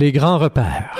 Les 0.00 0.12
grands 0.12 0.38
repères. 0.38 0.96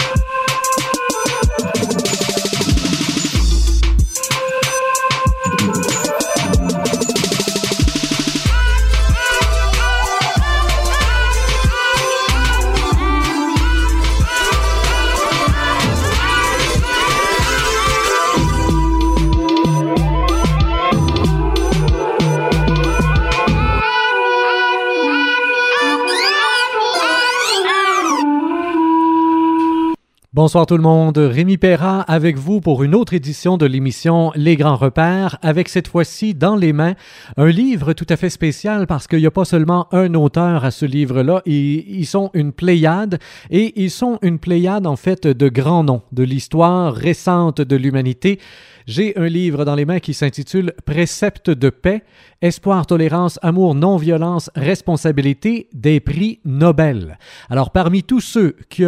Bonsoir 30.42 30.64
tout 30.64 30.78
le 30.78 30.82
monde, 30.82 31.18
Rémi 31.18 31.58
Perra 31.58 32.00
avec 32.00 32.38
vous 32.38 32.62
pour 32.62 32.82
une 32.82 32.94
autre 32.94 33.12
édition 33.12 33.58
de 33.58 33.66
l'émission 33.66 34.32
Les 34.34 34.56
Grands 34.56 34.76
Repères, 34.76 35.36
avec 35.42 35.68
cette 35.68 35.86
fois-ci 35.86 36.32
dans 36.32 36.56
les 36.56 36.72
mains 36.72 36.94
un 37.36 37.48
livre 37.48 37.92
tout 37.92 38.06
à 38.08 38.16
fait 38.16 38.30
spécial 38.30 38.86
parce 38.86 39.06
qu'il 39.06 39.18
n'y 39.18 39.26
a 39.26 39.30
pas 39.30 39.44
seulement 39.44 39.86
un 39.92 40.14
auteur 40.14 40.64
à 40.64 40.70
ce 40.70 40.86
livre-là, 40.86 41.42
ils, 41.44 42.06
sont 42.06 42.30
une 42.32 42.52
pléiade 42.52 43.18
et 43.50 43.82
ils 43.82 43.90
sont 43.90 44.18
une 44.22 44.38
pléiade 44.38 44.86
en 44.86 44.96
fait 44.96 45.26
de 45.26 45.48
grands 45.50 45.84
noms 45.84 46.00
de 46.10 46.22
l'histoire 46.22 46.94
récente 46.94 47.60
de 47.60 47.76
l'humanité. 47.76 48.38
J'ai 48.86 49.16
un 49.18 49.26
livre 49.26 49.64
dans 49.64 49.74
les 49.74 49.84
mains 49.84 50.00
qui 50.00 50.14
s'intitule 50.14 50.72
Préceptes 50.84 51.50
de 51.50 51.70
paix, 51.70 52.02
espoir, 52.42 52.86
tolérance, 52.86 53.38
amour, 53.42 53.74
non-violence, 53.74 54.50
responsabilité 54.56 55.68
des 55.72 56.00
prix 56.00 56.40
Nobel. 56.44 57.18
Alors, 57.50 57.70
parmi 57.70 58.02
tous 58.02 58.20
ceux 58.20 58.56
qui, 58.68 58.84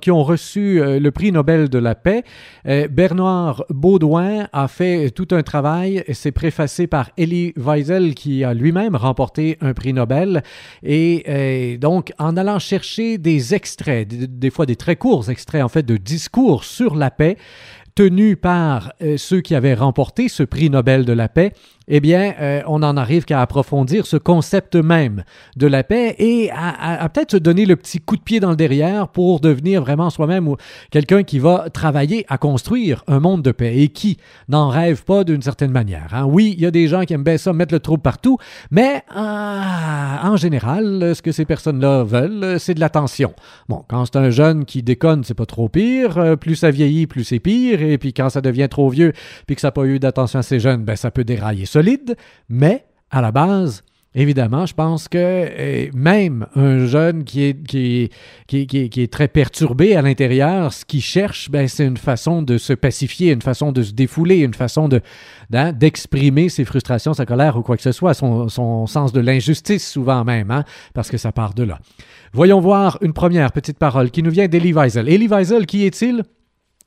qui 0.00 0.10
ont 0.10 0.24
reçu 0.24 0.82
euh, 0.94 1.00
le 1.00 1.10
prix 1.10 1.32
Nobel 1.32 1.68
de 1.68 1.78
la 1.78 1.94
paix, 1.94 2.24
euh, 2.66 2.88
Bernard 2.88 3.64
Baudouin 3.70 4.48
a 4.52 4.68
fait 4.68 5.10
tout 5.10 5.28
un 5.32 5.42
travail. 5.42 6.04
C'est 6.12 6.32
préfacé 6.32 6.86
par 6.86 7.10
Elie 7.18 7.52
Wiesel 7.56 8.14
qui 8.14 8.44
a 8.44 8.54
lui-même 8.54 8.96
remporté 8.96 9.58
un 9.60 9.74
prix 9.74 9.92
Nobel. 9.92 10.42
Et 10.82 11.24
euh, 11.28 11.76
donc, 11.78 12.12
en 12.18 12.36
allant 12.36 12.58
chercher 12.58 13.18
des 13.18 13.54
extraits, 13.54 14.08
des 14.08 14.50
fois 14.50 14.66
des 14.66 14.76
très 14.76 14.96
courts 14.96 15.30
extraits 15.30 15.62
en 15.62 15.68
fait 15.68 15.84
de 15.84 15.96
discours 15.96 16.64
sur 16.64 16.94
la 16.96 17.10
paix, 17.10 17.36
tenus 17.94 18.36
par 18.40 18.92
ceux 19.16 19.40
qui 19.40 19.54
avaient 19.54 19.74
remporté 19.74 20.28
ce 20.28 20.42
prix 20.42 20.68
Nobel 20.68 21.04
de 21.04 21.12
la 21.12 21.28
paix, 21.28 21.52
eh 21.88 22.00
bien, 22.00 22.34
euh, 22.40 22.62
on 22.66 22.78
n'en 22.78 22.96
arrive 22.96 23.24
qu'à 23.24 23.40
approfondir 23.42 24.06
ce 24.06 24.16
concept 24.16 24.74
même 24.76 25.24
de 25.56 25.66
la 25.66 25.84
paix 25.84 26.14
et 26.18 26.50
à, 26.50 27.08
peut-être 27.08 27.32
se 27.32 27.36
donner 27.36 27.66
le 27.66 27.76
petit 27.76 28.00
coup 28.00 28.16
de 28.16 28.22
pied 28.22 28.40
dans 28.40 28.50
le 28.50 28.56
derrière 28.56 29.08
pour 29.08 29.40
devenir 29.40 29.82
vraiment 29.82 30.10
soi-même 30.10 30.54
quelqu'un 30.90 31.22
qui 31.22 31.38
va 31.38 31.68
travailler 31.70 32.24
à 32.28 32.38
construire 32.38 33.04
un 33.06 33.20
monde 33.20 33.42
de 33.42 33.52
paix 33.52 33.78
et 33.78 33.88
qui 33.88 34.18
n'en 34.48 34.68
rêve 34.68 35.04
pas 35.04 35.24
d'une 35.24 35.42
certaine 35.42 35.72
manière. 35.72 36.08
Hein. 36.12 36.24
Oui, 36.24 36.54
il 36.56 36.62
y 36.62 36.66
a 36.66 36.70
des 36.70 36.88
gens 36.88 37.02
qui 37.02 37.12
aiment 37.12 37.24
bien 37.24 37.36
ça, 37.36 37.52
mettre 37.52 37.74
le 37.74 37.80
trouble 37.80 38.02
partout, 38.02 38.38
mais 38.70 39.02
euh, 39.14 39.20
en 39.20 40.36
général, 40.36 41.14
ce 41.14 41.22
que 41.22 41.32
ces 41.32 41.44
personnes-là 41.44 42.04
veulent, 42.04 42.58
c'est 42.58 42.74
de 42.74 42.80
l'attention. 42.80 43.34
Bon, 43.68 43.84
quand 43.88 44.06
c'est 44.06 44.16
un 44.16 44.30
jeune 44.30 44.64
qui 44.64 44.82
déconne, 44.82 45.24
c'est 45.24 45.34
pas 45.34 45.46
trop 45.46 45.68
pire. 45.68 46.18
Euh, 46.18 46.36
plus 46.36 46.56
ça 46.56 46.70
vieillit, 46.70 47.06
plus 47.06 47.24
c'est 47.24 47.40
pire. 47.40 47.80
Et 47.92 47.98
puis 47.98 48.12
quand 48.12 48.30
ça 48.30 48.40
devient 48.40 48.68
trop 48.70 48.88
vieux, 48.88 49.12
puis 49.46 49.54
que 49.56 49.60
ça 49.60 49.68
n'a 49.68 49.72
pas 49.72 49.84
eu 49.84 49.98
d'attention 49.98 50.38
à 50.38 50.42
ces 50.42 50.60
jeunes, 50.60 50.84
ben 50.84 50.96
ça 50.96 51.10
peut 51.10 51.24
dérailler 51.24 51.66
solide, 51.66 52.16
mais 52.48 52.84
à 53.10 53.20
la 53.20 53.32
base, 53.32 53.82
Évidemment, 54.16 54.64
je 54.64 54.74
pense 54.74 55.08
que 55.08 55.18
euh, 55.18 55.90
même 55.92 56.46
un 56.54 56.86
jeune 56.86 57.24
qui 57.24 57.42
est, 57.42 59.10
très 59.10 59.26
perturbé 59.26 59.96
à 59.96 60.02
l'intérieur, 60.02 60.72
ce 60.72 60.84
qu'il 60.84 61.02
cherche, 61.02 61.50
ben, 61.50 61.66
c'est 61.66 61.84
une 61.84 61.96
façon 61.96 62.40
de 62.40 62.56
se 62.56 62.72
pacifier, 62.72 63.32
une 63.32 63.42
façon 63.42 63.72
de 63.72 63.82
se 63.82 63.92
défouler, 63.92 64.38
une 64.38 64.54
façon 64.54 64.88
hein, 65.52 65.72
d'exprimer 65.72 66.48
ses 66.48 66.64
frustrations, 66.64 67.12
sa 67.12 67.26
colère 67.26 67.56
ou 67.56 67.62
quoi 67.62 67.76
que 67.76 67.82
ce 67.82 67.90
soit, 67.90 68.14
son, 68.14 68.86
sens 68.86 69.12
de 69.12 69.18
l'injustice 69.18 69.90
souvent 69.90 70.22
même, 70.22 70.52
hein, 70.52 70.64
parce 70.94 71.10
que 71.10 71.16
ça 71.16 71.32
part 71.32 71.54
de 71.54 71.64
là. 71.64 71.80
Voyons 72.32 72.60
voir 72.60 72.98
une 73.00 73.14
première 73.14 73.50
petite 73.50 73.78
parole 73.78 74.12
qui 74.12 74.22
nous 74.22 74.30
vient 74.30 74.46
d'Elie 74.46 74.72
Wiesel. 74.72 75.08
Elie 75.08 75.26
Wiesel, 75.26 75.66
qui 75.66 75.84
est-il? 75.84 76.22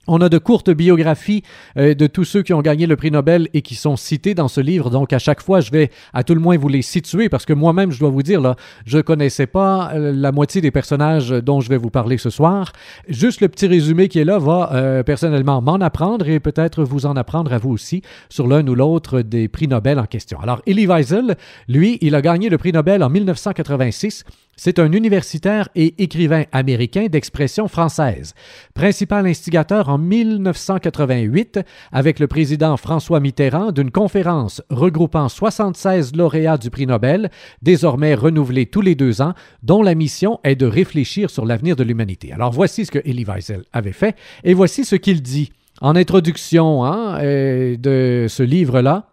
On 0.07 0.21
a 0.21 0.29
de 0.29 0.37
courtes 0.37 0.69
biographies 0.69 1.43
euh, 1.77 1.93
de 1.93 2.07
tous 2.07 2.23
ceux 2.23 2.41
qui 2.41 2.53
ont 2.53 2.61
gagné 2.61 2.87
le 2.87 2.95
prix 2.95 3.11
Nobel 3.11 3.49
et 3.53 3.61
qui 3.61 3.75
sont 3.75 3.97
cités 3.97 4.33
dans 4.33 4.47
ce 4.47 4.61
livre. 4.61 4.89
Donc, 4.89 5.11
à 5.11 5.19
chaque 5.19 5.41
fois, 5.41 5.59
je 5.59 5.69
vais 5.71 5.91
à 6.13 6.23
tout 6.23 6.33
le 6.33 6.39
moins 6.39 6.57
vous 6.57 6.69
les 6.69 6.81
situer 6.81 7.27
parce 7.27 7.45
que 7.45 7.51
moi-même, 7.51 7.91
je 7.91 7.99
dois 7.99 8.09
vous 8.09 8.23
dire, 8.23 8.39
là, 8.39 8.55
je 8.85 8.99
connaissais 8.99 9.47
pas 9.47 9.91
euh, 9.93 10.13
la 10.15 10.31
moitié 10.31 10.61
des 10.61 10.71
personnages 10.71 11.29
dont 11.29 11.59
je 11.59 11.67
vais 11.67 11.75
vous 11.75 11.89
parler 11.89 12.17
ce 12.17 12.29
soir. 12.29 12.71
Juste 13.09 13.41
le 13.41 13.49
petit 13.49 13.67
résumé 13.67 14.07
qui 14.07 14.19
est 14.19 14.25
là 14.25 14.39
va 14.39 14.71
euh, 14.73 15.03
personnellement 15.03 15.61
m'en 15.61 15.75
apprendre 15.75 16.29
et 16.29 16.39
peut-être 16.39 16.83
vous 16.83 17.05
en 17.05 17.17
apprendre 17.17 17.51
à 17.51 17.57
vous 17.57 17.71
aussi 17.71 18.01
sur 18.29 18.47
l'un 18.47 18.65
ou 18.65 18.75
l'autre 18.75 19.21
des 19.21 19.49
prix 19.49 19.67
Nobel 19.67 19.99
en 19.99 20.05
question. 20.05 20.39
Alors, 20.39 20.61
Elie 20.65 20.87
Wiesel, 20.87 21.35
lui, 21.67 21.97
il 22.01 22.15
a 22.15 22.21
gagné 22.21 22.47
le 22.47 22.57
prix 22.57 22.71
Nobel 22.71 23.03
en 23.03 23.09
1986 23.09 24.23
c'est 24.57 24.79
un 24.79 24.91
universitaire 24.91 25.69
et 25.75 26.03
écrivain 26.03 26.43
américain 26.51 27.05
d'expression 27.05 27.67
française, 27.67 28.33
principal 28.73 29.27
instigateur 29.27 29.87
en 29.87 29.97
1988 29.97 31.59
avec 31.91 32.19
le 32.19 32.27
président 32.27 32.75
François 32.75 33.19
Mitterrand 33.19 33.71
d'une 33.71 33.91
conférence 33.91 34.61
regroupant 34.69 35.29
76 35.29 36.15
lauréats 36.15 36.57
du 36.57 36.69
prix 36.69 36.87
Nobel, 36.87 37.29
désormais 37.61 38.15
renouvelée 38.15 38.65
tous 38.65 38.81
les 38.81 38.95
deux 38.95 39.21
ans, 39.21 39.33
dont 39.61 39.83
la 39.83 39.95
mission 39.95 40.39
est 40.43 40.55
de 40.55 40.65
réfléchir 40.65 41.29
sur 41.29 41.45
l'avenir 41.45 41.75
de 41.75 41.83
l'humanité. 41.83 42.33
Alors 42.33 42.51
voici 42.51 42.85
ce 42.85 42.91
que 42.91 42.99
Elie 42.99 43.25
Wiesel 43.25 43.63
avait 43.71 43.91
fait 43.91 44.15
et 44.43 44.53
voici 44.55 44.83
ce 44.83 44.95
qu'il 44.95 45.21
dit 45.21 45.51
en 45.81 45.95
introduction 45.95 46.83
hein, 46.83 47.19
euh, 47.21 47.77
de 47.77 48.25
ce 48.27 48.41
livre-là. 48.41 49.09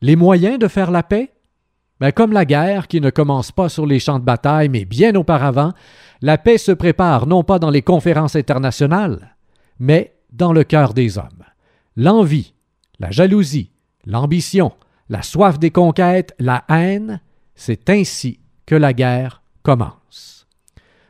Les 0.00 0.14
moyens 0.14 0.60
de 0.60 0.68
faire 0.68 0.92
la 0.92 1.02
paix 1.02 1.32
comme 2.14 2.32
la 2.32 2.44
guerre, 2.44 2.88
qui 2.88 3.00
ne 3.00 3.10
commence 3.10 3.52
pas 3.52 3.68
sur 3.68 3.86
les 3.86 3.98
champs 3.98 4.18
de 4.18 4.24
bataille, 4.24 4.68
mais 4.68 4.84
bien 4.84 5.14
auparavant, 5.14 5.72
la 6.22 6.38
paix 6.38 6.58
se 6.58 6.72
prépare 6.72 7.26
non 7.26 7.42
pas 7.42 7.58
dans 7.58 7.70
les 7.70 7.82
conférences 7.82 8.36
internationales, 8.36 9.36
mais 9.78 10.14
dans 10.32 10.52
le 10.52 10.64
cœur 10.64 10.94
des 10.94 11.18
hommes. 11.18 11.44
L'envie, 11.96 12.54
la 13.00 13.10
jalousie, 13.10 13.72
l'ambition, 14.06 14.72
la 15.08 15.22
soif 15.22 15.58
des 15.58 15.70
conquêtes, 15.70 16.34
la 16.38 16.64
haine, 16.68 17.20
c'est 17.54 17.90
ainsi 17.90 18.40
que 18.66 18.74
la 18.74 18.92
guerre 18.92 19.42
commence. 19.62 20.46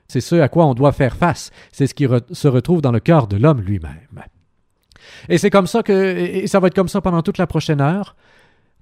C'est 0.06 0.20
ce 0.22 0.36
à 0.36 0.48
quoi 0.48 0.64
on 0.64 0.74
doit 0.74 0.92
faire 0.92 1.16
face, 1.16 1.50
c'est 1.70 1.86
ce 1.86 1.94
qui 1.94 2.06
se 2.32 2.48
retrouve 2.48 2.80
dans 2.80 2.92
le 2.92 3.00
cœur 3.00 3.26
de 3.26 3.36
l'homme 3.36 3.60
lui-même. 3.60 4.24
Et 5.28 5.36
c'est 5.38 5.50
comme 5.50 5.66
ça 5.66 5.82
que, 5.82 5.92
et 5.92 6.46
ça 6.46 6.60
va 6.60 6.68
être 6.68 6.74
comme 6.74 6.88
ça 6.88 7.00
pendant 7.00 7.22
toute 7.22 7.38
la 7.38 7.46
prochaine 7.46 7.80
heure. 7.80 8.16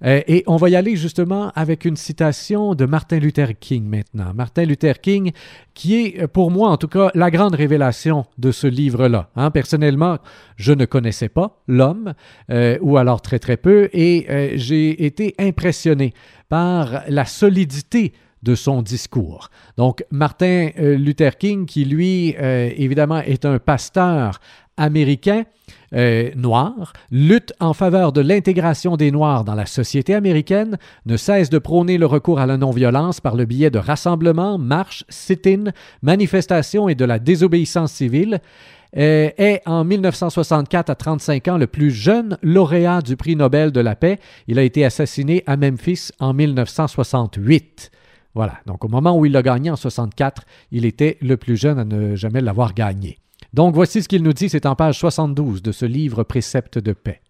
Euh, 0.05 0.21
et 0.27 0.43
on 0.47 0.57
va 0.57 0.69
y 0.69 0.75
aller 0.75 0.95
justement 0.95 1.51
avec 1.55 1.85
une 1.85 1.95
citation 1.95 2.75
de 2.75 2.85
Martin 2.85 3.19
Luther 3.19 3.57
King 3.59 3.85
maintenant. 3.85 4.33
Martin 4.33 4.65
Luther 4.65 5.01
King, 5.01 5.31
qui 5.73 5.95
est 5.95 6.21
euh, 6.21 6.27
pour 6.27 6.51
moi 6.51 6.69
en 6.69 6.77
tout 6.77 6.87
cas 6.87 7.09
la 7.15 7.31
grande 7.31 7.55
révélation 7.55 8.25
de 8.37 8.51
ce 8.51 8.67
livre-là. 8.67 9.29
Hein. 9.35 9.51
Personnellement, 9.51 10.19
je 10.55 10.73
ne 10.73 10.85
connaissais 10.85 11.29
pas 11.29 11.61
l'homme, 11.67 12.13
euh, 12.51 12.77
ou 12.81 12.97
alors 12.97 13.21
très 13.21 13.39
très 13.39 13.57
peu, 13.57 13.89
et 13.93 14.53
j'ai 14.55 15.05
été 15.05 15.33
impressionné 15.39 16.13
par 16.49 17.03
la 17.07 17.25
solidité 17.25 18.13
de 18.43 18.55
son 18.55 18.81
discours. 18.81 19.49
Donc, 19.77 20.03
Martin 20.11 20.69
Luther 20.77 21.37
King, 21.37 21.65
qui 21.65 21.85
lui, 21.85 22.35
évidemment, 22.37 23.19
est 23.19 23.45
un 23.45 23.59
pasteur 23.59 24.39
américain 24.77 25.43
euh, 25.93 26.31
noir, 26.35 26.93
lutte 27.11 27.53
en 27.59 27.73
faveur 27.73 28.11
de 28.11 28.21
l'intégration 28.21 28.97
des 28.97 29.11
Noirs 29.11 29.43
dans 29.43 29.55
la 29.55 29.65
société 29.65 30.13
américaine, 30.13 30.77
ne 31.05 31.17
cesse 31.17 31.49
de 31.49 31.59
prôner 31.59 31.97
le 31.97 32.05
recours 32.05 32.39
à 32.39 32.45
la 32.45 32.57
non-violence 32.57 33.21
par 33.21 33.35
le 33.35 33.45
biais 33.45 33.69
de 33.69 33.79
rassemblements, 33.79 34.57
marches, 34.57 35.05
sit-ins, 35.09 35.71
manifestations 36.01 36.89
et 36.89 36.95
de 36.95 37.05
la 37.05 37.19
désobéissance 37.19 37.91
civile, 37.91 38.39
euh, 38.95 39.29
est 39.37 39.61
en 39.65 39.83
1964 39.83 40.89
à 40.89 40.95
35 40.95 41.47
ans 41.49 41.57
le 41.57 41.67
plus 41.67 41.91
jeune 41.91 42.37
lauréat 42.41 43.01
du 43.01 43.17
prix 43.17 43.35
Nobel 43.35 43.71
de 43.71 43.81
la 43.81 43.95
paix. 43.95 44.19
Il 44.47 44.59
a 44.59 44.63
été 44.63 44.85
assassiné 44.85 45.43
à 45.45 45.57
Memphis 45.57 46.09
en 46.19 46.33
1968. 46.33 47.91
Voilà, 48.33 48.53
donc 48.65 48.85
au 48.85 48.87
moment 48.87 49.17
où 49.17 49.25
il 49.25 49.31
l'a 49.31 49.41
gagné 49.41 49.69
en 49.71 49.75
64, 49.75 50.43
il 50.71 50.85
était 50.85 51.17
le 51.21 51.37
plus 51.37 51.57
jeune 51.57 51.79
à 51.79 51.85
ne 51.85 52.15
jamais 52.15 52.41
l'avoir 52.41 52.73
gagné. 52.73 53.17
Donc 53.57 53.73
voici 53.73 54.03
ce 54.03 54.07
qu'il 54.07 54.21
nous 54.21 54.33
dit, 54.33 54.49
c'est 54.49 54.67
en 54.67 54.75
page 54.75 54.99
72 54.99 55.63
de 55.63 55.71
ce 55.71 55.87
livre 55.87 56.21
Préceptes 56.21 56.77
de 56.77 56.93
paix. 56.93 57.21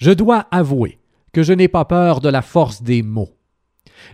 Je 0.00 0.10
dois 0.10 0.48
avouer 0.50 0.98
que 1.32 1.44
je 1.44 1.52
n'ai 1.52 1.68
pas 1.68 1.84
peur 1.84 2.20
de 2.20 2.28
la 2.28 2.42
force 2.42 2.82
des 2.82 3.04
mots. 3.04 3.30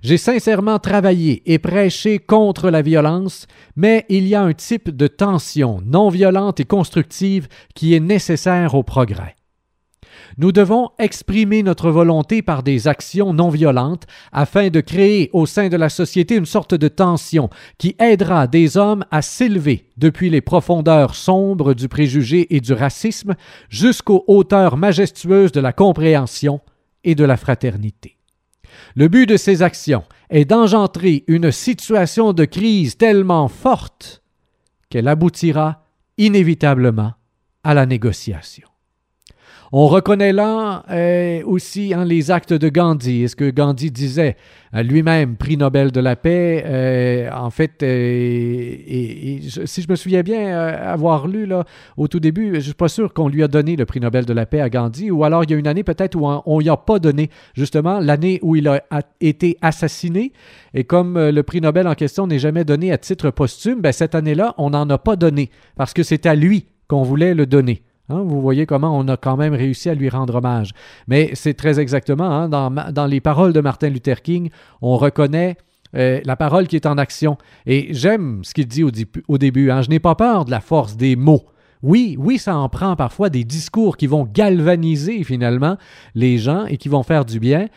J'ai 0.03 0.19
sincèrement 0.19 0.79
travaillé 0.79 1.43
et 1.51 1.59
prêché 1.59 2.19
contre 2.19 2.69
la 2.69 2.83
violence, 2.83 3.47
mais 3.77 4.05
il 4.11 4.29
y 4.29 4.35
a 4.35 4.43
un 4.43 4.53
type 4.53 4.91
de 4.91 5.07
tension 5.07 5.81
non 5.87 6.11
violente 6.11 6.61
et 6.61 6.67
constructive 6.67 7.49
qui 7.75 7.95
est 7.95 8.01
nécessaire 8.01 8.75
au 8.75 8.83
progrès. 8.83 9.38
Nous 10.41 10.53
devons 10.53 10.91
exprimer 11.01 11.65
notre 11.65 11.91
volonté 11.91 12.43
par 12.43 12.63
des 12.63 12.87
actions 12.87 13.35
non 13.35 13.49
violentes 13.49 14.07
afin 14.31 14.69
de 14.69 14.81
créer 14.81 15.31
au 15.33 15.47
sein 15.47 15.69
de 15.69 15.77
la 15.77 15.89
société 15.89 16.37
une 16.37 16.47
sorte 16.47 16.75
de 16.75 16.87
tension 16.87 17.51
qui 17.77 17.97
aidera 17.99 18.47
des 18.47 18.77
hommes 18.77 19.05
à 19.11 19.21
s'élever 19.21 19.89
depuis 19.97 20.31
les 20.31 20.41
profondeurs 20.41 21.17
sombres 21.17 21.75
du 21.75 21.89
préjugé 21.89 22.55
et 22.55 22.61
du 22.61 22.73
racisme 22.73 23.35
jusqu'aux 23.69 24.23
hauteurs 24.29 24.77
majestueuses 24.77 25.51
de 25.51 25.61
la 25.61 25.73
compréhension 25.73 26.61
et 27.03 27.17
de 27.17 27.25
la 27.25 27.37
fraternité. 27.37 28.17
Le 28.95 29.09
but 29.09 29.27
de 29.27 29.37
ces 29.37 29.63
actions 29.63 30.05
est 30.31 30.45
d'engendrer 30.45 31.25
une 31.27 31.51
situation 31.51 32.33
de 32.33 32.45
crise 32.45 32.97
tellement 32.97 33.49
forte 33.49 34.23
qu'elle 34.89 35.09
aboutira 35.09 35.83
inévitablement 36.17 37.15
à 37.65 37.75
la 37.75 37.87
négociation. 37.87 38.69
On 39.71 39.87
reconnaît 39.87 40.33
là 40.33 40.83
euh, 40.91 41.43
aussi 41.45 41.93
hein, 41.93 42.07
les 42.07 42.31
actes 42.31 42.55
de 42.55 42.71
Gandhi. 42.71 43.25
est 43.25 43.29
ce 43.29 43.37
que 43.37 43.51
Gandhi 43.51 43.91
disait 43.91 44.37
euh, 44.75 44.83
lui-même, 44.83 45.37
prix 45.37 45.59
Nobel 45.59 45.93
de 45.93 46.01
la 46.01 46.17
paix, 46.17 46.65
euh, 46.65 47.29
en 47.31 47.51
fait, 47.51 47.75
si 47.81 49.83
je 49.83 49.91
me 49.91 49.95
souviens 49.95 50.23
bien 50.23 50.57
avoir 50.57 51.29
lu 51.29 51.45
là, 51.45 51.65
au 51.99 52.09
tout 52.09 52.19
début, 52.19 52.53
je 52.53 52.57
ne 52.57 52.61
suis 52.61 52.73
pas 52.73 52.89
sûr 52.89 53.13
qu'on 53.13 53.29
lui 53.29 53.43
a 53.43 53.49
donné 53.49 53.77
le 53.77 53.85
prix 53.85 54.01
Nobel 54.01 54.25
de 54.25 54.33
la 54.33 54.47
paix 54.47 54.63
à 54.63 54.71
Gandhi, 54.71 55.11
ou 55.11 55.23
alors 55.23 55.45
il 55.45 55.51
y 55.51 55.55
a 55.55 55.59
une 55.59 55.67
année 55.67 55.85
peut-être 55.85 56.17
où 56.17 56.27
on 56.27 56.63
n'y 56.63 56.71
a 56.71 56.79
pas 56.79 56.99
donné, 56.99 57.29
justement, 57.55 58.01
l'année 58.01 58.39
où 58.41 58.57
il 58.57 58.69
a, 58.69 58.81
été 59.21 59.59
assassiné. 59.61 60.33
Et 60.73 60.85
comme 60.85 61.19
le 61.19 61.43
prix 61.43 61.61
Nobel 61.61 61.87
en 61.87 61.95
question 61.95 62.27
n'est 62.27 62.39
jamais 62.39 62.65
donné 62.65 62.91
à 62.91 62.97
titre 62.97 63.31
posthume, 63.31 63.83
ben, 63.83 63.93
cette 63.93 64.15
année-là, 64.15 64.55
on 64.57 64.71
n'en 64.71 64.89
a 64.89 64.97
pas 64.97 65.17
donné, 65.17 65.51
parce 65.77 65.93
que 65.93 66.03
c'est 66.03 66.25
à 66.25 66.35
lui 66.35 66.65
qu'on 66.89 67.03
voulait 67.03 67.35
le 67.35 67.45
donner. 67.45 67.83
Hein, 68.09 68.23
vous 68.25 68.41
voyez 68.41 68.67
comment 68.67 68.97
on 68.97 69.07
a 69.09 69.17
quand 69.17 69.37
même 69.37 69.55
réussi 69.55 69.89
à 69.91 69.95
lui 69.95 70.09
rendre 70.09 70.37
hommage. 70.37 70.73
Mais 71.07 71.31
c'est 71.35 71.55
très 71.55 71.79
exactement, 71.79 72.31
hein, 72.31 72.49
dans, 72.49 73.07
les 73.07 73.21
paroles 73.21 73.53
de 73.53 73.61
Martin 73.61 73.91
Luther 73.91 74.23
King, 74.23 74.51
on 74.81 74.97
reconnaît 74.97 75.57
euh, 75.97 76.21
la 76.25 76.37
parole 76.37 76.67
qui 76.67 76.77
est 76.77 76.87
en 76.87 76.99
action. 76.99 77.37
Et 77.67 77.89
j'aime 77.91 78.43
ce 78.45 78.55
qu'il 78.55 78.67
dit 78.67 78.85
au, 78.85 79.39
début. 79.39 79.71
Hein. 79.71 79.83
je 79.83 79.91
n'ai 79.91 79.99
pas 79.99 80.15
peur 80.15 80.45
de 80.45 80.51
la 80.51 80.61
force 80.61 80.97
des 80.97 81.17
mots. 81.17 81.45
Oui, 81.83 82.17
oui, 82.19 82.39
ça 82.39 82.57
en 82.57 82.69
prend 82.69 82.97
parfois 82.97 83.31
des 83.31 83.45
discours 83.45 83.97
qui 83.97 84.07
vont 84.07 84.25
galvaniser 84.25 85.23
finalement 85.23 85.77
les 86.15 86.39
gens 86.39 86.67
et 86.67 86.77
qui 86.77 86.89
vont 86.89 87.05
faire 87.05 87.25
du 87.25 87.39
bien. 87.39 87.69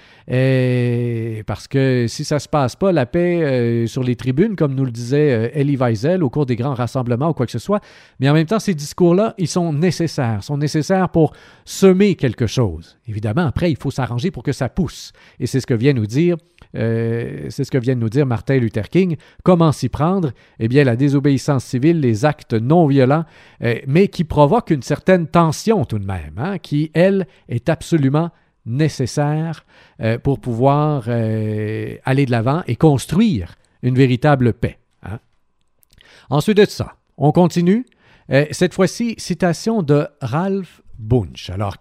Parce 1.45 1.67
que 1.67 2.05
si 2.07 2.23
ça 2.23 2.39
se 2.39 2.49
passe 2.49 2.75
pas, 2.75 2.91
la 2.91 3.05
paix 3.05 3.43
euh, 3.43 3.87
sur 3.87 4.03
les 4.03 4.15
tribunes, 4.15 4.55
comme 4.55 4.73
nous 4.73 4.85
le 4.85 4.91
disait 4.91 5.31
euh, 5.31 5.59
Elie 5.59 5.77
Wiesel 5.77 6.23
au 6.23 6.29
cours 6.29 6.45
des 6.45 6.55
grands 6.55 6.73
rassemblements 6.73 7.29
ou 7.29 7.33
quoi 7.33 7.45
que 7.45 7.51
ce 7.51 7.59
soit, 7.59 7.81
mais 8.19 8.29
en 8.29 8.33
même 8.33 8.47
temps, 8.47 8.59
ces 8.59 8.73
discours-là, 8.73 9.35
ils 9.37 9.47
sont 9.47 9.73
nécessaires, 9.73 10.43
sont 10.43 10.57
nécessaires 10.57 11.09
pour 11.09 11.33
semer 11.65 12.15
quelque 12.15 12.47
chose. 12.47 12.97
Évidemment, 13.07 13.45
après, 13.45 13.71
il 13.71 13.77
faut 13.77 13.91
s'arranger 13.91 14.31
pour 14.31 14.43
que 14.43 14.51
ça 14.51 14.69
pousse. 14.69 15.11
Et 15.39 15.47
c'est 15.47 15.59
ce 15.59 15.67
que 15.67 15.73
vient 15.73 15.93
nous 15.93 16.07
dire 16.07 16.37
euh, 16.75 17.47
c'est 17.49 17.63
ce 17.63 17.71
que 17.71 17.77
vient 17.77 17.95
de 17.95 17.99
nous 17.99 18.09
dire 18.09 18.25
Martin 18.25 18.57
Luther 18.57 18.89
King. 18.89 19.17
Comment 19.43 19.71
s'y 19.71 19.89
prendre? 19.89 20.31
Eh 20.59 20.67
bien, 20.67 20.83
la 20.83 20.95
désobéissance 20.95 21.65
civile, 21.65 21.99
les 21.99 22.25
actes 22.25 22.53
non 22.53 22.87
violents, 22.87 23.25
euh, 23.63 23.75
mais 23.87 24.07
qui 24.07 24.23
provoquent 24.23 24.71
une 24.71 24.81
certaine 24.81 25.27
tension 25.27 25.85
tout 25.85 25.99
de 25.99 26.05
même, 26.05 26.35
hein, 26.37 26.57
qui, 26.57 26.91
elle, 26.93 27.27
est 27.49 27.69
absolument 27.69 28.31
nécessaire 28.65 29.65
euh, 30.01 30.17
pour 30.17 30.39
pouvoir 30.39 31.07
aller 31.09 32.25
de 32.25 32.31
l'avant 32.31 32.63
et 32.67 32.75
construire 32.75 33.55
une 33.81 33.95
véritable 33.95 34.53
paix. 34.53 34.77
Hein. 35.03 35.19
Ensuite 36.29 36.57
de 36.57 36.65
ça, 36.65 36.95
on 37.17 37.31
continue. 37.31 37.85
cette 38.51 38.73
fois-ci, 38.73 39.15
citation 39.17 39.81
de 39.81 40.07
Ralph 40.21 40.81
Bunch. 40.99 41.49
Alors, 41.49 41.75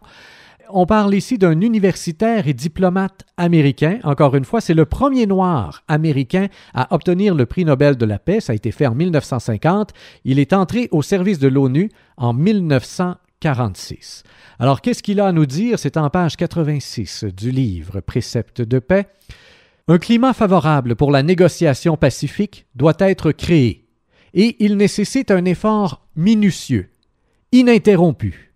on 0.72 0.87
parle 0.87 1.14
ici 1.14 1.38
d'un 1.38 1.61
universitaire 1.61 2.49
et 2.49 2.55
diplomate 2.55 3.25
américain. 3.37 3.99
Encore 4.05 4.34
une 4.37 4.44
fois, 4.44 4.61
c'est 4.61 4.75
le 4.75 4.87
premier 4.87 5.26
noir 5.26 5.82
américain 5.88 6.49
à 6.75 6.94
obtenir 6.94 7.34
le 7.34 7.46
prix 7.46 7.64
Nobel 7.64 7.96
de 7.96 8.06
la 8.06 8.19
paix. 8.19 8.40
Ça 8.40 8.52
a 8.52 8.56
été 8.56 8.72
fait 8.72 8.87
en 8.87 8.94
1950. 8.94 9.90
Il 10.25 10.38
est 10.38 10.52
entré 10.52 10.88
au 10.90 11.02
service 11.02 11.38
de 11.38 11.49
l'ONU 11.49 11.90
en 12.17 12.32
1946. 12.32 14.22
Alors, 14.58 14.81
qu'est-ce 14.81 15.02
qu'il 15.02 15.20
a 15.20 15.26
à 15.26 15.32
nous 15.32 15.46
dire? 15.46 15.78
C'est 15.78 15.96
en 15.96 16.11
page 16.11 16.37
86 16.37 17.25
du 17.25 17.50
livre 17.50 18.00
Préceptes 18.00 18.62
de 18.62 18.78
paix. 18.78 19.06
Un 19.88 19.99
climat 19.99 20.32
favorable 20.32 20.94
pour 20.94 21.11
la 21.11 21.22
négociation 21.22 21.96
pacifique 21.96 22.67
doit 22.75 22.96
être 22.99 23.32
créé 23.32 23.88
et 24.34 24.56
il 24.61 24.76
nécessite 24.76 25.31
un 25.31 25.44
effort 25.44 26.06
minutieux, 26.17 26.90
ininterrompu 27.52 28.50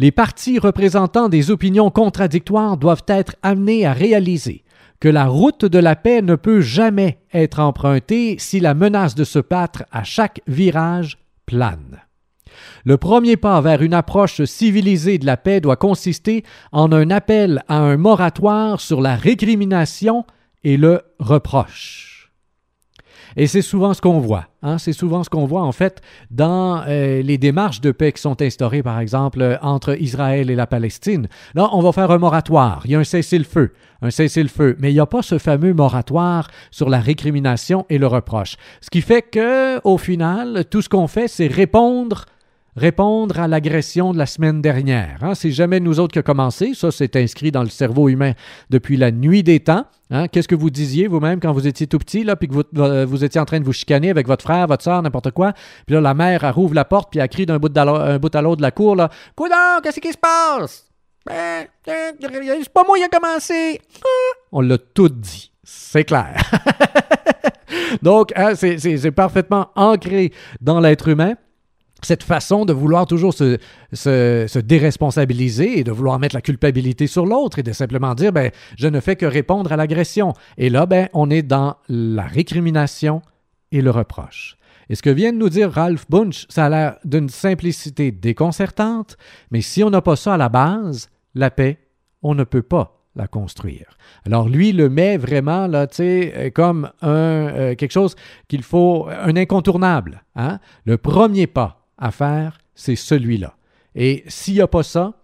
les 0.00 0.10
partis 0.10 0.58
représentant 0.58 1.28
des 1.28 1.50
opinions 1.50 1.90
contradictoires 1.90 2.78
doivent 2.78 3.04
être 3.06 3.36
amenés 3.42 3.84
à 3.84 3.92
réaliser 3.92 4.64
que 4.98 5.10
la 5.10 5.26
route 5.26 5.66
de 5.66 5.78
la 5.78 5.94
paix 5.94 6.22
ne 6.22 6.36
peut 6.36 6.62
jamais 6.62 7.18
être 7.34 7.60
empruntée 7.60 8.36
si 8.38 8.60
la 8.60 8.72
menace 8.72 9.14
de 9.14 9.24
se 9.24 9.38
battre 9.38 9.84
à 9.92 10.02
chaque 10.02 10.40
virage 10.46 11.18
plane. 11.44 12.00
Le 12.84 12.96
premier 12.96 13.36
pas 13.36 13.60
vers 13.60 13.82
une 13.82 13.92
approche 13.92 14.42
civilisée 14.44 15.18
de 15.18 15.26
la 15.26 15.36
paix 15.36 15.60
doit 15.60 15.76
consister 15.76 16.44
en 16.72 16.92
un 16.92 17.10
appel 17.10 17.62
à 17.68 17.76
un 17.76 17.98
moratoire 17.98 18.80
sur 18.80 19.02
la 19.02 19.16
récrimination 19.16 20.24
et 20.64 20.78
le 20.78 21.02
reproche. 21.18 22.09
Et 23.36 23.46
c'est 23.46 23.62
souvent 23.62 23.94
ce 23.94 24.00
qu'on 24.00 24.18
voit. 24.18 24.46
Hein? 24.62 24.78
C'est 24.78 24.92
souvent 24.92 25.24
ce 25.24 25.30
qu'on 25.30 25.46
voit, 25.46 25.62
en 25.62 25.72
fait, 25.72 26.00
dans 26.30 26.82
euh, 26.86 27.22
les 27.22 27.38
démarches 27.38 27.80
de 27.80 27.90
paix 27.92 28.12
qui 28.12 28.20
sont 28.20 28.40
instaurées, 28.42 28.82
par 28.82 28.98
exemple, 29.00 29.58
entre 29.62 30.00
Israël 30.00 30.50
et 30.50 30.54
la 30.54 30.66
Palestine. 30.66 31.28
Là, 31.54 31.68
on 31.72 31.80
va 31.80 31.92
faire 31.92 32.10
un 32.10 32.18
moratoire. 32.18 32.82
Il 32.84 32.90
y 32.90 32.94
a 32.94 32.98
un 32.98 33.04
cessez-le-feu. 33.04 33.72
Un 34.02 34.10
cessez-le-feu. 34.10 34.76
Mais 34.78 34.90
il 34.90 34.94
n'y 34.94 35.00
a 35.00 35.06
pas 35.06 35.22
ce 35.22 35.38
fameux 35.38 35.74
moratoire 35.74 36.50
sur 36.70 36.88
la 36.88 37.00
récrimination 37.00 37.86
et 37.88 37.98
le 37.98 38.06
reproche. 38.06 38.56
Ce 38.80 38.90
qui 38.90 39.00
fait 39.00 39.22
que, 39.22 39.80
au 39.84 39.98
final, 39.98 40.64
tout 40.70 40.82
ce 40.82 40.88
qu'on 40.88 41.06
fait, 41.06 41.28
c'est 41.28 41.46
répondre 41.46 42.26
répondre 42.76 43.38
à 43.38 43.48
l'agression 43.48 44.12
de 44.12 44.18
la 44.18 44.26
semaine 44.26 44.62
dernière. 44.62 45.18
Hein. 45.22 45.34
C'est 45.34 45.50
jamais 45.50 45.80
nous 45.80 46.00
autres 46.00 46.12
qui 46.12 46.18
a 46.18 46.22
commencé. 46.22 46.74
Ça, 46.74 46.90
c'est 46.90 47.16
inscrit 47.16 47.50
dans 47.50 47.62
le 47.62 47.68
cerveau 47.68 48.08
humain 48.08 48.32
depuis 48.70 48.96
la 48.96 49.10
nuit 49.10 49.42
des 49.42 49.60
temps. 49.60 49.84
Hein. 50.10 50.28
Qu'est-ce 50.28 50.48
que 50.48 50.54
vous 50.54 50.70
disiez 50.70 51.06
vous-même 51.06 51.40
quand 51.40 51.52
vous 51.52 51.66
étiez 51.66 51.86
tout 51.86 51.98
petit, 51.98 52.24
là, 52.24 52.36
puis 52.36 52.48
que 52.48 52.54
vous, 52.54 52.62
euh, 52.78 53.04
vous, 53.06 53.24
étiez 53.24 53.40
en 53.40 53.44
train 53.44 53.60
de 53.60 53.64
vous 53.64 53.72
chicaner 53.72 54.10
avec 54.10 54.26
votre 54.26 54.42
frère, 54.42 54.66
votre 54.66 54.82
soeur, 54.82 55.02
n'importe 55.02 55.30
quoi. 55.30 55.52
Puis 55.86 55.94
là, 55.94 56.00
la 56.00 56.14
mère, 56.14 56.44
elle 56.44 56.50
rouvre 56.50 56.74
la 56.74 56.84
porte, 56.84 57.10
puis 57.10 57.20
elle 57.20 57.28
crie 57.28 57.46
d'un 57.46 57.58
bout, 57.58 57.72
bout 57.72 58.34
à 58.34 58.42
l'autre 58.42 58.56
de 58.56 58.62
la 58.62 58.70
cour, 58.70 58.96
là. 58.96 59.10
Coudon, 59.36 59.80
qu'est-ce 59.82 60.00
qui 60.00 60.12
se 60.12 60.18
passe? 60.18 60.86
Ben, 61.26 61.66
ben, 61.86 62.14
c'est 62.20 62.72
pas 62.72 62.82
moi 62.84 62.96
qui 62.96 63.04
a 63.04 63.08
commencé. 63.08 63.80
On 64.52 64.62
l'a 64.62 64.78
tout 64.78 65.10
dit. 65.10 65.52
C'est 65.62 66.04
clair. 66.04 66.34
Donc, 68.02 68.32
hein, 68.34 68.54
c'est 68.54 69.10
parfaitement 69.12 69.68
ancré 69.76 70.32
dans 70.60 70.80
l'être 70.80 71.08
humain 71.08 71.34
cette 72.06 72.22
façon 72.22 72.64
de 72.64 72.72
vouloir 72.72 73.06
toujours 73.06 73.34
se, 73.34 73.58
se, 73.92 74.58
déresponsabiliser 74.58 75.78
et 75.78 75.84
de 75.84 75.92
vouloir 75.92 76.18
mettre 76.18 76.34
la 76.34 76.40
culpabilité 76.40 77.06
sur 77.06 77.26
l'autre 77.26 77.58
et 77.58 77.62
de 77.62 77.72
simplement 77.72 78.14
dire 78.14 78.32
ben, 78.32 78.50
je 78.76 78.88
ne 78.88 79.00
fais 79.00 79.16
que 79.16 79.26
répondre 79.26 79.72
à 79.72 79.76
l'agression. 79.76 80.32
Et 80.58 80.70
là, 80.70 80.86
ben, 80.86 81.08
on 81.12 81.30
est 81.30 81.42
dans 81.42 81.76
la 81.88 82.24
récrimination 82.24 83.22
et 83.72 83.82
le 83.82 83.90
reproche. 83.90 84.56
Et 84.88 84.96
ce 84.96 85.02
que 85.02 85.10
vient 85.10 85.32
de 85.32 85.38
nous 85.38 85.48
dire 85.48 85.70
Ralph 85.70 86.06
Bunch, 86.10 86.46
ça 86.48 86.66
a 86.66 86.68
l'air 86.68 86.96
d'une 87.04 87.28
simplicité 87.28 88.10
déconcertante, 88.10 89.16
mais 89.52 89.60
si 89.60 89.84
on 89.84 89.90
n'a 89.90 90.02
pas 90.02 90.16
ça 90.16 90.34
à 90.34 90.36
la 90.36 90.48
base, 90.48 91.10
la 91.34 91.50
paix, 91.50 91.78
on 92.22 92.34
ne 92.34 92.42
peut 92.42 92.62
pas 92.62 93.00
la 93.14 93.26
construire. 93.26 93.96
Alors 94.26 94.48
lui 94.48 94.72
le 94.72 94.88
met 94.88 95.16
vraiment 95.16 95.66
là, 95.66 95.86
euh, 96.00 96.50
comme 96.50 96.90
un 97.02 97.08
euh, 97.08 97.74
quelque 97.74 97.92
chose 97.92 98.16
qu'il 98.48 98.62
faut 98.62 99.08
un 99.08 99.36
incontournable. 99.36 100.22
Hein? 100.36 100.58
Le 100.84 100.96
premier 100.96 101.46
pas 101.46 101.79
à 102.00 102.10
faire, 102.10 102.58
c'est 102.74 102.96
celui-là. 102.96 103.54
Et 103.94 104.24
s'il 104.26 104.54
n'y 104.54 104.60
a 104.60 104.66
pas 104.66 104.82
ça, 104.82 105.14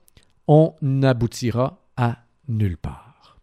on 0.46 0.74
n'aboutira 0.82 1.80
à 1.96 2.18
nulle 2.48 2.76
part. 2.76 3.38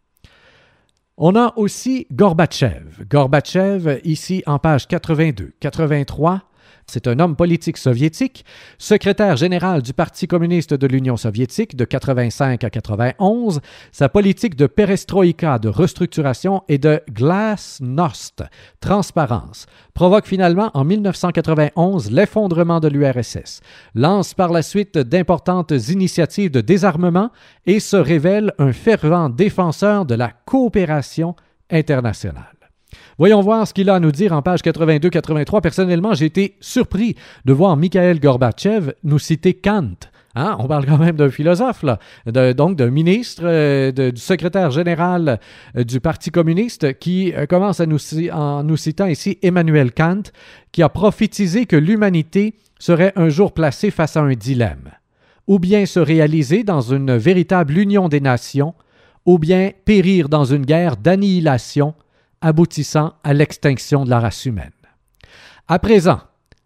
On 1.17 1.35
a 1.35 1.53
aussi 1.57 2.07
Gorbatchev. 2.11 3.05
Gorbatchev, 3.09 3.99
ici 4.03 4.43
en 4.45 4.59
page 4.59 4.87
82, 4.87 5.53
83, 5.59 6.41
c'est 6.87 7.07
un 7.07 7.19
homme 7.19 7.35
politique 7.35 7.77
soviétique, 7.77 8.45
secrétaire 8.77 9.37
général 9.37 9.81
du 9.81 9.93
Parti 9.93 10.27
communiste 10.27 10.73
de 10.73 10.87
l'Union 10.87 11.17
soviétique 11.17 11.75
de 11.75 11.85
85 11.85 12.63
à 12.63 12.69
91. 12.69 13.61
Sa 13.91 14.09
politique 14.09 14.55
de 14.55 14.67
perestroïka, 14.67 15.59
de 15.59 15.69
restructuration 15.69 16.63
et 16.67 16.77
de 16.77 17.01
glasnost, 17.11 18.43
transparence, 18.79 19.65
provoque 19.93 20.27
finalement 20.27 20.71
en 20.73 20.83
1991 20.83 22.11
l'effondrement 22.11 22.79
de 22.79 22.87
l'URSS, 22.87 23.61
lance 23.95 24.33
par 24.33 24.51
la 24.51 24.61
suite 24.61 24.97
d'importantes 24.97 25.71
initiatives 25.89 26.51
de 26.51 26.61
désarmement 26.61 27.29
et 27.65 27.79
se 27.79 27.97
révèle 27.97 28.53
un 28.59 28.73
fervent 28.73 29.29
défenseur 29.29 30.05
de 30.05 30.15
la 30.15 30.31
coopération 30.45 31.35
internationale. 31.69 32.52
Voyons 33.17 33.41
voir 33.41 33.67
ce 33.67 33.73
qu'il 33.73 33.89
a 33.89 33.95
à 33.95 33.99
nous 33.99 34.11
dire 34.11 34.33
en 34.33 34.41
page 34.41 34.61
82-83. 34.61 35.61
Personnellement, 35.61 36.13
j'ai 36.13 36.25
été 36.25 36.57
surpris 36.59 37.15
de 37.45 37.53
voir 37.53 37.77
Mikhail 37.77 38.19
Gorbatchev 38.19 38.93
nous 39.03 39.19
citer 39.19 39.53
Kant 39.53 39.95
Hein? 40.35 40.55
On 40.59 40.67
parle 40.67 40.85
quand 40.85 40.97
même 40.97 41.15
d'un 41.15 41.29
philosophe, 41.29 41.83
là. 41.83 41.99
donc 42.53 42.75
d'un 42.75 42.89
ministre, 42.89 43.43
euh, 43.45 43.91
du 43.91 44.19
secrétaire 44.19 44.71
général 44.71 45.39
euh, 45.77 45.83
du 45.83 45.99
Parti 45.99 46.31
communiste 46.31 46.97
qui 46.97 47.33
euh, 47.33 47.45
commence 47.45 47.79
en 47.79 48.63
nous 48.63 48.77
citant 48.77 49.05
ici 49.05 49.37
Emmanuel 49.43 49.91
Kant, 49.91 50.23
qui 50.71 50.81
a 50.81 50.89
prophétisé 50.89 51.65
que 51.67 51.75
l'humanité 51.75 52.55
serait 52.79 53.13
un 53.15 53.29
jour 53.29 53.53
placée 53.53 53.91
face 53.91 54.17
à 54.17 54.21
un 54.21 54.33
dilemme. 54.33 54.89
Ou 55.45 55.59
bien 55.59 55.85
se 55.85 55.99
réaliser 55.99 56.63
dans 56.63 56.81
une 56.81 57.15
véritable 57.15 57.77
union 57.77 58.09
des 58.09 58.21
nations, 58.21 58.73
ou 59.25 59.37
bien 59.37 59.71
périr 59.85 60.29
dans 60.29 60.45
une 60.45 60.65
guerre 60.65 60.97
d'annihilation 60.97 61.93
aboutissant 62.43 63.13
à 63.23 63.33
l'extinction 63.33 64.03
de 64.05 64.11
la 64.11 64.19
race 64.19 64.45
humaine. 64.45 64.71
À 65.67 65.79
présent, 65.79 66.19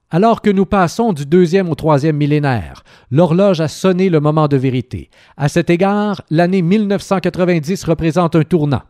alors 0.09 0.41
que 0.41 0.49
nous 0.49 0.65
passons 0.65 1.13
du 1.13 1.25
deuxième 1.25 1.69
au 1.69 1.75
troisième 1.75 2.17
millénaire, 2.17 2.83
l'horloge 3.11 3.61
a 3.61 3.67
sonné 3.67 4.09
le 4.09 4.19
moment 4.19 4.47
de 4.47 4.57
vérité. 4.57 5.09
À 5.37 5.47
cet 5.47 5.69
égard, 5.69 6.21
l'année 6.29 6.61
1990 6.61 7.83
représente 7.83 8.35
un 8.35 8.43
tournant. 8.43 8.81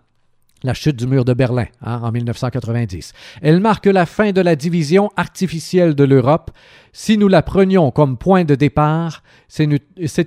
La 0.64 0.74
chute 0.74 0.96
du 0.96 1.06
mur 1.06 1.26
de 1.26 1.34
Berlin 1.34 1.68
hein, 1.82 2.00
en 2.02 2.12
1990. 2.12 3.14
Elle 3.42 3.60
marque 3.60 3.86
la 3.86 4.08
fin 4.08 4.32
de 4.32 4.42
la 4.42 4.56
division 4.56 5.12
artificielle 5.16 5.94
de 5.94 6.04
l'Europe. 6.04 6.50
Si 6.94 7.18
nous 7.18 7.28
la 7.28 7.44
prenions 7.44 7.92
comme 7.92 8.18
point 8.18 8.44
de 8.44 8.56
départ, 8.56 9.24
c'est 9.48 9.66
une, 9.66 9.78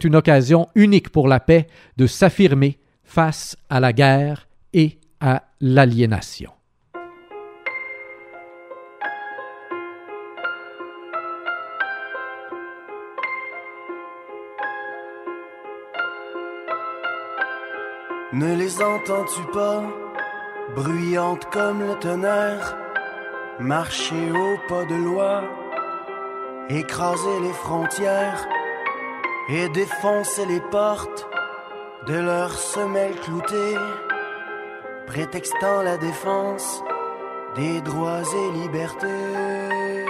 une 0.05 0.17
occasion 0.17 0.69
unique 0.77 1.09
pour 1.09 1.27
la 1.27 1.41
paix 1.41 1.67
de 1.97 2.07
s'affirmer 2.07 2.79
face 3.03 3.57
à 3.71 3.81
la 3.81 3.93
guerre 3.93 4.47
et 4.73 5.00
à 5.21 5.43
l'aliénation. 5.61 6.53
Ne 18.33 18.55
les 18.55 18.81
entends-tu 18.81 19.43
pas, 19.53 19.83
bruyantes 20.77 21.47
comme 21.47 21.81
le 21.81 21.95
tonnerre, 21.99 22.77
marcher 23.59 24.31
au 24.31 24.57
pas 24.69 24.85
de 24.85 24.95
loi, 24.95 25.43
écraser 26.69 27.41
les 27.43 27.53
frontières 27.53 28.47
et 29.49 29.69
défoncer 29.71 30.47
les 30.47 30.61
portes 30.61 31.29
de 32.07 32.15
leurs 32.15 32.57
semelles 32.57 33.19
cloutées, 33.21 33.77
prétextant 35.11 35.83
la 35.83 35.97
défense 35.97 36.85
des 37.57 37.81
droits 37.81 38.23
et 38.23 38.59
libertés. 38.61 40.10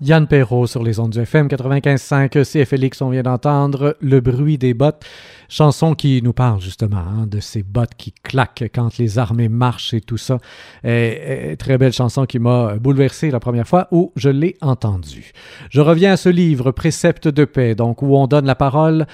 Yann 0.00 0.28
Perrault 0.28 0.68
sur 0.68 0.84
les 0.84 1.00
ondes 1.00 1.10
du 1.10 1.18
FM 1.18 1.48
95.5 1.48 2.44
CFLX, 2.44 3.02
on 3.02 3.10
vient 3.10 3.24
d'entendre 3.24 3.96
Le 4.00 4.20
bruit 4.20 4.56
des 4.56 4.72
bottes, 4.72 5.04
chanson 5.48 5.94
qui 5.94 6.22
nous 6.22 6.32
parle 6.32 6.60
justement 6.60 6.98
hein, 6.98 7.26
de 7.26 7.40
ces 7.40 7.64
bottes 7.64 7.96
qui 7.98 8.12
claquent 8.12 8.70
quand 8.72 8.96
les 8.98 9.18
armées 9.18 9.48
marchent 9.48 9.94
et 9.94 10.00
tout 10.00 10.16
ça. 10.16 10.38
très 10.82 11.78
belle 11.78 11.92
chanson 11.92 12.26
qui 12.26 12.38
m'a 12.38 12.76
bouleversé 12.76 13.32
la 13.32 13.40
première 13.40 13.66
fois 13.66 13.88
où 13.90 14.12
je 14.14 14.28
l'ai 14.28 14.56
entendue. 14.60 15.32
Je 15.70 15.80
reviens 15.80 16.12
à 16.12 16.16
ce 16.16 16.28
livre, 16.28 16.70
Précepte 16.70 17.26
de 17.26 17.44
paix, 17.44 17.74
donc 17.74 18.00
où 18.00 18.14
on 18.14 18.28
donne 18.28 18.46
la 18.46 18.54
parole 18.54 19.04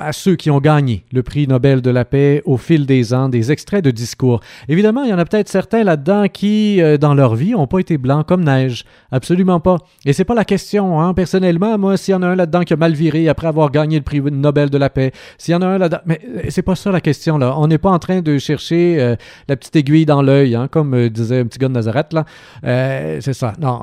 à 0.00 0.12
ceux 0.12 0.36
qui 0.36 0.50
ont 0.50 0.60
gagné 0.60 1.04
le 1.12 1.22
prix 1.22 1.46
Nobel 1.46 1.82
de 1.82 1.90
la 1.90 2.04
paix 2.04 2.42
au 2.44 2.56
fil 2.56 2.86
des 2.86 3.14
ans, 3.14 3.28
des 3.28 3.52
extraits 3.52 3.84
de 3.84 3.90
discours. 3.90 4.40
Évidemment, 4.68 5.04
il 5.04 5.10
y 5.10 5.14
en 5.14 5.18
a 5.18 5.24
peut-être 5.24 5.48
certains 5.48 5.84
là-dedans 5.84 6.26
qui, 6.32 6.80
euh, 6.80 6.96
dans 6.96 7.14
leur 7.14 7.34
vie, 7.34 7.52
n'ont 7.52 7.66
pas 7.66 7.78
été 7.78 7.98
blancs 7.98 8.26
comme 8.26 8.44
neige. 8.44 8.84
Absolument 9.12 9.60
pas. 9.60 9.78
Et 10.04 10.12
c'est 10.12 10.24
pas 10.24 10.34
la 10.34 10.44
question. 10.44 11.00
Hein. 11.00 11.14
Personnellement, 11.14 11.78
moi, 11.78 11.96
s'il 11.96 12.12
y 12.12 12.14
en 12.14 12.22
a 12.22 12.28
un 12.28 12.36
là-dedans 12.36 12.62
qui 12.62 12.72
a 12.72 12.76
mal 12.76 12.92
viré 12.92 13.28
après 13.28 13.46
avoir 13.46 13.70
gagné 13.70 13.98
le 13.98 14.04
prix 14.04 14.20
Nobel 14.20 14.70
de 14.70 14.78
la 14.78 14.90
paix, 14.90 15.12
s'il 15.38 15.52
y 15.52 15.54
en 15.54 15.62
a 15.62 15.66
un 15.66 15.78
là-dedans, 15.78 16.00
mais 16.06 16.20
euh, 16.24 16.42
c'est 16.48 16.62
pas 16.62 16.74
ça 16.74 16.90
la 16.90 17.00
question 17.00 17.38
là. 17.38 17.54
On 17.58 17.66
n'est 17.66 17.78
pas 17.78 17.90
en 17.90 17.98
train 17.98 18.22
de 18.22 18.38
chercher 18.38 18.96
euh, 18.98 19.16
la 19.48 19.56
petite 19.56 19.76
aiguille 19.76 20.06
dans 20.06 20.22
l'œil, 20.22 20.54
hein, 20.54 20.68
comme 20.68 21.08
disait 21.08 21.40
un 21.40 21.46
petit 21.46 21.58
gars 21.58 21.68
de 21.68 21.74
Nazareth 21.74 22.12
là. 22.12 22.24
c'est 23.20 23.32
ça. 23.32 23.52
Non, 23.60 23.82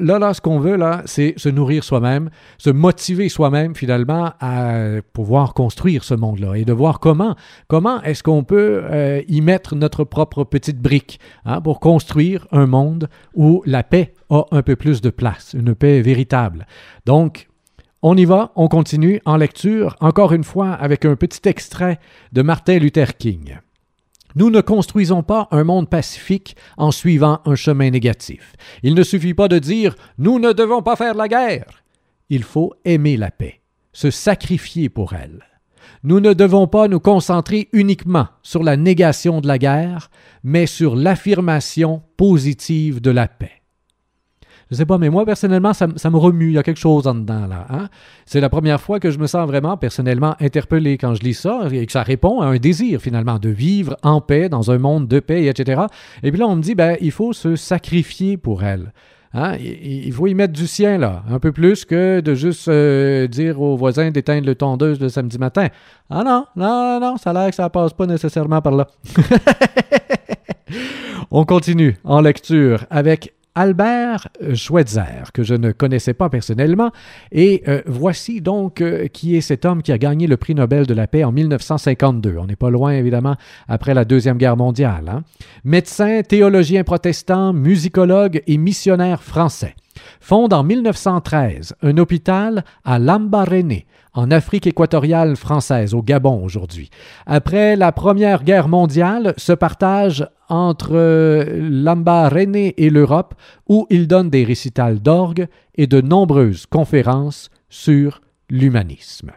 là, 0.00 0.18
là, 0.18 0.34
ce 0.34 0.40
qu'on 0.40 0.60
veut 0.60 0.76
là, 0.76 1.02
c'est 1.04 1.34
se 1.36 1.48
nourrir 1.48 1.84
soi-même, 1.84 2.30
se 2.58 2.70
motiver 2.70 3.28
soi-même 3.28 3.74
finalement 3.74 4.32
à 4.40 4.72
pouvoir 5.12 5.47
construire 5.54 6.04
ce 6.04 6.14
monde-là 6.14 6.54
et 6.54 6.64
de 6.64 6.72
voir 6.72 7.00
comment, 7.00 7.36
comment 7.66 8.02
est-ce 8.02 8.22
qu'on 8.22 8.44
peut 8.44 8.82
euh, 8.84 9.22
y 9.28 9.40
mettre 9.40 9.76
notre 9.76 10.04
propre 10.04 10.44
petite 10.44 10.80
brique 10.80 11.20
hein, 11.44 11.60
pour 11.60 11.80
construire 11.80 12.46
un 12.52 12.66
monde 12.66 13.08
où 13.34 13.62
la 13.66 13.82
paix 13.82 14.14
a 14.30 14.44
un 14.50 14.62
peu 14.62 14.76
plus 14.76 15.00
de 15.00 15.10
place, 15.10 15.54
une 15.54 15.74
paix 15.74 16.00
véritable. 16.00 16.66
Donc, 17.06 17.48
on 18.02 18.16
y 18.16 18.24
va, 18.24 18.52
on 18.54 18.68
continue 18.68 19.20
en 19.24 19.36
lecture, 19.36 19.96
encore 20.00 20.32
une 20.32 20.44
fois 20.44 20.72
avec 20.72 21.04
un 21.04 21.16
petit 21.16 21.48
extrait 21.48 21.98
de 22.32 22.42
Martin 22.42 22.78
Luther 22.78 23.16
King. 23.16 23.58
Nous 24.36 24.50
ne 24.50 24.60
construisons 24.60 25.22
pas 25.24 25.48
un 25.50 25.64
monde 25.64 25.88
pacifique 25.88 26.56
en 26.76 26.92
suivant 26.92 27.40
un 27.44 27.56
chemin 27.56 27.90
négatif. 27.90 28.54
Il 28.84 28.94
ne 28.94 29.02
suffit 29.02 29.34
pas 29.34 29.48
de 29.48 29.58
dire 29.58 29.96
Nous 30.18 30.38
ne 30.38 30.52
devons 30.52 30.82
pas 30.82 30.94
faire 30.94 31.14
la 31.14 31.26
guerre. 31.26 31.82
Il 32.28 32.44
faut 32.44 32.74
aimer 32.84 33.16
la 33.16 33.30
paix, 33.30 33.62
se 33.98 34.12
sacrifier 34.12 34.88
pour 34.88 35.14
elle. 35.14 35.44
Nous 36.04 36.20
ne 36.20 36.32
devons 36.32 36.68
pas 36.68 36.86
nous 36.86 37.00
concentrer 37.00 37.68
uniquement 37.72 38.28
sur 38.44 38.62
la 38.62 38.76
négation 38.76 39.40
de 39.40 39.48
la 39.48 39.58
guerre, 39.58 40.08
mais 40.44 40.66
sur 40.66 40.94
l'affirmation 40.94 42.02
positive 42.16 43.00
de 43.00 43.10
la 43.10 43.26
paix. 43.26 43.60
Je 44.70 44.76
sais 44.76 44.86
pas, 44.86 44.98
mais 44.98 45.10
moi, 45.10 45.24
personnellement, 45.24 45.72
ça, 45.72 45.88
me 45.88 46.16
remue. 46.16 46.50
Il 46.50 46.52
y 46.52 46.58
a 46.58 46.62
quelque 46.62 46.78
chose 46.78 47.08
en 47.08 47.16
dedans, 47.16 47.48
là. 47.48 47.66
Hein. 47.70 47.88
C'est 48.24 48.40
la 48.40 48.48
première 48.48 48.80
fois 48.80 49.00
que 49.00 49.10
je 49.10 49.18
me 49.18 49.26
sens 49.26 49.48
vraiment, 49.48 49.76
personnellement, 49.76 50.36
interpellé 50.38 50.96
quand 50.96 51.14
je 51.14 51.22
lis 51.22 51.34
ça 51.34 51.66
et 51.72 51.84
que 51.84 51.90
ça 51.90 52.04
répond 52.04 52.40
à 52.40 52.46
un 52.46 52.58
désir, 52.58 53.00
finalement, 53.00 53.40
de 53.40 53.48
vivre 53.48 53.96
en 54.04 54.20
paix, 54.20 54.48
dans 54.48 54.70
un 54.70 54.78
monde 54.78 55.08
de 55.08 55.18
paix, 55.18 55.46
etc. 55.46 55.82
Et 56.22 56.30
puis 56.30 56.38
là, 56.38 56.46
on 56.46 56.54
me 56.54 56.62
dit, 56.62 56.76
ben, 56.76 56.96
il 57.00 57.10
faut 57.10 57.32
se 57.32 57.56
sacrifier 57.56 58.36
pour 58.36 58.62
elle. 58.62 58.92
Hein? 59.34 59.56
Il, 59.60 60.12
faut 60.12 60.26
y 60.26 60.34
mettre 60.34 60.54
du 60.54 60.66
sien, 60.66 60.98
là, 60.98 61.22
un 61.30 61.38
peu 61.38 61.52
plus 61.52 61.84
que 61.84 62.20
de 62.20 62.34
juste 62.34 62.68
euh, 62.68 63.26
dire 63.26 63.60
aux 63.60 63.76
voisins 63.76 64.10
d'éteindre 64.10 64.46
le 64.46 64.54
tondeuse 64.54 65.00
le 65.00 65.08
samedi 65.08 65.38
matin. 65.38 65.68
Ah 66.08 66.22
non, 66.24 66.46
non, 66.56 66.98
non, 67.00 67.16
ça 67.18 67.30
a 67.30 67.32
l'air 67.34 67.50
que 67.50 67.56
ça 67.56 67.68
passe 67.68 67.92
pas 67.92 68.06
nécessairement 68.06 68.62
par 68.62 68.74
là. 68.74 68.86
On 71.30 71.44
continue 71.44 71.96
en 72.04 72.22
lecture 72.22 72.86
avec 72.90 73.34
Albert 73.58 74.28
Schweitzer, 74.54 75.32
que 75.34 75.42
je 75.42 75.56
ne 75.56 75.72
connaissais 75.72 76.14
pas 76.14 76.30
personnellement. 76.30 76.92
Et 77.32 77.64
euh, 77.66 77.82
voici 77.86 78.40
donc 78.40 78.80
euh, 78.80 79.08
qui 79.08 79.36
est 79.36 79.40
cet 79.40 79.64
homme 79.64 79.82
qui 79.82 79.90
a 79.90 79.98
gagné 79.98 80.28
le 80.28 80.36
prix 80.36 80.54
Nobel 80.54 80.86
de 80.86 80.94
la 80.94 81.08
paix 81.08 81.24
en 81.24 81.32
1952. 81.32 82.36
On 82.38 82.46
n'est 82.46 82.54
pas 82.54 82.70
loin, 82.70 82.92
évidemment, 82.92 83.34
après 83.66 83.94
la 83.94 84.04
Deuxième 84.04 84.38
Guerre 84.38 84.56
mondiale. 84.56 85.08
Hein. 85.08 85.24
Médecin, 85.64 86.22
théologien 86.22 86.84
protestant, 86.84 87.52
musicologue 87.52 88.42
et 88.46 88.58
missionnaire 88.58 89.24
français. 89.24 89.74
Fonde 90.20 90.52
en 90.52 90.62
1913 90.62 91.74
un 91.82 91.98
hôpital 91.98 92.64
à 92.84 93.00
Lambaréné, 93.00 93.86
en 94.14 94.30
Afrique 94.30 94.66
équatoriale 94.66 95.36
française, 95.36 95.94
au 95.94 96.02
Gabon 96.02 96.42
aujourd'hui. 96.42 96.90
Après 97.26 97.76
la 97.76 97.92
Première 97.92 98.44
Guerre 98.44 98.68
mondiale, 98.68 99.34
se 99.36 99.52
partage 99.52 100.26
entre 100.48 100.94
euh, 100.94 101.68
Lambaréné 101.70 102.74
et 102.76 102.90
l'Europe, 102.90 103.34
où 103.68 103.86
il 103.90 104.08
donne 104.08 104.30
des 104.30 104.44
récitals 104.44 105.00
d'orgue 105.00 105.46
et 105.74 105.86
de 105.86 106.00
nombreuses 106.00 106.66
conférences 106.66 107.50
sur 107.68 108.20
l'humanisme. 108.50 109.32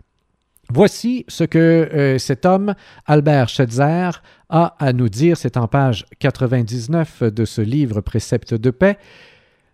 Voici 0.73 1.25
ce 1.27 1.43
que 1.43 1.59
euh, 1.59 2.17
cet 2.17 2.45
homme, 2.45 2.75
Albert 3.05 3.49
Schweitzer, 3.49 4.21
a 4.49 4.75
à 4.79 4.93
nous 4.93 5.09
dire. 5.09 5.35
C'est 5.35 5.57
en 5.57 5.67
page 5.67 6.05
99 6.19 7.23
de 7.23 7.43
ce 7.43 7.61
livre 7.61 7.99
Préceptes 7.99 8.53
de 8.53 8.69
paix. 8.69 8.97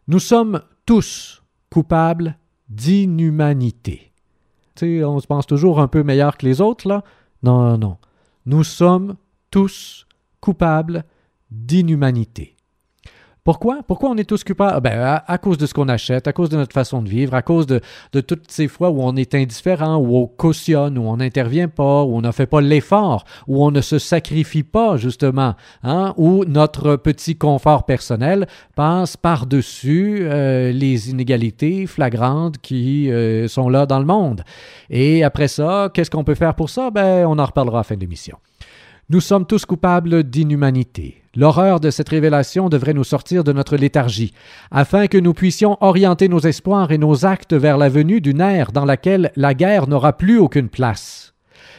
Nous 0.07 0.19
sommes 0.19 0.61
tous 0.85 1.43
coupables 1.69 2.37
d'inhumanité. 2.69 4.06
On 4.83 5.19
se 5.19 5.27
pense 5.27 5.47
toujours 5.47 5.79
un 5.79 5.87
peu 5.87 6.03
meilleur 6.03 6.37
que 6.37 6.45
les 6.45 6.61
autres, 6.61 6.87
là. 6.87 7.03
Non, 7.43 7.77
non. 7.77 7.97
Nous 8.45 8.63
sommes 8.63 9.15
tous 9.51 10.05
coupables 10.41 11.05
d'inhumanité. 11.51 12.56
Pourquoi? 13.47 13.79
Pourquoi 13.87 14.09
on 14.09 14.17
est 14.17 14.25
tous 14.25 14.43
coupables? 14.43 14.81
Ben, 14.81 15.21
à, 15.25 15.37
cause 15.37 15.57
de 15.57 15.65
ce 15.67 15.73
qu'on 15.73 15.87
achète, 15.87 16.27
à 16.27 16.33
cause 16.33 16.49
de 16.49 16.57
notre 16.57 16.73
façon 16.73 17.01
de 17.01 17.07
vivre, 17.07 17.33
à 17.33 17.41
cause 17.41 17.65
de, 17.65 17.79
toutes 18.19 18.51
ces 18.51 18.67
fois 18.67 18.89
où 18.89 19.01
on 19.01 19.15
est 19.15 19.33
indifférent, 19.35 19.95
où 19.95 20.17
on 20.17 20.27
cautionne, 20.27 20.97
où 20.97 21.03
on 21.03 21.15
n'intervient 21.15 21.69
pas, 21.69 22.03
où 22.03 22.17
on 22.17 22.21
ne 22.21 22.33
fait 22.33 22.45
pas 22.45 22.59
l'effort, 22.59 23.23
où 23.47 23.63
on 23.63 23.71
ne 23.71 23.79
se 23.79 23.99
sacrifie 23.99 24.63
pas, 24.63 24.97
justement, 24.97 25.55
hein, 25.81 26.13
où 26.17 26.43
notre 26.43 26.97
petit 26.97 27.37
confort 27.37 27.85
personnel 27.85 28.47
passe 28.75 29.15
par-dessus 29.15 30.23
euh, 30.23 30.73
les 30.73 31.09
inégalités 31.09 31.87
flagrantes 31.87 32.57
qui 32.57 33.09
euh, 33.09 33.47
sont 33.47 33.69
là 33.69 33.85
dans 33.85 33.99
le 33.99 34.05
monde. 34.05 34.43
Et 34.89 35.23
après 35.23 35.47
ça, 35.47 35.89
qu'est-ce 35.93 36.11
qu'on 36.11 36.25
peut 36.25 36.35
faire 36.35 36.53
pour 36.53 36.69
ça? 36.69 36.91
Ben, 36.91 37.25
on 37.25 37.39
en 37.39 37.45
reparlera 37.45 37.77
à 37.77 37.79
la 37.79 37.83
fin 37.85 37.95
de 37.95 38.01
l'émission. 38.01 38.39
Nous 39.09 39.21
sommes 39.21 39.45
tous 39.45 39.65
coupables 39.65 40.23
d'inhumanité. 40.23 41.23
L'horreur 41.33 41.79
de 41.79 41.91
cette 41.91 42.09
révélation 42.09 42.67
devrait 42.67 42.93
nous 42.93 43.05
sortir 43.05 43.45
de 43.45 43.53
notre 43.53 43.77
léthargie, 43.77 44.33
afin 44.69 45.07
que 45.07 45.17
nous 45.17 45.33
puissions 45.33 45.77
orienter 45.79 46.27
nos 46.27 46.41
espoirs 46.41 46.91
et 46.91 46.97
nos 46.97 47.25
actes 47.25 47.53
vers 47.53 47.77
la 47.77 47.87
venue 47.87 48.19
d'une 48.19 48.41
ère 48.41 48.73
dans 48.73 48.83
laquelle 48.83 49.31
la 49.37 49.53
guerre 49.53 49.87
n'aura 49.87 50.17
plus 50.17 50.39
aucune 50.39 50.67
place. 50.67 51.33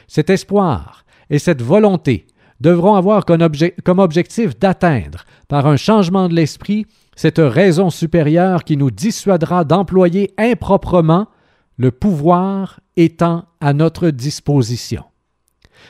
Cet 0.07 0.31
espoir 0.31 1.05
et 1.29 1.39
cette 1.39 1.61
volonté 1.61 2.27
devront 2.61 2.95
avoir 2.95 3.27
comme, 3.27 3.47
comme 3.85 3.99
objectif 3.99 4.59
d'atteindre, 4.59 5.27
par 5.49 5.67
un 5.67 5.77
changement 5.77 6.31
de 6.31 6.35
l'esprit, 6.35 6.87
cette 7.15 7.41
raison 7.41 7.91
supérieure 7.91 8.65
qui 8.65 8.79
nous 8.79 8.91
dissuadera 8.91 9.65
d'employer 9.65 10.33
improprement 10.39 11.27
le 11.77 11.91
pouvoir 11.91 12.81
étant 12.97 13.45
à 13.61 13.75
notre 13.75 14.09
disposition. 14.09 15.05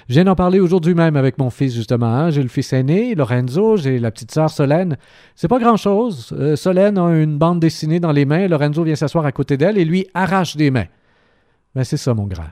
Je 0.09 0.15
viens 0.15 0.25
d'en 0.25 0.35
parler 0.35 0.61
aujourd'hui 0.61 0.95
même 0.95 1.17
avec 1.17 1.39
mon 1.39 1.51
fils, 1.51 1.75
justement. 1.75 2.07
Hein. 2.07 2.31
J'ai 2.31 2.43
le 2.43 2.49
fils 2.49 2.73
aîné, 2.73 3.15
Lorenzo, 3.15 3.77
j'ai 3.77 3.99
la 3.99 4.11
petite 4.11 4.31
sœur 4.31 4.51
Solène. 4.51 4.97
C'est 5.35 5.49
pas 5.49 5.59
grand-chose. 5.59 6.35
Euh, 6.39 6.57
Solène 6.57 6.99
a 6.99 7.09
une 7.11 7.39
bande 7.39 7.61
dessinée 7.61 8.01
dans 8.01 8.13
les 8.13 8.25
mains, 8.25 8.49
Lorenzo 8.49 8.83
vient 8.85 8.95
s'asseoir 8.95 9.27
à 9.27 9.33
côté 9.33 9.57
d'elle 9.57 9.79
et 9.79 9.85
lui 9.85 10.07
arrache 10.15 10.57
des 10.57 10.71
mains. 10.71 10.87
Ben, 11.75 11.85
c'est 11.85 11.97
ça, 11.97 12.15
mon 12.15 12.27
grand. 12.27 12.49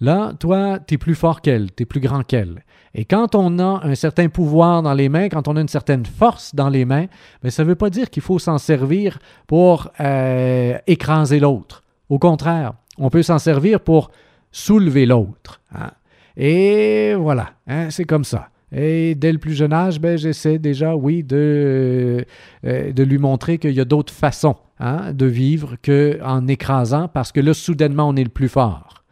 Là, 0.00 0.32
toi, 0.38 0.78
tu 0.86 0.94
es 0.94 0.98
plus 0.98 1.14
fort 1.14 1.40
qu'elle, 1.40 1.72
tu 1.74 1.82
es 1.82 1.86
plus 1.86 2.00
grand 2.00 2.22
qu'elle. 2.22 2.62
Et 2.94 3.04
quand 3.04 3.34
on 3.34 3.58
a 3.58 3.80
un 3.84 3.94
certain 3.94 4.28
pouvoir 4.28 4.82
dans 4.82 4.94
les 4.94 5.08
mains, 5.08 5.28
quand 5.28 5.48
on 5.48 5.56
a 5.56 5.60
une 5.60 5.68
certaine 5.68 6.06
force 6.06 6.54
dans 6.54 6.68
les 6.68 6.84
mains, 6.84 7.06
ben, 7.42 7.50
ça 7.50 7.64
ne 7.64 7.68
veut 7.68 7.74
pas 7.74 7.90
dire 7.90 8.10
qu'il 8.10 8.22
faut 8.22 8.38
s'en 8.38 8.58
servir 8.58 9.18
pour 9.46 9.90
euh, 10.00 10.78
écraser 10.86 11.40
l'autre. 11.40 11.82
Au 12.08 12.18
contraire, 12.18 12.74
on 12.96 13.10
peut 13.10 13.22
s'en 13.22 13.38
servir 13.38 13.80
pour 13.80 14.10
soulever 14.50 15.06
l'autre. 15.06 15.60
Hein. 15.74 15.90
Et 16.38 17.14
voilà, 17.14 17.50
hein, 17.66 17.90
c'est 17.90 18.04
comme 18.04 18.22
ça. 18.22 18.48
Et 18.70 19.16
dès 19.16 19.32
le 19.32 19.38
plus 19.38 19.54
jeune 19.54 19.72
âge, 19.72 20.00
ben, 20.00 20.16
j'essaie 20.16 20.58
déjà, 20.58 20.94
oui, 20.94 21.24
de, 21.24 22.24
euh, 22.64 22.92
de 22.92 23.02
lui 23.02 23.18
montrer 23.18 23.58
qu'il 23.58 23.72
y 23.72 23.80
a 23.80 23.84
d'autres 23.84 24.12
façons 24.12 24.56
hein, 24.78 25.12
de 25.12 25.26
vivre 25.26 25.76
qu'en 25.84 26.46
écrasant, 26.46 27.08
parce 27.08 27.32
que 27.32 27.40
là, 27.40 27.54
soudainement, 27.54 28.08
on 28.08 28.14
est 28.14 28.24
le 28.24 28.30
plus 28.30 28.48
fort. 28.48 29.04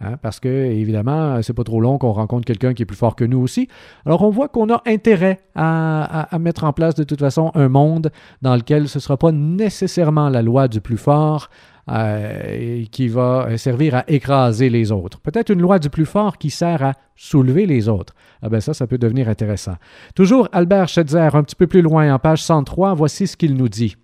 Hein, 0.00 0.16
parce 0.20 0.40
que, 0.40 0.48
évidemment, 0.48 1.40
c'est 1.42 1.54
pas 1.54 1.64
trop 1.64 1.80
long 1.80 1.96
qu'on 1.96 2.12
rencontre 2.12 2.44
quelqu'un 2.44 2.74
qui 2.74 2.82
est 2.82 2.86
plus 2.86 2.96
fort 2.96 3.16
que 3.16 3.24
nous 3.24 3.38
aussi. 3.38 3.68
Alors, 4.04 4.22
on 4.22 4.30
voit 4.30 4.48
qu'on 4.48 4.68
a 4.68 4.82
intérêt 4.86 5.40
à, 5.54 6.34
à, 6.34 6.38
mettre 6.38 6.64
en 6.64 6.74
place, 6.74 6.96
de 6.96 7.04
toute 7.04 7.20
façon, 7.20 7.52
un 7.54 7.68
monde 7.68 8.10
dans 8.42 8.56
lequel 8.56 8.88
ce 8.88 8.98
ne 8.98 9.00
sera 9.00 9.16
pas 9.16 9.32
nécessairement 9.32 10.28
la 10.28 10.42
loi 10.42 10.68
du 10.68 10.80
plus 10.80 10.98
fort, 10.98 11.48
euh, 11.90 12.84
qui 12.90 13.08
va 13.08 13.58
servir 13.58 13.94
à 13.94 14.04
écraser 14.08 14.70
les 14.70 14.90
autres. 14.90 15.20
Peut-être 15.20 15.50
une 15.50 15.60
loi 15.60 15.78
du 15.78 15.90
plus 15.90 16.06
fort 16.06 16.38
qui 16.38 16.50
sert 16.50 16.82
à 16.82 16.94
soulever 17.14 17.66
les 17.66 17.88
autres. 17.88 18.14
Ah 18.42 18.48
ben 18.48 18.60
ça, 18.60 18.74
ça 18.74 18.86
peut 18.86 18.98
devenir 18.98 19.28
intéressant. 19.28 19.76
Toujours 20.14 20.48
Albert 20.52 20.88
Schweitzer, 20.88 21.34
un 21.34 21.42
petit 21.42 21.56
peu 21.56 21.66
plus 21.66 21.82
loin, 21.82 22.14
en 22.14 22.18
page 22.18 22.42
103, 22.42 22.94
voici 22.94 23.26
ce 23.26 23.36
qu'il 23.36 23.54
nous 23.54 23.68
dit. 23.68 23.96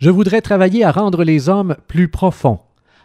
Je 0.00 0.10
voudrais 0.10 0.40
travailler 0.40 0.84
à 0.84 0.92
rendre 0.92 1.24
les 1.24 1.48
hommes 1.48 1.76
plus 1.88 2.08
profonds, 2.08 2.60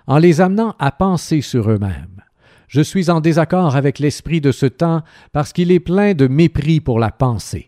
en 0.08 0.18
les 0.18 0.42
amenant 0.42 0.76
à 0.80 0.92
penser 0.92 1.42
sur 1.42 1.70
eux-mêmes. 1.70 2.24
Je 2.68 2.82
suis 2.82 3.10
en 3.10 3.22
désaccord 3.22 3.76
avec 3.76 4.00
l'esprit 4.00 4.42
de 4.42 4.52
ce 4.52 4.66
temps 4.66 5.02
parce 5.32 5.54
qu'il 5.54 5.72
est 5.72 5.80
plein 5.80 6.14
de 6.14 6.28
mépris 6.28 6.82
pour 6.82 7.00
la 7.00 7.12
pensée. 7.12 7.68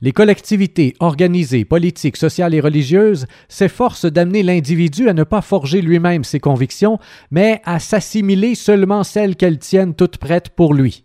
Les 0.00 0.12
collectivités 0.12 0.94
organisées, 1.00 1.64
politiques, 1.64 2.16
sociales 2.16 2.54
et 2.54 2.60
religieuses 2.60 3.26
s'efforcent 3.48 4.06
d'amener 4.06 4.42
l'individu 4.42 5.08
à 5.08 5.14
ne 5.14 5.24
pas 5.24 5.40
forger 5.40 5.80
lui-même 5.80 6.24
ses 6.24 6.40
convictions, 6.40 6.98
mais 7.30 7.60
à 7.64 7.78
s'assimiler 7.78 8.54
seulement 8.54 9.04
celles 9.04 9.36
qu'elles 9.36 9.58
tiennent 9.58 9.94
toutes 9.94 10.18
prêtes 10.18 10.50
pour 10.50 10.74
lui. 10.74 11.04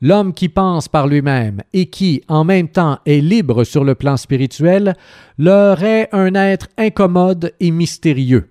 L'homme 0.00 0.34
qui 0.34 0.48
pense 0.48 0.88
par 0.88 1.06
lui-même 1.06 1.62
et 1.72 1.86
qui, 1.86 2.22
en 2.26 2.42
même 2.42 2.68
temps, 2.68 2.98
est 3.06 3.20
libre 3.20 3.62
sur 3.62 3.84
le 3.84 3.94
plan 3.94 4.16
spirituel, 4.16 4.96
leur 5.38 5.84
est 5.84 6.08
un 6.12 6.34
être 6.34 6.66
incommode 6.76 7.54
et 7.60 7.70
mystérieux. 7.70 8.50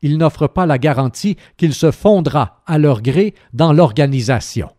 Il 0.00 0.16
n'offre 0.16 0.46
pas 0.46 0.64
la 0.64 0.78
garantie 0.78 1.36
qu'il 1.58 1.74
se 1.74 1.90
fondera 1.90 2.62
à 2.66 2.78
leur 2.78 3.02
gré 3.02 3.34
dans 3.52 3.74
l'organisation. 3.74 4.70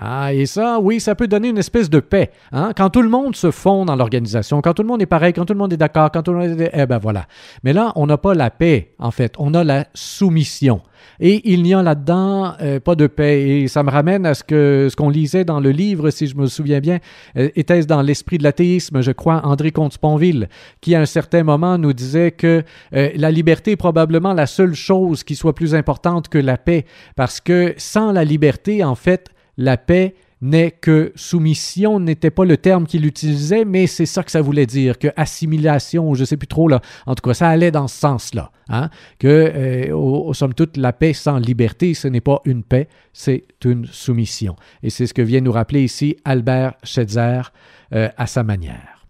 Ah, 0.00 0.32
et 0.32 0.46
ça, 0.46 0.80
oui, 0.80 1.00
ça 1.00 1.14
peut 1.14 1.28
donner 1.28 1.48
une 1.48 1.58
espèce 1.58 1.90
de 1.90 2.00
paix. 2.00 2.30
Hein? 2.50 2.72
Quand 2.74 2.88
tout 2.88 3.02
le 3.02 3.10
monde 3.10 3.36
se 3.36 3.50
fond 3.50 3.84
dans 3.84 3.94
l'organisation, 3.94 4.62
quand 4.62 4.72
tout 4.72 4.82
le 4.82 4.88
monde 4.88 5.02
est 5.02 5.06
pareil, 5.06 5.34
quand 5.34 5.44
tout 5.44 5.52
le 5.52 5.58
monde 5.58 5.72
est 5.74 5.76
d'accord, 5.76 6.10
quand 6.10 6.22
tout 6.22 6.32
le 6.32 6.38
monde 6.38 6.60
est... 6.60 6.70
Eh 6.72 6.86
ben 6.86 6.96
voilà. 6.96 7.26
Mais 7.62 7.74
là, 7.74 7.92
on 7.96 8.06
n'a 8.06 8.16
pas 8.16 8.32
la 8.32 8.48
paix, 8.48 8.94
en 8.98 9.10
fait. 9.10 9.34
On 9.38 9.52
a 9.52 9.64
la 9.64 9.86
soumission. 9.92 10.80
Et 11.20 11.52
il 11.52 11.62
n'y 11.62 11.74
a 11.74 11.82
là-dedans 11.82 12.54
euh, 12.62 12.80
pas 12.80 12.94
de 12.94 13.06
paix. 13.06 13.42
Et 13.42 13.68
ça 13.68 13.82
me 13.82 13.90
ramène 13.90 14.24
à 14.24 14.32
ce 14.32 14.42
que 14.42 14.88
ce 14.90 14.96
qu'on 14.96 15.10
lisait 15.10 15.44
dans 15.44 15.60
le 15.60 15.70
livre, 15.70 16.08
si 16.08 16.26
je 16.26 16.36
me 16.36 16.46
souviens 16.46 16.80
bien, 16.80 16.98
euh, 17.36 17.50
était-ce 17.54 17.86
dans 17.86 18.00
l'esprit 18.00 18.38
de 18.38 18.44
l'athéisme, 18.44 19.02
je 19.02 19.12
crois, 19.12 19.44
André 19.44 19.72
Comte-Sponville, 19.72 20.48
qui 20.80 20.94
à 20.94 21.00
un 21.02 21.06
certain 21.06 21.42
moment 21.42 21.76
nous 21.76 21.92
disait 21.92 22.30
que 22.30 22.62
euh, 22.94 23.10
la 23.14 23.30
liberté 23.30 23.72
est 23.72 23.76
probablement 23.76 24.32
la 24.32 24.46
seule 24.46 24.74
chose 24.74 25.22
qui 25.22 25.34
soit 25.34 25.54
plus 25.54 25.74
importante 25.74 26.28
que 26.28 26.38
la 26.38 26.56
paix, 26.56 26.86
parce 27.14 27.42
que 27.42 27.74
sans 27.76 28.10
la 28.10 28.24
liberté, 28.24 28.82
en 28.82 28.94
fait, 28.94 29.28
la 29.56 29.76
paix 29.76 30.14
n'est 30.42 30.72
que 30.72 31.12
soumission 31.14 32.00
n'était 32.00 32.32
pas 32.32 32.44
le 32.44 32.56
terme 32.56 32.84
qu'il 32.84 33.06
utilisait, 33.06 33.64
mais 33.64 33.86
c'est 33.86 34.06
ça 34.06 34.24
que 34.24 34.30
ça 34.30 34.42
voulait 34.42 34.66
dire, 34.66 34.98
que 34.98 35.08
assimilation, 35.16 36.14
je 36.14 36.20
ne 36.20 36.24
sais 36.24 36.36
plus 36.36 36.48
trop 36.48 36.66
là. 36.66 36.80
En 37.06 37.14
tout 37.14 37.22
cas, 37.22 37.32
ça 37.32 37.48
allait 37.48 37.70
dans 37.70 37.86
ce 37.86 37.96
sens-là, 38.00 38.50
hein, 38.68 38.90
que 39.20 39.52
euh, 39.54 39.96
au, 39.96 40.34
somme 40.34 40.52
toute 40.52 40.76
la 40.76 40.92
paix 40.92 41.12
sans 41.12 41.38
liberté, 41.38 41.94
ce 41.94 42.08
n'est 42.08 42.20
pas 42.20 42.40
une 42.44 42.64
paix, 42.64 42.88
c'est 43.12 43.44
une 43.64 43.86
soumission. 43.86 44.56
Et 44.82 44.90
c'est 44.90 45.06
ce 45.06 45.14
que 45.14 45.22
vient 45.22 45.40
nous 45.40 45.52
rappeler 45.52 45.84
ici 45.84 46.16
Albert 46.24 46.74
Schweitzer 46.82 47.52
euh, 47.94 48.08
à 48.16 48.26
sa 48.26 48.42
manière. 48.42 49.06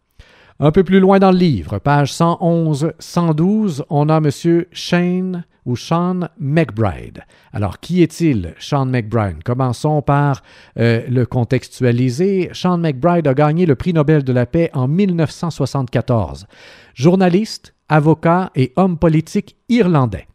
Un 0.61 0.71
peu 0.71 0.85
plus 0.85 1.01
loin 1.01 1.19
dans 1.19 1.33
le 1.33 1.39
livre, 1.39 1.79
page 1.79 2.13
111-112, 2.13 3.85
on 3.89 4.11
a 4.11 4.19
M. 4.19 4.65
Shane 4.71 5.45
ou 5.65 5.77
Sean 5.77 6.29
McBride. 6.39 7.25
Alors, 7.53 7.81
qui 7.81 8.03
est-il, 8.03 8.55
Sean 8.59 8.87
McBride? 8.87 9.43
Commençons 9.45 10.03
par 10.03 10.43
euh, 10.79 11.03
le 11.09 11.25
contextualiser. 11.27 12.51
Sean 12.53 12.79
McBride 12.79 13.27
a 13.27 13.35
gagné 13.35 13.67
le 13.67 13.75
prix 13.75 13.93
Nobel 13.93 14.25
de 14.25 14.33
la 14.33 14.47
paix 14.47 14.71
en 14.75 14.89
1974. 14.89 16.47
Journaliste, 16.95 17.75
avocat 17.89 18.51
et 18.55 18.73
homme 18.77 18.99
politique 18.99 19.57
irlandais. 19.69 20.27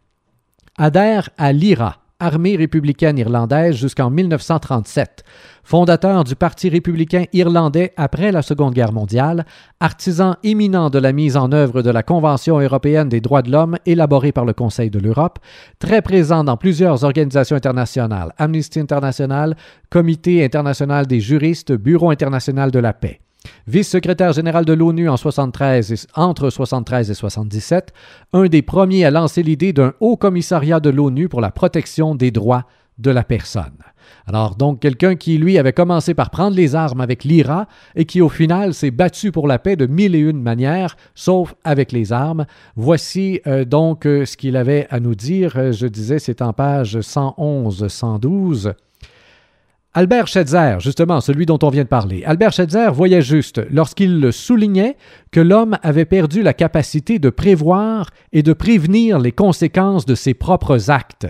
Adhère 0.78 1.30
à 1.38 1.52
l'IRA, 1.52 1.98
Armée 2.20 2.56
républicaine 2.56 3.20
irlandaise 3.20 3.76
jusqu'en 3.76 4.10
1937, 4.10 5.24
fondateur 5.64 6.24
du 6.24 6.36
Parti 6.36 6.68
républicain 6.68 7.26
irlandais 7.32 7.94
après 7.96 8.32
la 8.32 8.42
Seconde 8.42 8.74
Guerre 8.74 8.92
mondiale, 8.92 9.46
artisan 9.80 10.36
éminent 10.42 10.90
de 10.90 10.98
la 10.98 11.12
mise 11.12 11.38
en 11.38 11.52
œuvre 11.52 11.84
de 11.84 11.92
la 11.92 12.02
Convention 12.02 12.60
européenne 12.60 13.08
des 13.08 13.22
droits 13.22 13.44
de 13.44 13.52
l'homme 13.52 13.78
élaborée 13.86 14.32
par 14.32 14.46
le 14.46 14.54
Conseil 14.54 14.90
de 14.90 14.98
l'Europe, 14.98 15.38
très 15.78 16.02
présent 16.02 16.44
dans 16.44 16.58
plusieurs 16.58 17.04
organisations 17.04 17.56
internationales, 17.56 18.34
Amnesty 18.40 18.80
International, 18.80 19.56
Comité 19.92 20.44
international 20.44 21.06
des 21.06 21.20
juristes, 21.20 21.72
Bureau 21.72 22.10
international 22.10 22.72
de 22.72 22.80
la 22.80 22.94
paix 22.94 23.20
vice-secrétaire 23.68 24.34
général 24.34 24.66
de 24.66 24.74
l'ONU 24.74 25.10
en 25.10 25.18
73 25.18 26.08
entre 26.16 26.50
73 26.50 27.12
et 27.12 27.14
77, 27.14 27.94
un 28.34 28.46
des 28.46 28.62
premiers 28.62 29.06
à 29.06 29.12
lancer 29.12 29.44
l'idée 29.44 29.74
d'un 29.74 29.94
haut 30.00 30.18
commissariat 30.18 30.80
de 30.80 30.90
l'ONU 30.90 31.30
pour 31.30 31.42
la 31.42 31.52
protection 31.52 32.16
des 32.16 32.32
droits 32.32 32.66
de 32.98 33.12
la 33.12 33.24
personne. 33.24 33.78
Alors 34.26 34.56
donc 34.56 34.80
quelqu'un 34.80 35.16
qui, 35.16 35.38
lui, 35.38 35.58
avait 35.58 35.74
commencé 35.74 36.14
par 36.14 36.30
prendre 36.30 36.56
les 36.56 36.76
armes 36.76 37.02
avec 37.02 37.24
l'IRA 37.24 37.68
et 37.96 38.06
qui, 38.06 38.22
au 38.22 38.30
final, 38.30 38.74
s'est 38.74 38.92
battu 38.92 39.32
pour 39.32 39.48
la 39.48 39.60
paix 39.60 39.76
de 39.76 39.86
mille 39.86 40.16
et 40.16 40.20
une 40.20 40.42
manières, 40.42 40.98
sauf 41.16 41.56
avec 41.64 41.92
les 41.92 42.12
armes. 42.12 42.46
Voici 42.76 43.42
euh, 43.48 43.66
donc 43.66 44.06
euh, 44.06 44.26
ce 44.26 44.38
qu'il 44.38 44.58
avait 44.58 44.88
à 44.90 45.00
nous 45.00 45.16
dire. 45.16 45.54
Euh, 45.58 45.72
je 45.72 45.88
disais, 45.88 46.20
c'est 46.20 46.42
en 46.42 46.54
page 46.54 46.98
111-112. 46.98 48.74
Albert 49.98 50.28
Schweitzer, 50.28 50.76
justement, 50.80 51.22
celui 51.22 51.48
dont 51.48 51.58
on 51.64 51.70
vient 51.70 51.82
de 51.82 51.88
parler, 51.88 52.24
Albert 52.24 52.54
Schweitzer 52.54 52.92
voyait 52.94 53.24
juste 53.24 53.60
lorsqu'il 53.72 54.32
soulignait 54.32 54.96
que 55.32 55.40
l'homme 55.40 55.80
avait 55.82 56.06
perdu 56.06 56.44
la 56.44 56.54
capacité 56.54 57.18
de 57.18 57.32
prévoir 57.32 58.12
et 58.32 58.44
de 58.44 58.54
prévenir 58.54 59.18
les 59.18 59.32
conséquences 59.32 60.06
de 60.06 60.14
ses 60.14 60.36
propres 60.36 60.92
actes. 60.92 61.26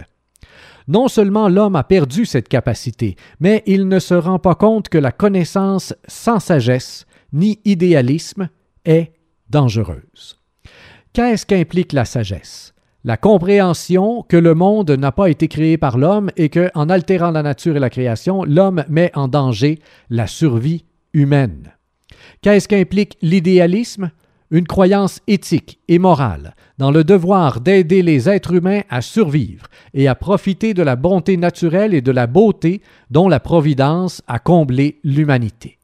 Non 0.90 1.08
seulement 1.08 1.48
l'homme 1.48 1.78
a 1.78 1.86
perdu 1.86 2.26
cette 2.26 2.50
capacité, 2.50 3.16
mais 3.40 3.64
il 3.68 3.88
ne 3.88 4.00
se 4.00 4.16
rend 4.16 4.38
pas 4.38 4.56
compte 4.56 4.90
que 4.90 4.98
la 4.98 5.14
connaissance 5.14 5.94
sans 6.06 6.42
sagesse 6.42 7.06
ni 7.32 7.62
idéalisme 7.64 8.50
est 8.84 9.14
dangereuse. 9.50 10.42
Qu'est-ce 11.14 11.46
qu'implique 11.46 11.94
la 11.94 12.04
sagesse? 12.04 12.74
La 13.08 13.16
compréhension 13.16 14.26
que 14.28 14.36
le 14.36 14.54
monde 14.54 14.92
n'a 14.92 15.14
pas 15.14 15.30
été 15.30 15.48
créé 15.48 15.78
par 15.78 15.98
l'homme 15.98 16.30
et 16.36 16.50
que, 16.50 16.70
en 16.76 16.90
altérant 16.90 17.32
la 17.32 17.42
nature 17.42 17.78
et 17.78 17.80
la 17.80 17.90
création, 17.90 18.44
l'homme 18.44 18.84
met 18.90 19.12
en 19.16 19.30
danger 19.30 19.80
la 20.10 20.28
survie 20.28 20.84
humaine. 21.14 21.72
Qu'est-ce 22.42 22.68
qu'implique 22.68 23.18
l'idéalisme? 23.22 24.12
Une 24.52 24.68
croyance 24.68 25.22
éthique 25.28 25.80
et 25.88 26.00
morale 26.00 26.54
dans 26.80 26.92
le 26.92 27.06
devoir 27.06 27.62
d'aider 27.62 28.02
les 28.02 28.28
êtres 28.28 28.54
humains 28.54 28.82
à 28.90 29.02
survivre 29.02 29.68
et 29.94 30.10
à 30.10 30.16
profiter 30.16 30.74
de 30.74 30.84
la 30.84 30.98
bonté 30.98 31.38
naturelle 31.38 31.94
et 31.94 32.02
de 32.02 32.12
la 32.12 32.28
beauté 32.28 32.82
dont 33.10 33.30
la 33.30 33.40
Providence 33.40 34.22
a 34.28 34.40
comblé 34.40 35.00
l'humanité. 35.06 35.78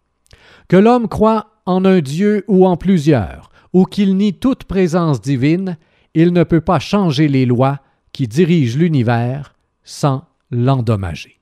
Que 0.68 0.76
l'homme 0.76 1.08
croit 1.08 1.48
en 1.66 1.86
un 1.86 2.02
Dieu 2.02 2.44
ou 2.50 2.66
en 2.66 2.76
plusieurs, 2.76 3.50
ou 3.72 3.86
qu'il 3.86 4.18
nie 4.18 4.34
toute 4.34 4.66
présence 4.66 5.22
divine, 5.22 5.78
il 6.14 6.34
ne 6.34 6.44
peut 6.44 6.62
pas 6.62 6.80
changer 6.80 7.28
les 7.28 7.46
lois 7.46 7.80
qui 8.12 8.28
dirigent 8.28 8.78
l'univers 8.78 9.56
sans 9.84 10.26
l'endommager. 10.52 11.40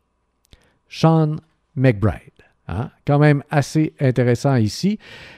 Sean 0.87 1.37
McBride. 1.75 2.40
Hein? 2.71 2.89
Quand 3.05 3.19
même 3.19 3.43
assez 3.49 3.93
intéressant 3.99 4.55
ici. 4.55 4.97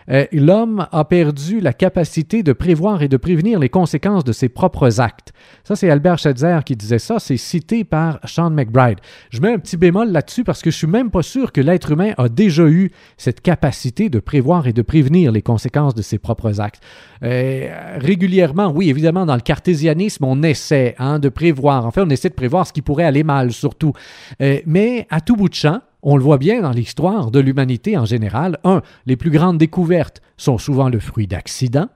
Euh, 0.10 0.26
l'homme 0.32 0.88
a 0.92 1.04
perdu 1.06 1.60
la 1.60 1.74
capacité 1.74 2.44
de 2.44 2.54
prévoir 2.54 3.02
et 3.02 3.08
de 3.08 3.18
prévenir 3.18 3.60
les 3.60 3.70
conséquences 3.70 4.24
de 4.24 4.32
ses 4.32 4.50
propres 4.50 5.02
actes. 5.02 5.34
Ça, 5.64 5.76
c'est 5.76 5.90
Albert 5.90 6.20
Schweitzer 6.20 6.60
qui 6.64 6.76
disait 6.76 7.00
ça. 7.00 7.20
C'est 7.20 7.38
cité 7.38 7.84
par 7.84 8.20
Sean 8.26 8.52
McBride. 8.52 9.00
Je 9.32 9.42
mets 9.42 9.52
un 9.52 9.58
petit 9.58 9.78
bémol 9.78 10.12
là-dessus 10.12 10.44
parce 10.44 10.62
que 10.62 10.70
je 10.70 10.78
suis 10.78 10.88
même 10.88 11.10
pas 11.10 11.24
sûr 11.24 11.52
que 11.52 11.62
l'être 11.62 11.92
humain 11.92 12.12
a 12.18 12.30
déjà 12.30 12.68
eu 12.68 12.92
cette 13.18 13.42
capacité 13.42 14.10
de 14.10 14.20
prévoir 14.20 14.68
et 14.68 14.74
de 14.74 14.82
prévenir 14.82 15.32
les 15.32 15.42
conséquences 15.42 15.96
de 15.96 16.02
ses 16.02 16.20
propres 16.20 16.62
actes. 16.62 16.84
Euh, 17.24 17.98
régulièrement, 17.98 18.72
oui, 18.72 18.90
évidemment, 18.90 19.26
dans 19.26 19.36
le 19.36 19.42
cartésianisme, 19.42 20.26
on 20.26 20.44
essaie 20.44 20.96
hein, 21.00 21.18
de 21.18 21.30
prévoir. 21.30 21.86
En 21.86 21.92
fait, 21.92 22.02
on 22.02 22.10
essaie 22.10 22.30
de 22.30 22.36
prévoir 22.36 22.68
ce 22.68 22.74
qui 22.74 22.82
pourrait 22.82 23.06
aller 23.06 23.24
mal, 23.24 23.52
surtout. 23.52 23.94
Euh, 24.42 24.60
mais 24.66 25.08
à 25.10 25.22
tout 25.22 25.36
bout 25.36 25.50
de 25.50 25.56
champ, 25.56 25.80
on 26.04 26.18
le 26.18 26.24
voit 26.24 26.38
bien 26.38 26.62
dans 26.62 26.72
l'histoire 26.72 27.32
de 27.32 27.40
l'humanité 27.40 27.98
en 27.98 28.06
général. 28.06 28.60
Un, 28.64 28.82
les 29.06 29.16
plus 29.16 29.32
grandes 29.32 29.58
découvertes 29.58 30.22
sont 30.38 30.58
souvent 30.58 30.90
le 30.90 31.00
fruit 31.00 31.28
d'accidents. 31.28 31.90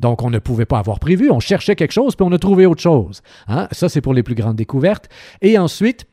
Donc, 0.00 0.22
on 0.22 0.30
ne 0.30 0.38
pouvait 0.38 0.66
pas 0.66 0.78
avoir 0.78 0.98
prévu. 0.98 1.30
On 1.30 1.40
cherchait 1.40 1.76
quelque 1.76 1.92
chose, 1.92 2.16
puis 2.16 2.26
on 2.28 2.32
a 2.32 2.38
trouvé 2.38 2.66
autre 2.66 2.82
chose. 2.82 3.22
Hein? 3.48 3.68
Ça, 3.72 3.88
c'est 3.88 4.00
pour 4.00 4.14
les 4.14 4.22
plus 4.22 4.34
grandes 4.34 4.56
découvertes. 4.56 5.08
Et 5.40 5.56
ensuite, 5.58 6.06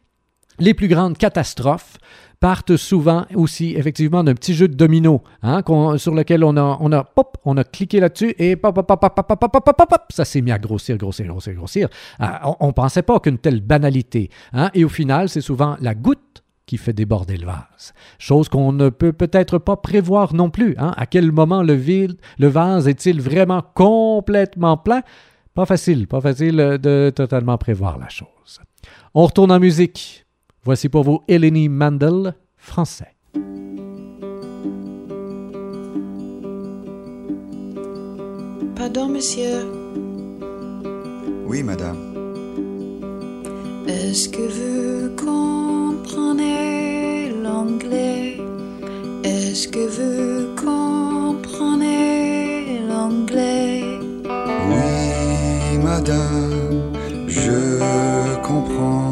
les 0.59 0.73
plus 0.73 0.87
grandes 0.87 1.17
catastrophes 1.17 1.97
partent 2.39 2.75
souvent 2.75 3.25
aussi 3.35 3.75
effectivement 3.75 4.23
d'un 4.23 4.33
petit 4.33 4.55
jeu 4.55 4.67
de 4.67 4.73
domino 4.73 5.21
hein, 5.43 5.61
sur 5.97 6.13
lequel 6.15 6.43
on 6.43 6.57
a, 6.57 6.77
on 6.79 6.91
a, 6.91 7.03
pop, 7.03 7.37
on 7.45 7.55
a 7.57 7.63
cliqué 7.63 7.99
là-dessus 7.99 8.33
et 8.39 8.55
pop, 8.55 8.73
pop, 8.73 8.87
pop, 8.87 8.99
pop, 8.99 9.15
pop, 9.15 9.39
pop, 9.39 9.51
pop, 9.51 9.75
pop, 9.77 10.01
ça 10.09 10.25
s'est 10.25 10.41
mis 10.41 10.51
à 10.51 10.57
grossir, 10.57 10.97
grossir, 10.97 11.27
grossir, 11.27 11.53
grossir. 11.53 11.87
Ah, 12.19 12.55
on 12.59 12.67
ne 12.67 12.71
pensait 12.71 13.03
pas 13.03 13.19
qu'une 13.19 13.37
telle 13.37 13.61
banalité. 13.61 14.29
Hein, 14.53 14.71
et 14.73 14.83
au 14.83 14.89
final, 14.89 15.29
c'est 15.29 15.41
souvent 15.41 15.77
la 15.81 15.93
goutte 15.93 16.40
qui 16.65 16.77
fait 16.77 16.93
déborder 16.93 17.37
le 17.37 17.45
vase. 17.45 17.93
Chose 18.19 18.49
qu'on 18.49 18.71
ne 18.71 18.89
peut 18.89 19.13
peut-être 19.13 19.57
pas 19.57 19.77
prévoir 19.77 20.33
non 20.33 20.49
plus. 20.49 20.75
Hein? 20.77 20.93
À 20.97 21.05
quel 21.05 21.31
moment 21.31 21.63
le, 21.63 21.73
vide, 21.73 22.17
le 22.39 22.47
vase 22.47 22.87
est-il 22.87 23.21
vraiment 23.21 23.63
complètement 23.73 24.77
plein? 24.77 25.01
Pas 25.53 25.65
facile, 25.65 26.07
pas 26.07 26.21
facile 26.21 26.55
de 26.81 27.11
totalement 27.13 27.57
prévoir 27.57 27.97
la 27.97 28.07
chose. 28.07 28.61
On 29.13 29.25
retourne 29.25 29.51
en 29.51 29.59
musique. 29.59 30.25
Voici 30.63 30.87
pour 30.87 31.03
vous 31.03 31.21
Eleni 31.27 31.67
Mandel, 31.67 32.35
français. 32.55 33.15
Pardon, 38.75 39.09
monsieur. 39.09 39.67
Oui, 41.45 41.63
madame. 41.63 41.97
Est-ce 43.87 44.29
que 44.29 44.41
vous 44.41 45.15
comprenez 46.01 47.31
l'anglais 47.43 48.37
Est-ce 49.23 49.67
que 49.67 49.79
vous 49.79 50.55
comprenez 50.55 51.99
l'anglais? 52.87 53.83
Oui, 54.69 55.77
madame, 55.83 56.93
je 57.27 58.35
comprends. 58.41 59.10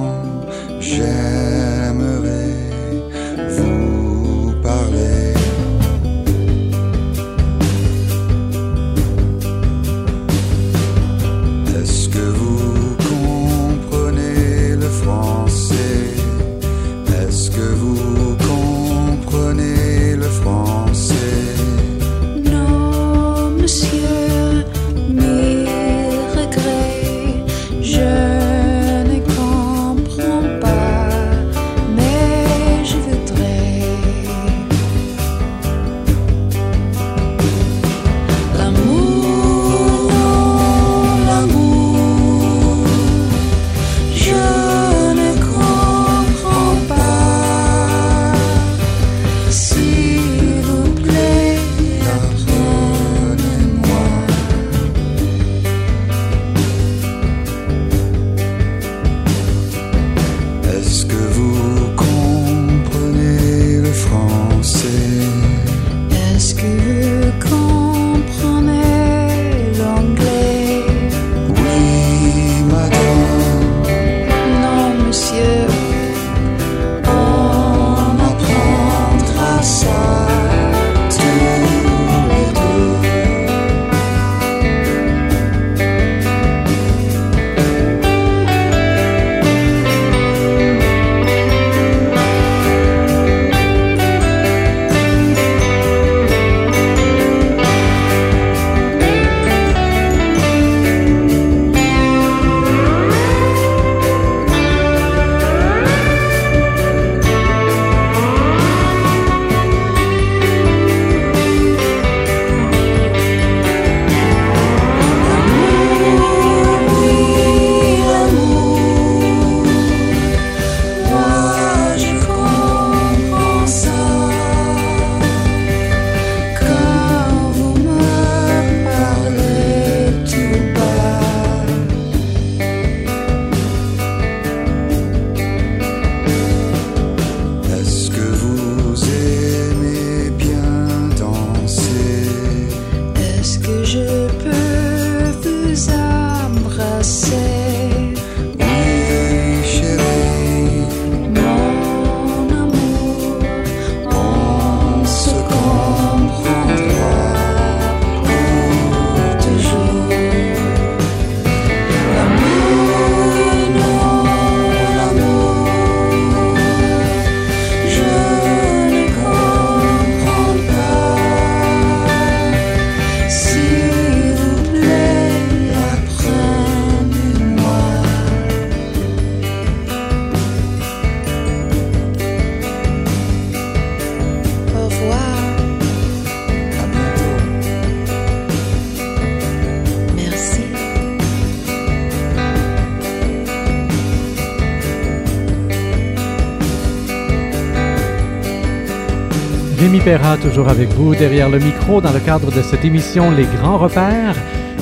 Rémi 199.89 200.03
Perra, 200.03 200.37
toujours 200.37 200.69
avec 200.69 200.89
vous 200.89 201.15
derrière 201.15 201.49
le 201.49 201.57
micro 201.57 201.99
dans 201.99 202.13
le 202.13 202.19
cadre 202.19 202.51
de 202.51 202.61
cette 202.61 202.85
émission 202.85 203.31
Les 203.31 203.45
Grands 203.45 203.79
Repères. 203.79 204.35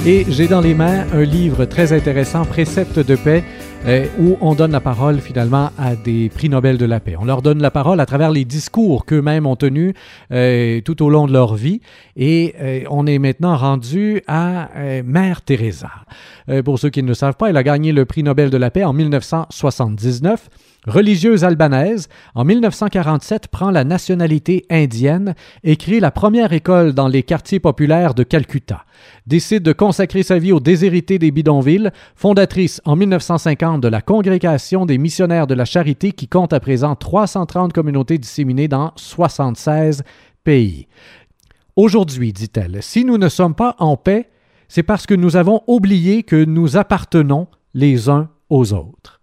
Et 0.05 0.25
j'ai 0.27 0.49
dans 0.49 0.59
les 0.59 0.73
mains 0.73 1.05
un 1.13 1.23
livre 1.23 1.63
très 1.63 1.93
intéressant, 1.93 2.43
Préceptes 2.43 2.99
de 2.99 3.15
paix, 3.15 3.41
euh, 3.85 4.05
où 4.19 4.37
on 4.41 4.53
donne 4.53 4.73
la 4.73 4.81
parole 4.81 5.21
finalement 5.21 5.69
à 5.77 5.95
des 5.95 6.27
prix 6.27 6.49
Nobel 6.49 6.77
de 6.77 6.85
la 6.85 6.99
paix. 6.99 7.15
On 7.17 7.23
leur 7.23 7.41
donne 7.41 7.61
la 7.61 7.71
parole 7.71 8.01
à 8.01 8.05
travers 8.05 8.31
les 8.31 8.43
discours 8.43 9.05
qu'eux-mêmes 9.05 9.45
ont 9.45 9.55
tenus 9.55 9.93
euh, 10.33 10.81
tout 10.81 11.01
au 11.01 11.09
long 11.09 11.25
de 11.25 11.31
leur 11.31 11.55
vie. 11.55 11.79
Et 12.17 12.53
euh, 12.59 12.81
on 12.89 13.07
est 13.07 13.17
maintenant 13.17 13.55
rendu 13.55 14.21
à 14.27 14.67
Mère 15.05 15.41
Teresa. 15.41 15.91
Pour 16.65 16.79
ceux 16.79 16.89
qui 16.89 17.01
ne 17.01 17.07
le 17.07 17.13
savent 17.13 17.37
pas, 17.37 17.49
elle 17.49 17.57
a 17.57 17.63
gagné 17.63 17.93
le 17.93 18.03
prix 18.03 18.23
Nobel 18.23 18.49
de 18.49 18.57
la 18.57 18.71
paix 18.71 18.83
en 18.83 18.91
1979. 18.91 20.49
Religieuse 20.87 21.43
albanaise, 21.43 22.07
en 22.33 22.45
1947 22.45 23.49
prend 23.49 23.71
la 23.71 23.83
nationalité 23.83 24.65
indienne 24.69 25.35
et 25.65 25.75
crée 25.75 25.99
la 25.99 26.11
première 26.11 26.53
école 26.53 26.93
dans 26.93 27.09
les 27.09 27.23
quartiers 27.23 27.59
populaires 27.59 28.13
de 28.13 28.23
Calcutta. 28.23 28.85
Décide 29.25 29.63
de 29.63 29.73
consacrer 29.73 30.23
sa 30.23 30.39
vie 30.39 30.53
aux 30.53 30.61
déshérités 30.61 31.19
des 31.19 31.31
bidonvilles, 31.31 31.91
fondatrice 32.15 32.81
en 32.85 32.95
1950 32.95 33.81
de 33.81 33.89
la 33.89 34.01
Congrégation 34.01 34.85
des 34.85 34.97
missionnaires 34.97 35.45
de 35.45 35.55
la 35.55 35.65
charité 35.65 36.13
qui 36.13 36.29
compte 36.29 36.53
à 36.53 36.61
présent 36.61 36.95
330 36.95 37.73
communautés 37.73 38.17
disséminées 38.17 38.69
dans 38.69 38.93
76 38.95 40.03
pays. 40.45 40.87
Aujourd'hui, 41.75 42.31
dit-elle, 42.31 42.81
si 42.81 43.03
nous 43.03 43.17
ne 43.17 43.27
sommes 43.27 43.55
pas 43.55 43.75
en 43.79 43.97
paix, 43.97 44.29
c'est 44.69 44.83
parce 44.83 45.05
que 45.05 45.15
nous 45.15 45.35
avons 45.35 45.63
oublié 45.67 46.23
que 46.23 46.45
nous 46.45 46.77
appartenons 46.77 47.47
les 47.73 48.07
uns 48.07 48.29
aux 48.49 48.71
autres. 48.71 49.16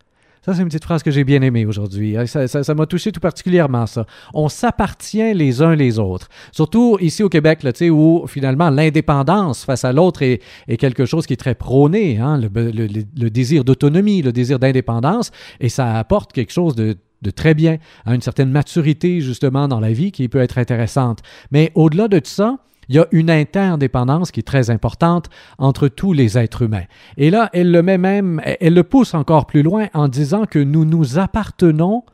Ça, 0.44 0.52
c'est 0.52 0.61
une 0.61 0.68
petite 0.68 0.85
phrase 0.85 1.02
que 1.02 1.11
j'ai 1.11 1.24
bien 1.24 1.40
aimée 1.40 1.64
aujourd'hui. 1.64 2.18
hein. 2.18 2.26
Ça, 2.26 2.74
m'a 2.74 2.85
touché 2.85 3.12
tout 3.12 3.20
particulièrement, 3.20 3.87
ça. 3.87 4.04
On 4.35 4.50
s'appartient 4.50 5.33
les 5.33 5.62
uns 5.62 5.74
les 5.74 5.98
autres. 5.98 6.28
Surtout 6.52 6.98
ici 7.00 7.22
au 7.22 7.30
Québec, 7.30 7.62
là, 7.62 7.72
où 7.90 8.26
finalement 8.26 8.68
l'indépendance 8.68 9.64
face 9.64 9.87
à 9.87 9.92
l'autre 9.94 10.22
est, 10.22 10.42
quelque 10.76 11.07
chose 11.07 11.26
qui 11.26 11.33
est 11.33 11.38
très 11.38 11.54
prôné, 11.54 12.18
hein, 12.18 12.38
le, 12.38 13.30
désir 13.30 13.64
d'autonomie, 13.64 14.20
le 14.20 14.33
désir 14.33 14.59
d'indépendance, 14.59 15.30
et 15.61 15.70
ça 15.70 15.96
apporte 15.98 16.33
quelque 16.33 16.52
chose 16.52 16.74
de 16.74 16.96
de 17.22 17.30
très 17.30 17.54
bien, 17.54 17.78
à 18.04 18.14
une 18.14 18.20
certaine 18.20 18.50
maturité 18.50 19.22
justement 19.22 19.66
dans 19.66 19.80
la 19.80 19.94
vie 19.94 20.12
qui 20.12 20.28
peut 20.28 20.40
être 20.40 20.59
intéressante. 20.59 21.20
Mais 21.52 21.72
au-delà 21.74 22.07
de 22.07 22.18
tout 22.18 22.30
ça, 22.30 22.59
il 22.88 22.97
y 22.97 22.99
a 22.99 23.07
une 23.12 23.31
interdépendance 23.31 24.31
qui 24.31 24.40
est 24.40 24.44
très 24.44 24.70
importante 24.70 25.29
entre 25.59 25.88
tous 25.88 26.12
les 26.12 26.38
êtres 26.38 26.62
humains. 26.62 26.85
Et 27.16 27.31
là, 27.31 27.51
elle 27.53 27.70
le 27.70 27.83
met 27.83 27.99
même, 27.99 28.40
elle 28.61 28.75
le 28.75 28.83
pousse 28.83 29.14
encore 29.14 29.47
plus 29.47 29.62
loin 29.62 29.88
en 29.94 30.09
disant 30.09 30.44
que 30.44 30.59
nous 30.59 30.85
nous 30.85 31.18
appartenons 31.18 32.05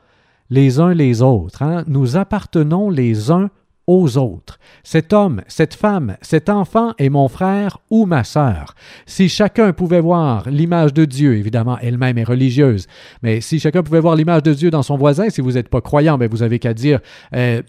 les 0.51 0.81
uns 0.81 0.95
les 0.95 1.23
autres. 1.23 1.63
hein. 1.63 1.85
Nous 1.87 2.17
appartenons 2.17 2.91
les 2.91 3.31
uns 3.31 3.51
aux 3.87 4.19
autres. 4.19 4.59
Cet 4.85 5.13
homme, 5.13 5.43
cette 5.49 5.75
femme, 5.75 6.17
cet 6.23 6.49
enfant 6.49 6.93
est 6.99 7.09
mon 7.09 7.27
frère 7.29 7.79
ou 7.91 8.07
ma 8.07 8.23
sœur. 8.23 8.75
Si 9.07 9.29
chacun 9.29 9.73
pouvait 9.73 10.01
voir 10.01 10.49
l'image 10.49 10.95
de 10.95 11.05
Dieu, 11.05 11.37
évidemment, 11.37 11.77
elle-même 11.81 12.19
est 12.19 12.25
religieuse, 12.25 12.87
mais 13.23 13.41
si 13.41 13.59
chacun 13.59 13.83
pouvait 13.83 14.01
voir 14.01 14.15
l'image 14.15 14.45
de 14.45 14.55
Dieu 14.55 14.71
dans 14.71 14.85
son 14.85 14.97
voisin, 14.97 15.29
si 15.29 15.41
vous 15.41 15.53
n'êtes 15.53 15.69
pas 15.69 15.81
croyant, 15.81 16.19
ben 16.19 16.29
vous 16.31 16.43
avez 16.43 16.59
qu'à 16.59 16.75
dire... 16.75 17.01
euh, 17.35 17.63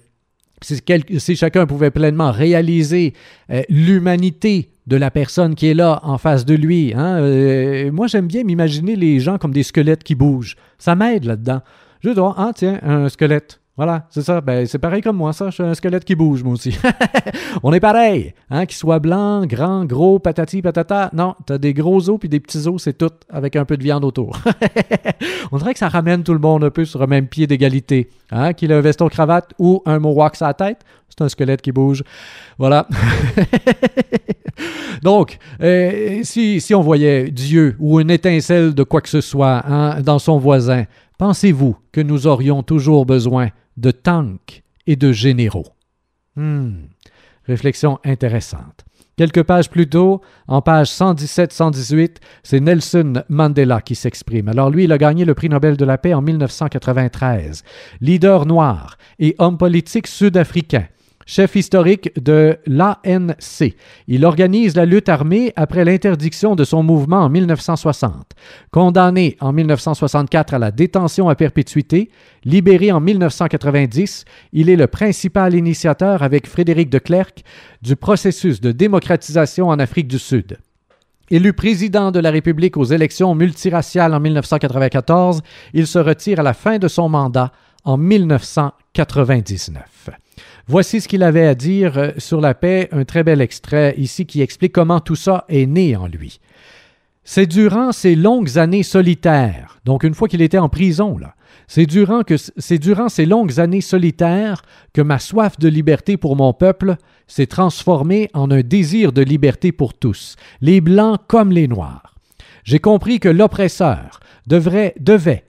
si, 0.61 1.35
chacun 1.35 1.65
pouvait 1.65 1.91
pleinement 1.91 2.31
réaliser 2.31 3.13
euh, 3.49 3.63
l'humanité 3.69 4.69
de 4.87 4.95
la 4.95 5.11
personne 5.11 5.55
qui 5.55 5.67
est 5.67 5.73
là 5.73 5.99
en 6.03 6.17
face 6.17 6.45
de 6.45 6.55
lui, 6.55 6.93
hein, 6.95 7.17
euh, 7.19 7.91
moi 7.91 8.07
j'aime 8.07 8.27
bien 8.27 8.43
m'imaginer 8.43 8.95
les 8.95 9.19
gens 9.19 9.37
comme 9.37 9.53
des 9.53 9.63
squelettes 9.63 10.03
qui 10.03 10.15
bougent. 10.15 10.55
Ça 10.77 10.95
m'aide 10.95 11.25
là-dedans. 11.25 11.61
Je 12.01 12.09
dois, 12.09 12.33
ah 12.37 12.51
tiens, 12.55 12.79
un 12.81 13.09
squelette. 13.09 13.60
Voilà, 13.77 14.05
c'est 14.09 14.21
ça. 14.21 14.41
Ben, 14.41 14.65
c'est 14.65 14.79
pareil 14.79 15.01
comme 15.01 15.15
moi, 15.15 15.31
ça. 15.31 15.49
Je 15.49 15.55
suis 15.55 15.63
un 15.63 15.73
squelette 15.73 16.03
qui 16.03 16.13
bouge, 16.13 16.43
moi 16.43 16.53
aussi. 16.53 16.77
On 17.63 17.71
est 17.71 17.79
pareil. 17.79 18.33
Hein, 18.49 18.65
qu'il 18.65 18.75
soit 18.75 18.99
blanc, 18.99 19.45
grand, 19.45 19.85
gros, 19.85 20.19
patati, 20.19 20.61
patata. 20.61 21.09
Non, 21.13 21.35
t'as 21.45 21.57
des 21.57 21.73
gros 21.73 22.09
os 22.09 22.19
puis 22.19 22.27
des 22.27 22.41
petits 22.41 22.67
os, 22.67 22.83
c'est 22.83 22.97
tout, 22.97 23.11
avec 23.29 23.55
un 23.55 23.63
peu 23.63 23.77
de 23.77 23.83
viande 23.83 24.03
autour. 24.03 24.37
On 25.51 25.57
dirait 25.57 25.73
que 25.73 25.79
ça 25.79 25.87
ramène 25.87 26.23
tout 26.23 26.33
le 26.33 26.39
monde 26.39 26.65
un 26.65 26.69
peu 26.69 26.83
sur 26.83 27.01
un 27.01 27.07
même 27.07 27.27
pied 27.27 27.47
d'égalité. 27.47 28.09
Hein, 28.29 28.53
qu'il 28.53 28.71
ait 28.71 28.75
un 28.75 28.81
veston 28.81 29.07
cravate 29.07 29.53
ou 29.57 29.81
un 29.85 29.99
mohawk 29.99 30.35
sur 30.35 30.47
la 30.47 30.53
tête, 30.53 30.81
c'est 31.09 31.21
un 31.23 31.29
squelette 31.29 31.61
qui 31.61 31.71
bouge. 31.71 32.03
Voilà. 32.57 32.87
Donc, 35.01 35.37
euh, 35.61 36.19
si, 36.23 36.61
si 36.61 36.75
on 36.75 36.81
voyait 36.81 37.31
Dieu 37.31 37.75
ou 37.79 37.99
une 37.99 38.11
étincelle 38.11 38.73
de 38.73 38.83
quoi 38.83 39.01
que 39.01 39.09
ce 39.09 39.21
soit 39.21 39.63
hein, 39.65 40.01
dans 40.01 40.19
son 40.19 40.37
voisin, 40.37 40.85
pensez-vous 41.21 41.77
que 41.91 42.01
nous 42.01 42.25
aurions 42.25 42.63
toujours 42.63 43.05
besoin 43.05 43.49
de 43.77 43.91
tanks 43.91 44.63
et 44.87 44.95
de 44.95 45.11
généraux? 45.11 45.67
Hmm. 46.35 46.87
Réflexion 47.45 47.99
intéressante. 48.03 48.85
Quelques 49.17 49.43
pages 49.43 49.69
plus 49.69 49.87
tôt, 49.87 50.21
en 50.47 50.63
page 50.63 50.87
117-118, 50.87 52.15
c'est 52.41 52.59
Nelson 52.59 53.21
Mandela 53.29 53.81
qui 53.81 53.93
s'exprime. 53.93 54.47
Alors 54.47 54.71
lui, 54.71 54.85
il 54.85 54.91
a 54.91 54.97
gagné 54.97 55.23
le 55.23 55.35
prix 55.35 55.47
Nobel 55.47 55.77
de 55.77 55.85
la 55.85 55.99
paix 55.99 56.15
en 56.15 56.23
1993. 56.23 57.61
Leader 57.99 58.47
noir 58.47 58.97
et 59.19 59.35
homme 59.37 59.59
politique 59.59 60.07
sud-africain. 60.07 60.87
Chef 61.33 61.55
historique 61.55 62.11
de 62.21 62.57
l'ANC. 62.67 63.73
Il 64.09 64.25
organise 64.25 64.75
la 64.75 64.85
lutte 64.85 65.07
armée 65.07 65.53
après 65.55 65.85
l'interdiction 65.85 66.57
de 66.57 66.65
son 66.65 66.83
mouvement 66.83 67.19
en 67.19 67.29
1960. 67.29 68.33
Condamné 68.69 69.37
en 69.39 69.53
1964 69.53 70.55
à 70.55 70.59
la 70.59 70.71
détention 70.71 71.29
à 71.29 71.35
perpétuité, 71.35 72.09
libéré 72.43 72.91
en 72.91 72.99
1990, 72.99 74.25
il 74.51 74.69
est 74.69 74.75
le 74.75 74.87
principal 74.87 75.55
initiateur 75.55 76.21
avec 76.21 76.47
Frédéric 76.47 76.89
de 76.89 76.99
Klerk 76.99 77.45
du 77.81 77.95
processus 77.95 78.59
de 78.59 78.73
démocratisation 78.73 79.69
en 79.69 79.79
Afrique 79.79 80.09
du 80.09 80.19
Sud. 80.19 80.57
Élu 81.29 81.53
président 81.53 82.11
de 82.11 82.19
la 82.19 82.31
République 82.31 82.75
aux 82.75 82.83
élections 82.83 83.35
multiraciales 83.35 84.13
en 84.13 84.19
1994, 84.19 85.43
il 85.73 85.87
se 85.87 85.99
retire 85.99 86.41
à 86.41 86.43
la 86.43 86.53
fin 86.53 86.77
de 86.77 86.89
son 86.89 87.07
mandat 87.07 87.53
en 87.85 87.95
1999. 87.95 90.20
Voici 90.67 91.01
ce 91.01 91.07
qu'il 91.07 91.23
avait 91.23 91.47
à 91.47 91.55
dire 91.55 91.97
euh, 91.97 92.11
sur 92.17 92.41
la 92.41 92.53
paix, 92.53 92.89
un 92.91 93.03
très 93.03 93.23
bel 93.23 93.41
extrait 93.41 93.93
ici 93.97 94.25
qui 94.25 94.41
explique 94.41 94.73
comment 94.73 94.99
tout 94.99 95.15
ça 95.15 95.45
est 95.49 95.65
né 95.65 95.95
en 95.95 96.07
lui. 96.07 96.39
C'est 97.23 97.45
durant 97.45 97.91
ces 97.91 98.15
longues 98.15 98.57
années 98.57 98.83
solitaires, 98.83 99.79
donc 99.85 100.03
une 100.03 100.15
fois 100.15 100.27
qu'il 100.27 100.41
était 100.41 100.57
en 100.57 100.69
prison, 100.69 101.17
là, 101.17 101.35
c'est 101.67 101.85
durant, 101.85 102.23
que, 102.23 102.35
c'est 102.37 102.79
durant 102.79 103.09
ces 103.09 103.25
longues 103.25 103.59
années 103.59 103.81
solitaires 103.81 104.63
que 104.93 105.01
ma 105.01 105.19
soif 105.19 105.59
de 105.59 105.69
liberté 105.69 106.17
pour 106.17 106.35
mon 106.35 106.53
peuple 106.53 106.95
s'est 107.27 107.47
transformée 107.47 108.29
en 108.33 108.49
un 108.51 108.61
désir 108.61 109.13
de 109.13 109.21
liberté 109.21 109.71
pour 109.71 109.93
tous, 109.93 110.35
les 110.61 110.81
blancs 110.81 111.19
comme 111.27 111.51
les 111.51 111.67
noirs. 111.67 112.15
J'ai 112.63 112.79
compris 112.79 113.19
que 113.19 113.29
l'oppresseur 113.29 114.19
devrait, 114.47 114.95
devait 114.99 115.45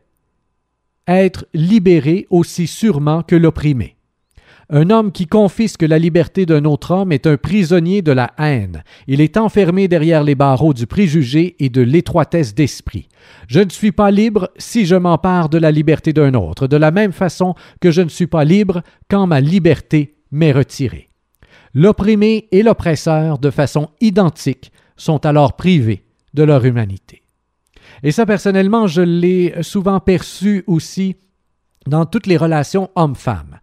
être 1.07 1.47
libéré 1.55 2.27
aussi 2.31 2.67
sûrement 2.67 3.23
que 3.23 3.37
l'opprimé. 3.37 3.97
Un 4.75 4.89
homme 4.89 5.13
qui 5.13 5.27
confisque 5.27 5.83
la 5.83 5.99
liberté 5.99 6.47
d'un 6.47 6.65
autre 6.65 6.93
homme 6.93 7.13
est 7.13 7.27
un 7.27 7.37
prisonnier 7.37 8.01
de 8.01 8.11
la 8.11 8.31
haine. 8.39 8.83
Il 9.07 9.21
est 9.21 9.37
enfermé 9.37 9.87
derrière 9.87 10.25
les 10.25 10.35
barreaux 10.35 10.73
du 10.73 10.87
préjugé 10.87 11.57
et 11.59 11.69
de 11.69 11.83
l'étroitesse 11.83 12.55
d'esprit. 12.55 13.11
Je 13.49 13.61
ne 13.61 13.69
suis 13.69 13.93
pas 13.93 14.11
libre 14.11 14.51
si 14.57 14.87
je 14.87 14.97
m'empare 14.97 15.51
de 15.51 15.59
la 15.59 15.71
liberté 15.71 16.15
d'un 16.15 16.33
autre, 16.33 16.69
de 16.69 16.79
la 16.79 16.91
même 16.91 17.13
façon 17.13 17.55
que 17.83 17.91
je 17.91 18.01
ne 18.01 18.09
suis 18.09 18.27
pas 18.27 18.45
libre 18.45 18.81
quand 19.11 19.27
ma 19.27 19.43
liberté 19.43 20.17
m'est 20.31 20.53
retirée. 20.53 21.11
L'opprimé 21.75 22.49
et 22.51 22.63
l'oppresseur, 22.63 23.39
de 23.39 23.51
façon 23.51 23.91
identique, 24.01 24.73
sont 24.97 25.27
alors 25.27 25.55
privés 25.55 26.07
de 26.33 26.45
leur 26.45 26.65
humanité. 26.65 27.21
Et 28.03 28.11
ça, 28.11 28.25
personnellement, 28.25 28.87
je 28.87 29.03
l'ai 29.03 29.55
souvent 29.61 30.01
perçu 30.01 30.65
aussi 30.67 31.17
dans 31.87 32.07
toutes 32.07 32.27
les 32.27 32.39
relations 32.39 32.89
hommes-femmes. 32.95 33.59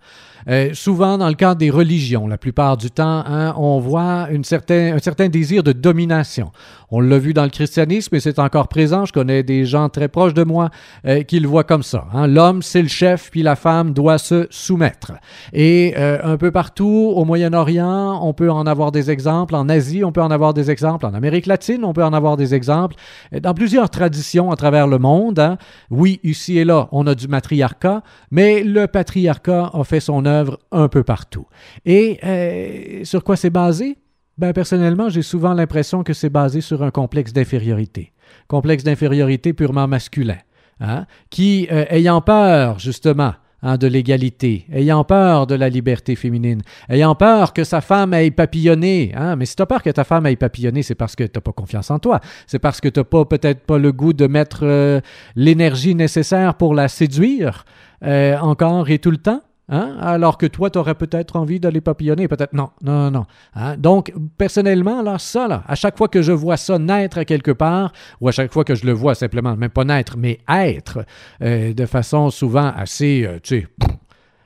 Euh, 0.47 0.73
souvent, 0.73 1.17
dans 1.17 1.27
le 1.27 1.35
cadre 1.35 1.57
des 1.57 1.69
religions, 1.69 2.27
la 2.27 2.37
plupart 2.37 2.77
du 2.77 2.91
temps, 2.91 3.23
hein, 3.25 3.53
on 3.57 3.79
voit 3.79 4.27
un 4.31 4.43
certain 4.43 5.29
désir 5.29 5.63
de 5.63 5.71
domination. 5.71 6.51
On 6.91 7.01
l'a 7.01 7.19
vu 7.19 7.33
dans 7.33 7.43
le 7.43 7.49
christianisme 7.49 8.15
et 8.15 8.19
c'est 8.19 8.39
encore 8.39 8.67
présent. 8.67 9.05
Je 9.05 9.13
connais 9.13 9.43
des 9.43 9.65
gens 9.65 9.89
très 9.89 10.07
proches 10.07 10.33
de 10.33 10.43
moi 10.43 10.69
euh, 11.05 11.21
qui 11.23 11.39
le 11.39 11.47
voient 11.47 11.63
comme 11.63 11.83
ça. 11.83 12.07
hein. 12.13 12.25
L'homme, 12.27 12.61
c'est 12.63 12.81
le 12.81 12.87
chef, 12.87 13.29
puis 13.29 13.43
la 13.43 13.55
femme 13.55 13.93
doit 13.93 14.17
se 14.17 14.47
soumettre. 14.49 15.11
Et 15.53 15.93
euh, 15.97 16.17
un 16.23 16.37
peu 16.37 16.51
partout, 16.51 17.13
au 17.15 17.25
Moyen-Orient, 17.25 18.19
on 18.23 18.33
peut 18.33 18.49
en 18.51 18.65
avoir 18.65 18.91
des 18.91 19.11
exemples. 19.11 19.55
En 19.55 19.69
Asie, 19.69 20.03
on 20.03 20.11
peut 20.11 20.21
en 20.21 20.31
avoir 20.31 20.53
des 20.53 20.71
exemples. 20.71 21.05
En 21.05 21.13
Amérique 21.13 21.45
latine, 21.45 21.85
on 21.85 21.93
peut 21.93 22.03
en 22.03 22.13
avoir 22.13 22.37
des 22.37 22.55
exemples. 22.55 22.95
Dans 23.41 23.53
plusieurs 23.53 23.89
traditions 23.89 24.51
à 24.51 24.55
travers 24.55 24.87
le 24.87 24.97
monde, 24.97 25.39
hein. 25.39 25.57
oui, 25.91 26.19
ici 26.23 26.57
et 26.57 26.65
là, 26.65 26.87
on 26.91 27.05
a 27.05 27.13
du 27.15 27.27
matriarcat, 27.27 28.01
mais 28.31 28.63
le 28.63 28.87
patriarcat 28.87 29.69
a 29.73 29.83
fait 29.83 29.99
son 29.99 30.25
œuvre 30.25 30.57
un 30.71 30.87
peu 30.87 31.03
partout. 31.03 31.45
Et 31.85 32.19
euh, 32.23 33.03
sur 33.03 33.23
quoi 33.23 33.35
c'est 33.35 33.49
basé? 33.51 33.97
Ben, 34.39 34.53
personnellement, 34.53 35.09
j'ai 35.09 35.21
souvent 35.21 35.53
l'impression 35.53 36.01
que 36.01 36.13
c'est 36.13 36.29
basé 36.29 36.61
sur 36.61 36.81
un 36.81 36.91
complexe 36.91 37.33
d'infériorité. 37.33 38.13
Complexe 38.47 38.85
d'infériorité 38.85 39.51
purement 39.51 39.85
masculin, 39.85 40.37
hein, 40.79 41.07
qui, 41.29 41.67
euh, 41.73 41.83
ayant 41.89 42.21
peur, 42.21 42.79
justement, 42.79 43.33
hein, 43.63 43.75
de 43.75 43.85
l'égalité, 43.85 44.65
ayant 44.71 45.03
peur 45.03 45.45
de 45.45 45.55
la 45.55 45.67
liberté 45.67 46.15
féminine, 46.15 46.61
ayant 46.87 47.15
peur 47.15 47.51
que 47.51 47.65
sa 47.65 47.81
femme 47.81 48.13
aille 48.13 48.31
papillonner. 48.31 49.11
Hein, 49.13 49.35
mais 49.35 49.45
si 49.45 49.57
tu 49.57 49.61
as 49.61 49.65
peur 49.65 49.83
que 49.83 49.89
ta 49.89 50.05
femme 50.05 50.25
aille 50.25 50.37
papillonner, 50.37 50.83
c'est 50.83 50.95
parce 50.95 51.17
que 51.17 51.25
tu 51.25 51.31
n'as 51.35 51.41
pas 51.41 51.51
confiance 51.51 51.91
en 51.91 51.99
toi. 51.99 52.21
C'est 52.47 52.59
parce 52.59 52.79
que 52.79 52.87
tu 52.87 53.01
n'as 53.01 53.03
pas 53.03 53.25
peut-être 53.25 53.65
pas 53.65 53.77
le 53.77 53.91
goût 53.91 54.13
de 54.13 54.25
mettre 54.27 54.61
euh, 54.63 55.01
l'énergie 55.35 55.95
nécessaire 55.95 56.55
pour 56.55 56.73
la 56.73 56.87
séduire 56.87 57.65
euh, 58.05 58.37
encore 58.37 58.89
et 58.89 58.99
tout 58.99 59.11
le 59.11 59.17
temps. 59.17 59.41
Hein? 59.69 59.95
Alors 60.01 60.37
que 60.37 60.47
toi, 60.47 60.69
tu 60.69 60.79
aurais 60.79 60.95
peut-être 60.95 61.35
envie 61.35 61.59
d'aller 61.59 61.79
papillonner, 61.79 62.27
peut-être 62.27 62.53
non, 62.53 62.71
non, 62.81 63.11
non. 63.11 63.25
Hein? 63.55 63.77
Donc, 63.77 64.11
personnellement, 64.37 65.03
là, 65.03 65.19
ça, 65.19 65.47
là, 65.47 65.63
à 65.67 65.75
chaque 65.75 65.97
fois 65.97 66.07
que 66.07 66.21
je 66.23 66.31
vois 66.31 66.57
ça 66.57 66.79
naître 66.79 67.23
quelque 67.23 67.51
part, 67.51 67.93
ou 68.19 68.27
à 68.27 68.31
chaque 68.31 68.51
fois 68.51 68.63
que 68.63 68.73
je 68.73 68.85
le 68.85 68.93
vois 68.93 69.13
simplement, 69.13 69.55
même 69.55 69.69
pas 69.69 69.85
naître, 69.85 70.17
mais 70.17 70.39
être, 70.49 71.05
euh, 71.43 71.73
de 71.73 71.85
façon 71.85 72.31
souvent 72.31 72.73
assez, 72.75 73.25
euh, 73.25 73.39
tu 73.41 73.61
sais, 73.61 73.67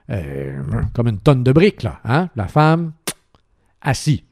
euh, 0.10 0.62
comme 0.94 1.08
une 1.08 1.20
tonne 1.20 1.44
de 1.44 1.52
briques, 1.54 1.84
là. 1.84 2.00
Hein? 2.04 2.30
La 2.36 2.48
femme, 2.48 2.92
assis. 3.82 4.26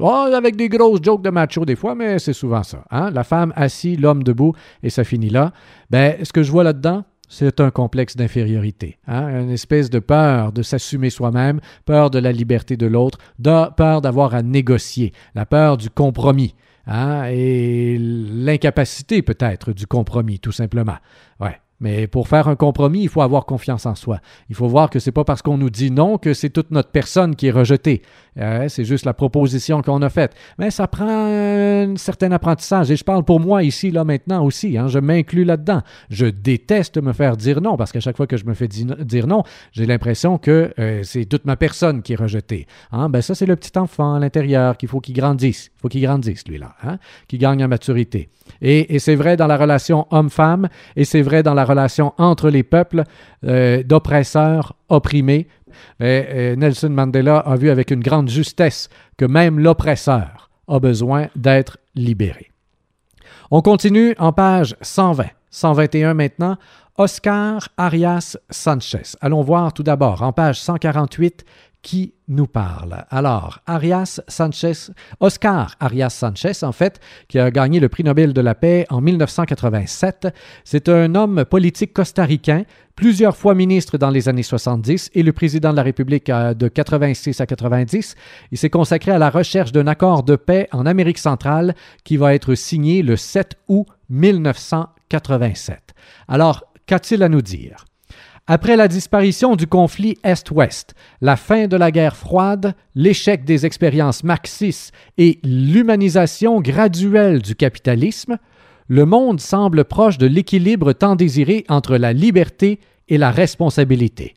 Oh, 0.00 0.28
avec 0.34 0.56
des 0.56 0.68
grosses 0.68 1.02
jokes 1.02 1.22
de 1.22 1.30
macho 1.30 1.64
des 1.66 1.76
fois, 1.76 1.94
mais 1.94 2.18
c'est 2.18 2.32
souvent 2.32 2.62
ça. 2.62 2.82
Hein? 2.90 3.10
La 3.10 3.24
femme 3.24 3.52
assis, 3.54 3.96
l'homme 3.96 4.24
debout, 4.24 4.54
et 4.82 4.90
ça 4.90 5.04
finit 5.04 5.28
là. 5.28 5.52
Ben, 5.90 6.16
ce 6.24 6.32
que 6.32 6.42
je 6.42 6.50
vois 6.50 6.64
là-dedans, 6.64 7.04
c'est 7.32 7.60
un 7.60 7.70
complexe 7.70 8.14
d'infériorité, 8.14 8.98
hein? 9.06 9.40
une 9.40 9.50
espèce 9.50 9.88
de 9.88 10.00
peur 10.00 10.52
de 10.52 10.62
s'assumer 10.62 11.08
soi-même, 11.08 11.60
peur 11.86 12.10
de 12.10 12.18
la 12.18 12.30
liberté 12.30 12.76
de 12.76 12.86
l'autre, 12.86 13.18
peur 13.42 14.02
d'avoir 14.02 14.34
à 14.34 14.42
négocier, 14.42 15.14
la 15.34 15.46
peur 15.46 15.78
du 15.78 15.88
compromis, 15.88 16.54
hein? 16.86 17.24
et 17.30 17.96
l'incapacité 17.98 19.22
peut-être 19.22 19.72
du 19.72 19.86
compromis, 19.86 20.40
tout 20.40 20.52
simplement. 20.52 20.98
Ouais. 21.40 21.58
Mais 21.80 22.06
pour 22.06 22.28
faire 22.28 22.46
un 22.46 22.54
compromis, 22.54 23.02
il 23.02 23.08
faut 23.08 23.22
avoir 23.22 23.44
confiance 23.44 23.86
en 23.86 23.96
soi. 23.96 24.20
Il 24.48 24.54
faut 24.54 24.68
voir 24.68 24.88
que 24.88 25.00
c'est 25.00 25.10
pas 25.10 25.24
parce 25.24 25.42
qu'on 25.42 25.58
nous 25.58 25.70
dit 25.70 25.90
non 25.90 26.16
que 26.16 26.32
c'est 26.32 26.50
toute 26.50 26.70
notre 26.70 26.90
personne 26.90 27.34
qui 27.34 27.48
est 27.48 27.50
rejetée. 27.50 28.02
Euh, 28.38 28.66
c'est 28.68 28.84
juste 28.84 29.04
la 29.04 29.12
proposition 29.12 29.82
qu'on 29.82 30.00
a 30.02 30.08
faite. 30.08 30.32
Mais 30.58 30.70
ça 30.70 30.86
prend 30.86 31.06
un 31.08 31.96
certain 31.96 32.32
apprentissage. 32.32 32.90
Et 32.90 32.96
je 32.96 33.04
parle 33.04 33.24
pour 33.24 33.40
moi 33.40 33.62
ici, 33.62 33.90
là, 33.90 34.04
maintenant 34.04 34.44
aussi. 34.44 34.78
hein. 34.78 34.88
je 34.88 34.98
m'inclus 34.98 35.44
là-dedans. 35.44 35.82
Je 36.10 36.26
déteste 36.26 37.00
me 37.02 37.12
faire 37.12 37.36
dire 37.36 37.60
non 37.60 37.76
parce 37.76 37.92
qu'à 37.92 38.00
chaque 38.00 38.16
fois 38.16 38.26
que 38.26 38.36
je 38.36 38.44
me 38.46 38.54
fais 38.54 38.68
di- 38.68 38.86
dire 39.00 39.26
non, 39.26 39.42
j'ai 39.72 39.84
l'impression 39.86 40.38
que 40.38 40.72
euh, 40.78 41.02
c'est 41.02 41.24
toute 41.26 41.44
ma 41.44 41.56
personne 41.56 42.02
qui 42.02 42.14
est 42.14 42.16
rejetée. 42.16 42.66
Hein? 42.90 43.08
Ben 43.08 43.20
ça, 43.20 43.34
c'est 43.34 43.46
le 43.46 43.56
petit 43.56 43.76
enfant 43.78 44.14
à 44.14 44.18
l'intérieur 44.18 44.76
qu'il 44.76 44.88
faut 44.88 45.00
qu'il 45.00 45.14
grandisse. 45.14 45.70
Il 45.76 45.80
faut 45.82 45.88
qu'il 45.88 46.02
grandisse, 46.02 46.46
lui-là, 46.48 46.74
hein? 46.84 46.98
qu'il 47.28 47.38
gagne 47.38 47.62
en 47.64 47.68
maturité. 47.68 48.30
Et, 48.60 48.94
et 48.94 48.98
c'est 48.98 49.14
vrai 49.14 49.36
dans 49.36 49.46
la 49.46 49.56
relation 49.56 50.06
homme-femme 50.10 50.68
et 50.96 51.04
c'est 51.04 51.22
vrai 51.22 51.42
dans 51.42 51.54
la 51.54 51.64
relation 51.64 52.12
entre 52.18 52.48
les 52.50 52.62
peuples, 52.62 53.04
euh, 53.44 53.82
d'oppresseurs 53.82 54.74
opprimés. 54.88 55.48
Mais 56.00 56.28
euh, 56.30 56.56
Nelson 56.56 56.90
Mandela 56.90 57.38
a 57.38 57.56
vu 57.56 57.70
avec 57.70 57.90
une 57.90 58.00
grande 58.00 58.28
justesse 58.28 58.88
que 59.16 59.24
même 59.24 59.58
l'oppresseur 59.58 60.50
a 60.68 60.78
besoin 60.78 61.28
d'être 61.36 61.78
libéré. 61.94 62.50
On 63.50 63.60
continue 63.60 64.14
en 64.18 64.32
page 64.32 64.76
120, 64.80 65.26
121 65.50 66.14
maintenant. 66.14 66.56
Oscar 66.98 67.68
Arias 67.78 68.36
Sanchez. 68.50 69.16
Allons 69.20 69.42
voir 69.42 69.72
tout 69.72 69.82
d'abord 69.82 70.22
en 70.22 70.32
page 70.32 70.60
148 70.60 71.44
qui 71.82 72.14
nous 72.28 72.46
parle. 72.46 73.04
Alors, 73.10 73.60
Arias 73.66 74.20
Sanchez, 74.28 74.92
Oscar 75.20 75.74
Arias 75.80 76.10
Sanchez, 76.10 76.62
en 76.62 76.72
fait, 76.72 77.00
qui 77.28 77.38
a 77.38 77.50
gagné 77.50 77.80
le 77.80 77.88
prix 77.88 78.04
Nobel 78.04 78.32
de 78.32 78.40
la 78.40 78.54
paix 78.54 78.86
en 78.88 79.00
1987, 79.00 80.28
c'est 80.64 80.88
un 80.88 81.14
homme 81.16 81.44
politique 81.44 81.92
costaricain, 81.92 82.62
plusieurs 82.94 83.36
fois 83.36 83.54
ministre 83.54 83.98
dans 83.98 84.10
les 84.10 84.28
années 84.28 84.44
70 84.44 85.10
et 85.14 85.22
le 85.22 85.32
président 85.32 85.72
de 85.72 85.76
la 85.76 85.82
République 85.82 86.30
euh, 86.30 86.54
de 86.54 86.68
86 86.68 87.40
à 87.40 87.46
90. 87.46 88.14
Il 88.52 88.58
s'est 88.58 88.70
consacré 88.70 89.10
à 89.10 89.18
la 89.18 89.30
recherche 89.30 89.72
d'un 89.72 89.88
accord 89.88 90.22
de 90.22 90.36
paix 90.36 90.68
en 90.72 90.86
Amérique 90.86 91.18
centrale 91.18 91.74
qui 92.04 92.16
va 92.16 92.34
être 92.34 92.54
signé 92.54 93.02
le 93.02 93.16
7 93.16 93.56
août 93.68 93.86
1987. 94.08 95.94
Alors, 96.28 96.64
qu'a-t-il 96.86 97.22
à 97.22 97.28
nous 97.28 97.42
dire? 97.42 97.84
Après 98.48 98.76
la 98.76 98.88
disparition 98.88 99.54
du 99.54 99.68
conflit 99.68 100.18
Est-Ouest, 100.24 100.94
la 101.20 101.36
fin 101.36 101.68
de 101.68 101.76
la 101.76 101.92
guerre 101.92 102.16
froide, 102.16 102.74
l'échec 102.96 103.44
des 103.44 103.66
expériences 103.66 104.24
marxistes 104.24 104.92
et 105.16 105.38
l'humanisation 105.44 106.60
graduelle 106.60 107.40
du 107.40 107.54
capitalisme, 107.54 108.38
le 108.88 109.06
monde 109.06 109.40
semble 109.40 109.84
proche 109.84 110.18
de 110.18 110.26
l'équilibre 110.26 110.92
tant 110.92 111.14
désiré 111.14 111.64
entre 111.68 111.96
la 111.96 112.12
liberté 112.12 112.80
et 113.08 113.16
la 113.16 113.30
responsabilité. 113.30 114.34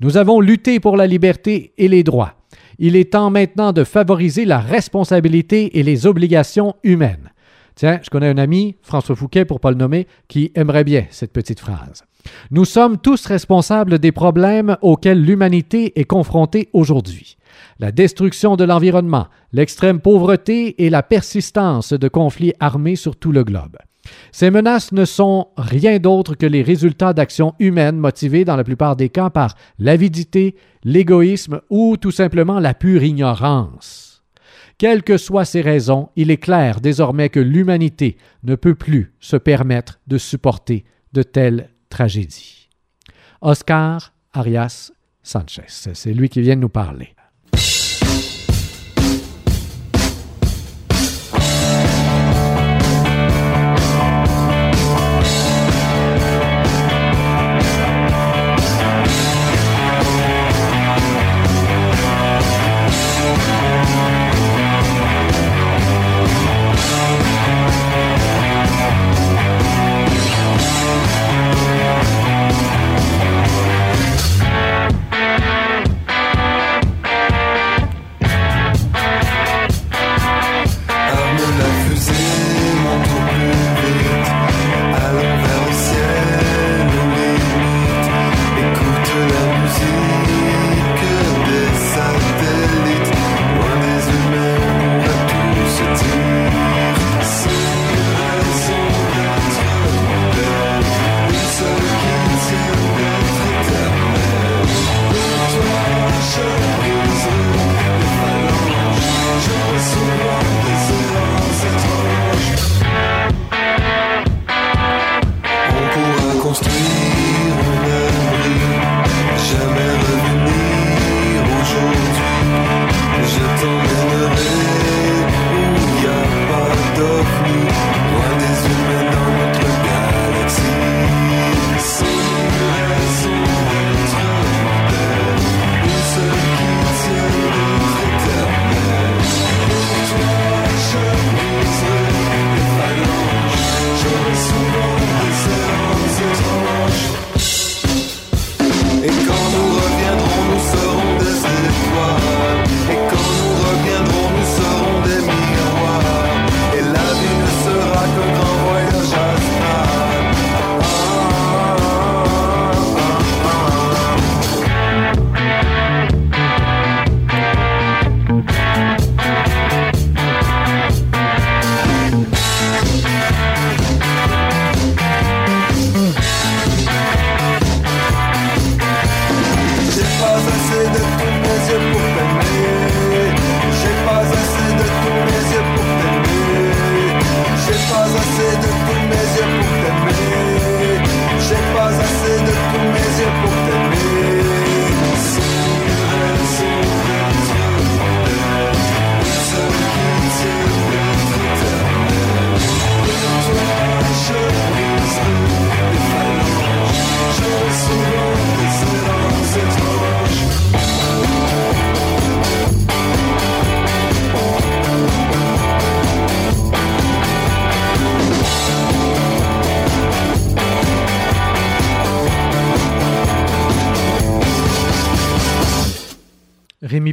Nous 0.00 0.18
avons 0.18 0.42
lutté 0.42 0.78
pour 0.78 0.98
la 0.98 1.06
liberté 1.06 1.72
et 1.78 1.88
les 1.88 2.02
droits. 2.02 2.34
Il 2.78 2.96
est 2.96 3.12
temps 3.12 3.30
maintenant 3.30 3.72
de 3.72 3.84
favoriser 3.84 4.44
la 4.44 4.60
responsabilité 4.60 5.78
et 5.78 5.82
les 5.82 6.06
obligations 6.06 6.74
humaines. 6.84 7.30
Tiens, 7.76 8.00
je 8.02 8.08
connais 8.08 8.30
un 8.30 8.38
ami, 8.38 8.76
François 8.80 9.14
Fouquet 9.14 9.44
pour 9.44 9.58
ne 9.58 9.60
pas 9.60 9.70
le 9.70 9.76
nommer, 9.76 10.06
qui 10.28 10.50
aimerait 10.54 10.82
bien 10.82 11.04
cette 11.10 11.32
petite 11.32 11.60
phrase. 11.60 12.04
Nous 12.50 12.64
sommes 12.64 12.96
tous 12.96 13.26
responsables 13.26 13.98
des 13.98 14.12
problèmes 14.12 14.78
auxquels 14.80 15.22
l'humanité 15.22 16.00
est 16.00 16.06
confrontée 16.06 16.70
aujourd'hui. 16.72 17.36
La 17.78 17.92
destruction 17.92 18.56
de 18.56 18.64
l'environnement, 18.64 19.26
l'extrême 19.52 20.00
pauvreté 20.00 20.84
et 20.84 20.90
la 20.90 21.02
persistance 21.02 21.92
de 21.92 22.08
conflits 22.08 22.54
armés 22.60 22.96
sur 22.96 23.14
tout 23.14 23.30
le 23.30 23.44
globe. 23.44 23.76
Ces 24.32 24.50
menaces 24.50 24.92
ne 24.92 25.04
sont 25.04 25.48
rien 25.58 25.98
d'autre 25.98 26.34
que 26.34 26.46
les 26.46 26.62
résultats 26.62 27.12
d'actions 27.12 27.54
humaines 27.58 27.98
motivées 27.98 28.46
dans 28.46 28.56
la 28.56 28.64
plupart 28.64 28.96
des 28.96 29.10
cas 29.10 29.28
par 29.28 29.54
l'avidité, 29.78 30.56
l'égoïsme 30.82 31.60
ou 31.68 31.98
tout 31.98 32.10
simplement 32.10 32.58
la 32.58 32.72
pure 32.72 33.02
ignorance. 33.02 34.05
Quelles 34.78 35.02
que 35.02 35.16
soient 35.16 35.46
ces 35.46 35.62
raisons, 35.62 36.10
il 36.16 36.30
est 36.30 36.36
clair 36.36 36.80
désormais 36.80 37.30
que 37.30 37.40
l'humanité 37.40 38.18
ne 38.42 38.56
peut 38.56 38.74
plus 38.74 39.14
se 39.20 39.36
permettre 39.36 40.00
de 40.06 40.18
supporter 40.18 40.84
de 41.12 41.22
telles 41.22 41.70
tragédie. 41.88 42.68
Oscar 43.40 44.12
Arias 44.32 44.92
Sanchez, 45.22 45.64
c'est 45.66 46.12
lui 46.12 46.28
qui 46.28 46.40
vient 46.40 46.56
de 46.56 46.60
nous 46.60 46.68
parler. 46.68 47.15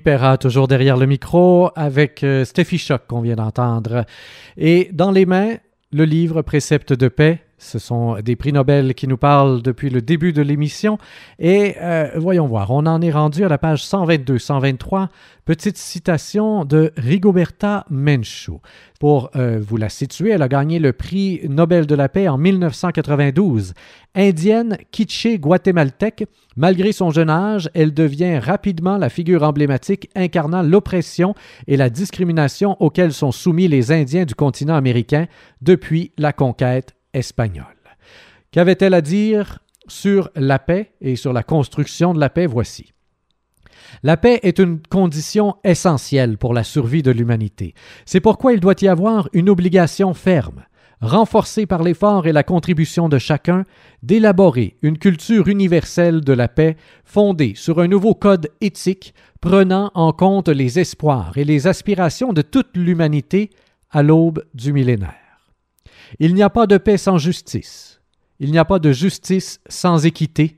Perra, 0.04 0.38
toujours 0.38 0.68
derrière 0.68 0.97
le 0.97 1.06
micro, 1.06 1.70
avec 1.76 2.24
euh, 2.24 2.45
Steffi 2.45 2.78
Choc 2.78 3.04
qu'on 3.08 3.22
vient 3.22 3.36
d'entendre. 3.36 4.06
Et 4.58 4.89
dans 4.91 5.12
les 5.12 5.26
mains, 5.26 5.56
le 5.91 6.06
livre 6.06 6.41
Préceptes 6.41 6.93
de 6.93 7.08
paix 7.08 7.43
Ce 7.58 7.80
sont 7.80 8.20
des 8.22 8.36
prix 8.36 8.51
Nobel 8.51 8.93
qui 8.93 9.08
nous 9.08 9.18
parlent 9.18 9.62
depuis 9.62 9.89
le 9.89 10.01
début 10.01 10.34
de 10.34 10.41
l'émission. 10.41 10.97
Et 11.39 11.76
euh, 11.82 12.10
voyons 12.16 12.47
voir, 12.47 12.72
on 12.72 12.86
en 12.86 13.01
est 13.01 13.12
rendu 13.12 13.43
à 13.45 13.47
la 13.47 13.58
page 13.58 13.86
122-123. 13.86 15.08
Petite 15.45 15.78
citation 15.78 16.66
de 16.66 16.91
Rigoberta 16.97 17.86
Menchú. 17.89 18.54
Pour 18.99 19.30
euh, 19.36 19.60
vous 19.62 19.78
la 19.78 19.89
situer, 19.89 20.32
elle 20.32 20.41
a 20.41 20.47
gagné 20.47 20.80
le 20.80 20.93
prix 20.93 21.41
Nobel 21.47 21.86
de 21.86 21.95
la 21.95 22.10
paix 22.10 22.28
en 22.28 22.38
1992. 22.38 23.74
Indienne, 24.16 24.78
kitschée, 24.91 25.39
guatémaltèque, 25.39 26.26
malgré 26.56 26.91
son 26.91 27.12
jeune 27.12 27.30
âge, 27.30 27.70
elle 27.74 27.93
devient 27.93 28.39
rapidement 28.39 28.97
la 28.97 29.10
figure 29.10 29.43
emblématique 29.43 30.10
incarnant 30.16 30.62
l'oppression 30.62 31.36
et 31.68 31.78
la 31.78 31.89
discrimination 31.89 32.78
auxquelles 32.82 33.14
sont 33.14 33.32
soumis 33.32 33.68
les 33.68 33.91
Indiens 33.91 34.26
du 34.26 34.36
continent 34.36 34.76
américain 34.76 35.28
depuis 35.62 36.12
la 36.18 36.34
conquête 36.34 36.95
espagnole. 37.14 37.66
Qu'avait-elle 38.51 38.93
à 38.93 39.01
dire 39.01 39.59
sur 39.88 40.30
la 40.36 40.59
paix 40.59 40.93
et 41.01 41.16
sur 41.16 41.34
la 41.34 41.43
construction 41.43 42.14
de 42.14 42.20
la 42.20 42.30
paix? 42.30 42.45
Voici. 42.45 42.93
La 44.01 44.18
paix 44.18 44.39
est 44.43 44.59
une 44.59 44.82
condition 44.82 45.55
essentielle 45.64 46.38
pour 46.38 46.53
la 46.53 46.64
survie 46.64 47.03
de 47.03 47.11
l'humanité. 47.11 47.74
C'est 48.05 48.20
pourquoi 48.20 48.53
il 48.53 48.59
doit 48.59 48.76
y 48.82 48.88
avoir 48.88 49.30
une 49.34 49.49
obligation 49.49 50.14
ferme, 50.14 50.66
renforcée 51.01 51.66
par 51.66 51.84
l'effort 51.84 52.28
et 52.28 52.32
la 52.32 52.43
contribution 52.43 53.09
de 53.09 53.18
chacun, 53.18 53.64
d'élaborer 54.01 54.78
une 54.82 54.97
culture 54.97 55.47
universelle 55.47 56.22
de 56.22 56.34
la 56.34 56.47
paix 56.47 56.78
fondée 57.03 57.53
sur 57.55 57.80
un 57.80 57.88
nouveau 57.88 58.16
code 58.16 58.49
éthique 58.61 59.14
prenant 59.41 59.91
en 59.93 60.14
compte 60.14 60.49
les 60.49 60.80
espoirs 60.80 61.38
et 61.38 61.43
les 61.43 61.68
aspirations 61.68 62.34
de 62.34 62.41
toute 62.41 62.78
l'humanité 62.78 63.49
à 63.91 64.01
l'aube 64.01 64.45
du 64.53 64.72
millénaire. 64.72 65.22
Il 66.20 66.34
n'y 66.34 66.43
a 66.43 66.49
pas 66.49 66.68
de 66.68 66.78
paix 66.78 66.97
sans 66.97 67.18
justice. 67.18 68.01
Il 68.39 68.51
n'y 68.51 68.57
a 68.57 68.66
pas 68.66 68.80
de 68.80 68.91
justice 68.91 69.59
sans 69.68 70.05
équité. 70.05 70.57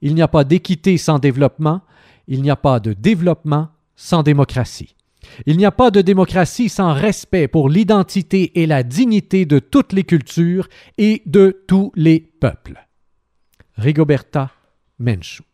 Il 0.00 0.14
n'y 0.14 0.22
a 0.22 0.28
pas 0.28 0.44
d'équité 0.44 0.96
sans 0.96 1.18
développement. 1.18 1.82
Il 2.26 2.42
n'y 2.42 2.50
a 2.50 2.56
pas 2.56 2.80
de 2.80 2.92
développement 2.92 3.68
sans 3.96 4.22
démocratie. 4.22 4.94
Il 5.46 5.56
n'y 5.56 5.66
a 5.66 5.72
pas 5.72 5.90
de 5.90 6.00
démocratie 6.00 6.68
sans 6.68 6.92
respect 6.92 7.48
pour 7.48 7.68
l'identité 7.68 8.62
et 8.62 8.66
la 8.66 8.82
dignité 8.82 9.46
de 9.46 9.58
toutes 9.58 9.92
les 9.92 10.04
cultures 10.04 10.68
et 10.96 11.22
de 11.26 11.64
tous 11.66 11.92
les 11.96 12.20
peuples. 12.20 12.86
Rigoberta 13.76 14.50
Menchú. 14.98 15.47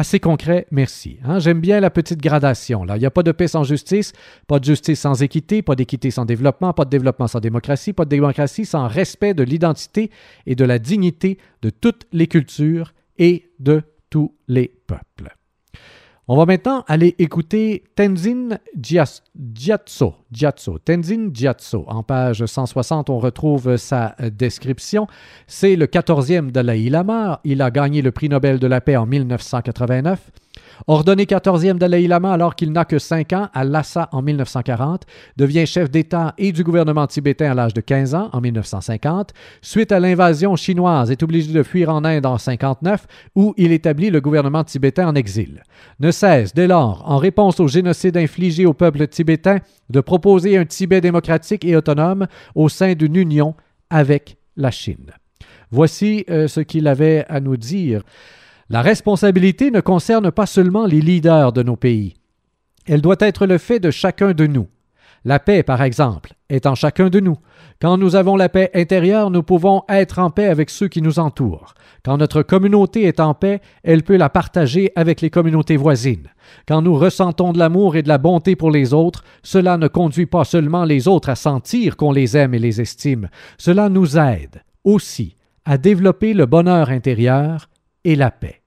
Assez 0.00 0.18
concret, 0.18 0.66
merci. 0.70 1.18
Hein? 1.26 1.40
J'aime 1.40 1.60
bien 1.60 1.78
la 1.78 1.90
petite 1.90 2.22
gradation. 2.22 2.84
Là. 2.84 2.96
Il 2.96 3.00
n'y 3.00 3.04
a 3.04 3.10
pas 3.10 3.22
de 3.22 3.32
paix 3.32 3.48
sans 3.48 3.64
justice, 3.64 4.14
pas 4.46 4.58
de 4.58 4.64
justice 4.64 4.98
sans 4.98 5.22
équité, 5.22 5.60
pas 5.60 5.76
d'équité 5.76 6.10
sans 6.10 6.24
développement, 6.24 6.72
pas 6.72 6.86
de 6.86 6.88
développement 6.88 7.26
sans 7.26 7.38
démocratie, 7.38 7.92
pas 7.92 8.06
de 8.06 8.08
démocratie 8.08 8.64
sans 8.64 8.88
respect 8.88 9.34
de 9.34 9.42
l'identité 9.42 10.10
et 10.46 10.54
de 10.54 10.64
la 10.64 10.78
dignité 10.78 11.36
de 11.60 11.68
toutes 11.68 12.06
les 12.14 12.28
cultures 12.28 12.94
et 13.18 13.50
de 13.58 13.82
tous 14.08 14.34
les 14.48 14.72
peuples. 14.86 15.36
On 16.28 16.38
va 16.38 16.46
maintenant 16.46 16.82
aller 16.88 17.14
écouter 17.18 17.84
Tenzin 17.94 18.58
Gyatso. 18.80 20.14
Gyatso. 20.32 20.78
Tenzin 20.78 21.30
Gyatso. 21.32 21.84
En 21.88 22.02
page 22.02 22.44
160, 22.44 23.10
on 23.10 23.18
retrouve 23.18 23.76
sa 23.76 24.14
description. 24.32 25.06
C'est 25.46 25.76
le 25.76 25.86
14e 25.86 26.50
Dalai 26.50 26.88
Lama. 26.88 27.40
Il 27.44 27.62
a 27.62 27.70
gagné 27.70 28.02
le 28.02 28.12
prix 28.12 28.28
Nobel 28.28 28.58
de 28.58 28.66
la 28.66 28.80
paix 28.80 28.96
en 28.96 29.06
1989. 29.06 30.30
Ordonné 30.86 31.24
14e 31.24 31.78
Dalai 31.78 32.06
Lama 32.06 32.32
alors 32.32 32.54
qu'il 32.54 32.72
n'a 32.72 32.84
que 32.84 32.98
5 32.98 33.32
ans 33.32 33.48
à 33.52 33.64
Lhasa 33.64 34.08
en 34.12 34.22
1940, 34.22 35.04
devient 35.36 35.66
chef 35.66 35.90
d'État 35.90 36.34
et 36.38 36.52
du 36.52 36.64
gouvernement 36.64 37.06
tibétain 37.06 37.50
à 37.50 37.54
l'âge 37.54 37.74
de 37.74 37.80
15 37.80 38.14
ans 38.14 38.30
en 38.32 38.40
1950. 38.40 39.32
Suite 39.62 39.92
à 39.92 40.00
l'invasion 40.00 40.56
chinoise, 40.56 41.10
est 41.10 41.22
obligé 41.22 41.52
de 41.52 41.62
fuir 41.62 41.90
en 41.90 42.04
Inde 42.04 42.26
en 42.26 42.38
59 42.38 43.06
où 43.34 43.54
il 43.56 43.72
établit 43.72 44.10
le 44.10 44.20
gouvernement 44.20 44.64
tibétain 44.64 45.08
en 45.08 45.14
exil. 45.14 45.62
Ne 45.98 46.10
cesse 46.10 46.54
dès 46.54 46.66
lors, 46.66 47.02
en 47.06 47.18
réponse 47.18 47.60
au 47.60 47.68
génocide 47.68 48.16
infligé 48.16 48.66
au 48.66 48.72
peuple 48.72 49.06
tibétain, 49.06 49.58
de 49.90 50.00
proposer 50.00 50.19
un 50.24 50.64
Tibet 50.64 51.00
démocratique 51.00 51.64
et 51.64 51.76
autonome 51.76 52.26
au 52.54 52.68
sein 52.68 52.94
d'une 52.94 53.16
union 53.16 53.54
avec 53.90 54.36
la 54.56 54.70
Chine. 54.70 55.10
Voici 55.70 56.24
euh, 56.28 56.48
ce 56.48 56.60
qu'il 56.60 56.88
avait 56.88 57.24
à 57.28 57.40
nous 57.40 57.56
dire. 57.56 58.02
La 58.68 58.82
responsabilité 58.82 59.70
ne 59.70 59.80
concerne 59.80 60.30
pas 60.30 60.46
seulement 60.46 60.86
les 60.86 61.00
leaders 61.00 61.52
de 61.52 61.62
nos 61.62 61.76
pays. 61.76 62.14
Elle 62.86 63.02
doit 63.02 63.16
être 63.20 63.46
le 63.46 63.58
fait 63.58 63.80
de 63.80 63.90
chacun 63.90 64.32
de 64.32 64.46
nous. 64.46 64.68
La 65.24 65.38
paix, 65.38 65.62
par 65.62 65.82
exemple, 65.82 66.34
est 66.48 66.66
en 66.66 66.74
chacun 66.74 67.08
de 67.08 67.20
nous. 67.20 67.36
Quand 67.80 67.96
nous 67.96 68.14
avons 68.14 68.36
la 68.36 68.50
paix 68.50 68.70
intérieure, 68.74 69.30
nous 69.30 69.42
pouvons 69.42 69.84
être 69.88 70.18
en 70.18 70.30
paix 70.30 70.48
avec 70.48 70.68
ceux 70.68 70.88
qui 70.88 71.00
nous 71.00 71.18
entourent. 71.18 71.72
Quand 72.04 72.18
notre 72.18 72.42
communauté 72.42 73.04
est 73.04 73.20
en 73.20 73.32
paix, 73.32 73.62
elle 73.82 74.02
peut 74.02 74.18
la 74.18 74.28
partager 74.28 74.92
avec 74.96 75.22
les 75.22 75.30
communautés 75.30 75.78
voisines. 75.78 76.28
Quand 76.68 76.82
nous 76.82 76.94
ressentons 76.94 77.54
de 77.54 77.58
l'amour 77.58 77.96
et 77.96 78.02
de 78.02 78.08
la 78.08 78.18
bonté 78.18 78.54
pour 78.54 78.70
les 78.70 78.92
autres, 78.92 79.24
cela 79.42 79.78
ne 79.78 79.88
conduit 79.88 80.26
pas 80.26 80.44
seulement 80.44 80.84
les 80.84 81.08
autres 81.08 81.30
à 81.30 81.36
sentir 81.36 81.96
qu'on 81.96 82.12
les 82.12 82.36
aime 82.36 82.52
et 82.52 82.58
les 82.58 82.82
estime, 82.82 83.30
cela 83.56 83.88
nous 83.88 84.18
aide 84.18 84.62
aussi 84.84 85.36
à 85.64 85.78
développer 85.78 86.34
le 86.34 86.44
bonheur 86.44 86.90
intérieur 86.90 87.70
et 88.04 88.14
la 88.14 88.30
paix. 88.30 88.59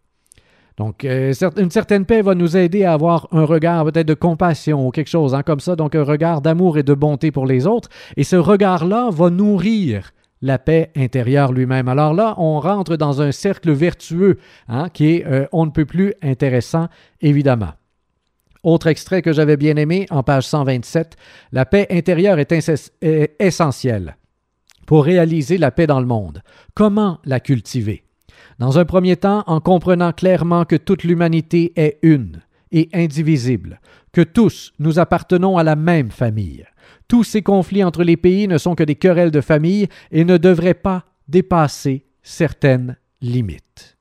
Donc, 0.78 1.06
euh, 1.06 1.34
une 1.58 1.70
certaine 1.70 2.06
paix 2.06 2.22
va 2.22 2.34
nous 2.34 2.58
aider 2.58 2.84
à 2.84 2.94
avoir 2.94 3.28
un 3.32 3.46
regard 3.46 3.86
peut-être 3.86 4.08
de 4.08 4.14
compassion 4.14 4.88
ou 4.88 4.92
quelque 4.92 5.10
chose 5.10 5.36
hein, 5.36 5.44
comme 5.44 5.60
ça, 5.60 5.76
donc 5.76 5.96
un 5.96 6.04
regard 6.04 6.42
d'amour 6.42 6.78
et 6.78 6.84
de 6.84 6.94
bonté 6.94 7.32
pour 7.32 7.46
les 7.46 7.68
autres. 7.68 7.90
Et 8.18 8.24
ce 8.24 8.36
regard-là 8.36 9.10
va 9.12 9.30
nourrir 9.30 10.12
la 10.42 10.58
paix 10.58 10.92
intérieure 10.96 11.54
lui-même. 11.54 11.88
Alors 11.88 12.14
là, 12.14 12.36
on 12.38 12.60
rentre 12.60 12.98
dans 12.98 13.22
un 13.22 13.32
cercle 13.32 13.72
vertueux 13.72 14.38
hein, 14.68 14.90
qui 14.90 15.16
est 15.16 15.26
euh, 15.26 15.46
on 15.52 15.66
ne 15.66 15.72
peut 15.72 15.86
plus 15.86 16.14
intéressant, 16.22 16.88
évidemment. 17.22 17.72
Autre 18.64 18.88
extrait 18.88 19.22
que 19.22 19.34
j'avais 19.34 19.58
bien 19.58 19.76
aimé 19.76 20.06
en 20.10 20.24
page 20.24 20.48
127, 20.48 21.18
la 21.52 21.66
paix 21.66 21.88
intérieure 21.92 22.40
est, 22.40 22.52
est 22.52 23.36
essentielle 23.40 24.18
pour 24.86 25.06
réaliser 25.06 25.58
la 25.58 25.72
paix 25.72 25.88
dans 25.88 26.00
le 26.00 26.06
monde. 26.06 26.42
Comment 26.74 27.20
la 27.26 27.40
cultiver? 27.40 28.04
Dans 28.60 28.80
un 28.80 28.86
premier 28.86 29.18
temps, 29.18 29.44
en 29.48 29.60
comprenant 29.60 30.12
clairement 30.12 30.66
que 30.66 30.76
toute 30.76 31.04
l'humanité 31.04 31.74
est 31.76 32.00
une 32.02 32.42
et 32.72 32.90
indivisible, 32.94 33.80
que 34.12 34.22
tous 34.22 34.74
nous 34.80 35.00
appartenons 35.00 35.58
à 35.58 35.64
la 35.64 35.76
même 35.76 36.12
famille. 36.12 36.66
Tous 37.08 37.24
ces 37.24 37.42
conflits 37.42 37.84
entre 37.84 38.04
les 38.04 38.18
pays 38.18 38.48
ne 38.48 38.58
sont 38.58 38.76
que 38.76 38.84
des 38.84 38.96
querelles 38.96 39.32
de 39.32 39.42
famille 39.42 39.88
et 40.12 40.26
ne 40.26 40.38
devraient 40.38 40.74
pas 40.74 41.04
dépasser 41.28 42.06
certaines 42.22 42.98
limites. 43.22 43.98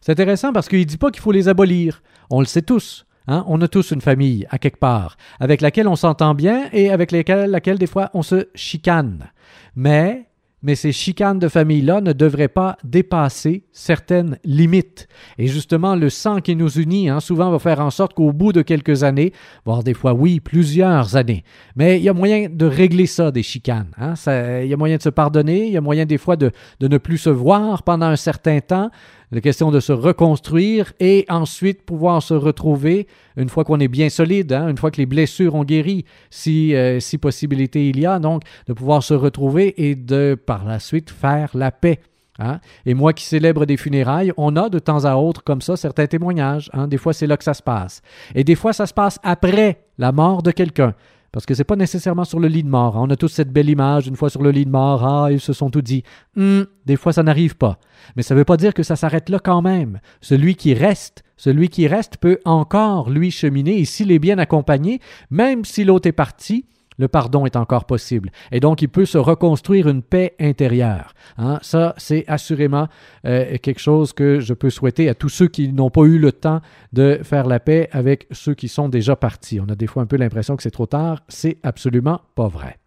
C'est 0.00 0.12
intéressant 0.12 0.52
parce 0.52 0.68
qu'il 0.68 0.80
ne 0.80 0.84
dit 0.84 0.96
pas 0.96 1.10
qu'il 1.10 1.22
faut 1.22 1.32
les 1.32 1.48
abolir. 1.48 2.02
On 2.30 2.40
le 2.40 2.46
sait 2.46 2.62
tous. 2.62 3.06
Hein? 3.26 3.44
On 3.46 3.60
a 3.60 3.68
tous 3.68 3.90
une 3.90 4.00
famille, 4.00 4.46
à 4.50 4.58
quelque 4.58 4.78
part, 4.78 5.16
avec 5.38 5.60
laquelle 5.60 5.88
on 5.88 5.96
s'entend 5.96 6.34
bien 6.34 6.68
et 6.72 6.90
avec 6.90 7.12
laquelle, 7.12 7.50
laquelle, 7.50 7.78
des 7.78 7.86
fois, 7.86 8.10
on 8.14 8.22
se 8.22 8.48
chicane. 8.54 9.30
Mais 9.74 10.29
mais 10.62 10.74
ces 10.74 10.92
chicanes 10.92 11.38
de 11.38 11.48
famille-là 11.48 12.00
ne 12.00 12.12
devraient 12.12 12.48
pas 12.48 12.76
dépasser 12.84 13.64
certaines 13.72 14.38
limites. 14.44 15.08
Et 15.38 15.46
justement, 15.46 15.96
le 15.96 16.10
sang 16.10 16.40
qui 16.40 16.56
nous 16.56 16.70
unit, 16.70 17.08
hein, 17.08 17.20
souvent 17.20 17.50
va 17.50 17.58
faire 17.58 17.80
en 17.80 17.90
sorte 17.90 18.14
qu'au 18.14 18.32
bout 18.32 18.52
de 18.52 18.62
quelques 18.62 19.02
années, 19.02 19.32
voire 19.64 19.82
des 19.82 19.94
fois, 19.94 20.12
oui, 20.12 20.40
plusieurs 20.40 21.16
années, 21.16 21.44
mais 21.76 21.98
il 21.98 22.02
y 22.02 22.08
a 22.08 22.14
moyen 22.14 22.48
de 22.50 22.66
régler 22.66 23.06
ça, 23.06 23.30
des 23.30 23.42
chicanes. 23.42 23.90
Hein, 23.98 24.14
il 24.62 24.68
y 24.68 24.74
a 24.74 24.76
moyen 24.76 24.96
de 24.96 25.02
se 25.02 25.08
pardonner, 25.08 25.66
il 25.66 25.72
y 25.72 25.76
a 25.76 25.80
moyen 25.80 26.06
des 26.06 26.18
fois 26.18 26.36
de, 26.36 26.50
de 26.80 26.88
ne 26.88 26.98
plus 26.98 27.18
se 27.18 27.30
voir 27.30 27.82
pendant 27.82 28.06
un 28.06 28.16
certain 28.16 28.60
temps, 28.60 28.90
la 29.32 29.40
question 29.40 29.70
de 29.70 29.80
se 29.80 29.92
reconstruire 29.92 30.92
et 30.98 31.24
ensuite 31.28 31.82
pouvoir 31.82 32.22
se 32.22 32.34
retrouver 32.34 33.06
une 33.36 33.48
fois 33.48 33.64
qu'on 33.64 33.78
est 33.80 33.88
bien 33.88 34.08
solide, 34.08 34.52
hein, 34.52 34.68
une 34.68 34.76
fois 34.76 34.90
que 34.90 34.96
les 34.96 35.06
blessures 35.06 35.54
ont 35.54 35.64
guéri, 35.64 36.04
si, 36.30 36.74
euh, 36.74 37.00
si 37.00 37.18
possibilité 37.18 37.88
il 37.88 38.00
y 38.00 38.06
a, 38.06 38.18
donc 38.18 38.42
de 38.66 38.72
pouvoir 38.72 39.02
se 39.02 39.14
retrouver 39.14 39.88
et 39.88 39.94
de 39.94 40.34
par 40.34 40.64
la 40.64 40.78
suite 40.78 41.10
faire 41.10 41.50
la 41.54 41.70
paix. 41.70 42.00
Hein. 42.40 42.58
Et 42.86 42.94
moi 42.94 43.12
qui 43.12 43.24
célèbre 43.24 43.66
des 43.66 43.76
funérailles, 43.76 44.32
on 44.36 44.56
a 44.56 44.68
de 44.68 44.78
temps 44.78 45.04
à 45.04 45.14
autre 45.14 45.44
comme 45.44 45.60
ça 45.60 45.76
certains 45.76 46.06
témoignages. 46.06 46.70
Hein. 46.72 46.88
Des 46.88 46.96
fois, 46.96 47.12
c'est 47.12 47.26
là 47.26 47.36
que 47.36 47.44
ça 47.44 47.54
se 47.54 47.62
passe. 47.62 48.02
Et 48.34 48.44
des 48.44 48.54
fois, 48.54 48.72
ça 48.72 48.86
se 48.86 48.94
passe 48.94 49.18
après 49.22 49.82
la 49.98 50.10
mort 50.10 50.42
de 50.42 50.50
quelqu'un. 50.50 50.94
Parce 51.32 51.46
que 51.46 51.54
c'est 51.54 51.64
pas 51.64 51.76
nécessairement 51.76 52.24
sur 52.24 52.40
le 52.40 52.48
lit 52.48 52.64
de 52.64 52.68
mort. 52.68 52.96
On 52.96 53.08
a 53.10 53.16
tous 53.16 53.28
cette 53.28 53.52
belle 53.52 53.70
image, 53.70 54.08
une 54.08 54.16
fois 54.16 54.30
sur 54.30 54.42
le 54.42 54.50
lit 54.50 54.64
de 54.64 54.70
mort, 54.70 55.04
ah, 55.04 55.30
ils 55.30 55.40
se 55.40 55.52
sont 55.52 55.70
tout 55.70 55.82
dit. 55.82 56.02
Hum, 56.36 56.66
des 56.86 56.96
fois, 56.96 57.12
ça 57.12 57.22
n'arrive 57.22 57.56
pas. 57.56 57.78
Mais 58.16 58.22
ça 58.22 58.34
ne 58.34 58.40
veut 58.40 58.44
pas 58.44 58.56
dire 58.56 58.74
que 58.74 58.82
ça 58.82 58.96
s'arrête 58.96 59.28
là 59.28 59.38
quand 59.38 59.62
même. 59.62 60.00
Celui 60.20 60.56
qui 60.56 60.74
reste, 60.74 61.22
celui 61.36 61.68
qui 61.68 61.86
reste 61.86 62.16
peut 62.16 62.38
encore, 62.44 63.10
lui, 63.10 63.30
cheminer, 63.30 63.78
et 63.78 63.84
s'il 63.84 64.10
est 64.10 64.18
bien 64.18 64.38
accompagné, 64.38 65.00
même 65.30 65.64
si 65.64 65.84
l'autre 65.84 66.08
est 66.08 66.12
parti, 66.12 66.66
le 67.00 67.08
pardon 67.08 67.46
est 67.46 67.56
encore 67.56 67.86
possible. 67.86 68.30
Et 68.52 68.60
donc, 68.60 68.82
il 68.82 68.88
peut 68.88 69.06
se 69.06 69.18
reconstruire 69.18 69.88
une 69.88 70.02
paix 70.02 70.34
intérieure. 70.38 71.14
Hein? 71.38 71.58
Ça, 71.62 71.94
c'est 71.96 72.24
assurément 72.28 72.88
euh, 73.26 73.56
quelque 73.58 73.80
chose 73.80 74.12
que 74.12 74.38
je 74.38 74.52
peux 74.52 74.70
souhaiter 74.70 75.08
à 75.08 75.14
tous 75.14 75.30
ceux 75.30 75.48
qui 75.48 75.72
n'ont 75.72 75.90
pas 75.90 76.02
eu 76.02 76.18
le 76.18 76.30
temps 76.30 76.60
de 76.92 77.20
faire 77.22 77.46
la 77.46 77.58
paix 77.58 77.88
avec 77.92 78.26
ceux 78.30 78.54
qui 78.54 78.68
sont 78.68 78.90
déjà 78.90 79.16
partis. 79.16 79.60
On 79.60 79.68
a 79.70 79.74
des 79.74 79.86
fois 79.86 80.02
un 80.02 80.06
peu 80.06 80.16
l'impression 80.16 80.56
que 80.56 80.62
c'est 80.62 80.70
trop 80.70 80.86
tard. 80.86 81.22
C'est 81.28 81.56
absolument 81.62 82.20
pas 82.34 82.48
vrai. 82.48 82.78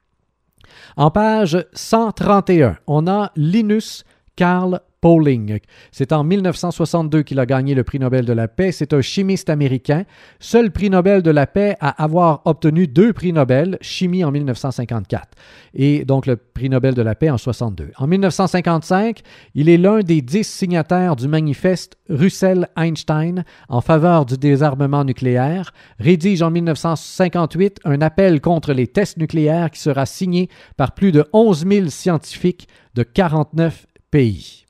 En 0.95 1.09
page 1.09 1.65
131, 1.73 2.77
on 2.85 3.07
a 3.07 3.31
Linus 3.35 4.03
Karl 4.35 4.81
Pauling. 5.03 5.59
C'est 5.91 6.13
en 6.13 6.23
1962 6.23 7.23
qu'il 7.23 7.37
a 7.37 7.45
gagné 7.45 7.75
le 7.75 7.83
prix 7.83 7.99
Nobel 7.99 8.23
de 8.23 8.31
la 8.31 8.47
paix. 8.47 8.71
C'est 8.71 8.93
un 8.93 9.01
chimiste 9.01 9.49
américain, 9.49 10.05
seul 10.39 10.71
prix 10.71 10.89
Nobel 10.89 11.21
de 11.21 11.29
la 11.29 11.45
paix 11.45 11.75
à 11.81 12.01
avoir 12.01 12.41
obtenu 12.45 12.87
deux 12.87 13.11
prix 13.11 13.33
Nobel, 13.33 13.77
chimie 13.81 14.23
en 14.23 14.31
1954 14.31 15.27
et 15.73 16.05
donc 16.05 16.25
le 16.25 16.37
prix 16.37 16.69
Nobel 16.69 16.93
de 16.93 17.01
la 17.01 17.15
paix 17.15 17.29
en 17.29 17.37
62. 17.37 17.91
En 17.97 18.07
1955, 18.07 19.19
il 19.55 19.67
est 19.67 19.77
l'un 19.77 19.99
des 19.99 20.21
dix 20.21 20.47
signataires 20.47 21.17
du 21.17 21.27
manifeste 21.27 21.97
Russell-Einstein 22.09 23.43
en 23.67 23.81
faveur 23.81 24.25
du 24.25 24.37
désarmement 24.37 25.03
nucléaire, 25.03 25.73
rédige 25.99 26.41
en 26.41 26.49
1958 26.49 27.81
un 27.83 27.99
appel 27.99 28.39
contre 28.39 28.71
les 28.71 28.87
tests 28.87 29.17
nucléaires 29.17 29.69
qui 29.69 29.81
sera 29.81 30.05
signé 30.05 30.47
par 30.77 30.93
plus 30.93 31.11
de 31.11 31.25
11 31.33 31.65
000 31.67 31.89
scientifiques 31.89 32.69
de 32.95 33.03
49 33.03 33.87
pays. 34.13 34.65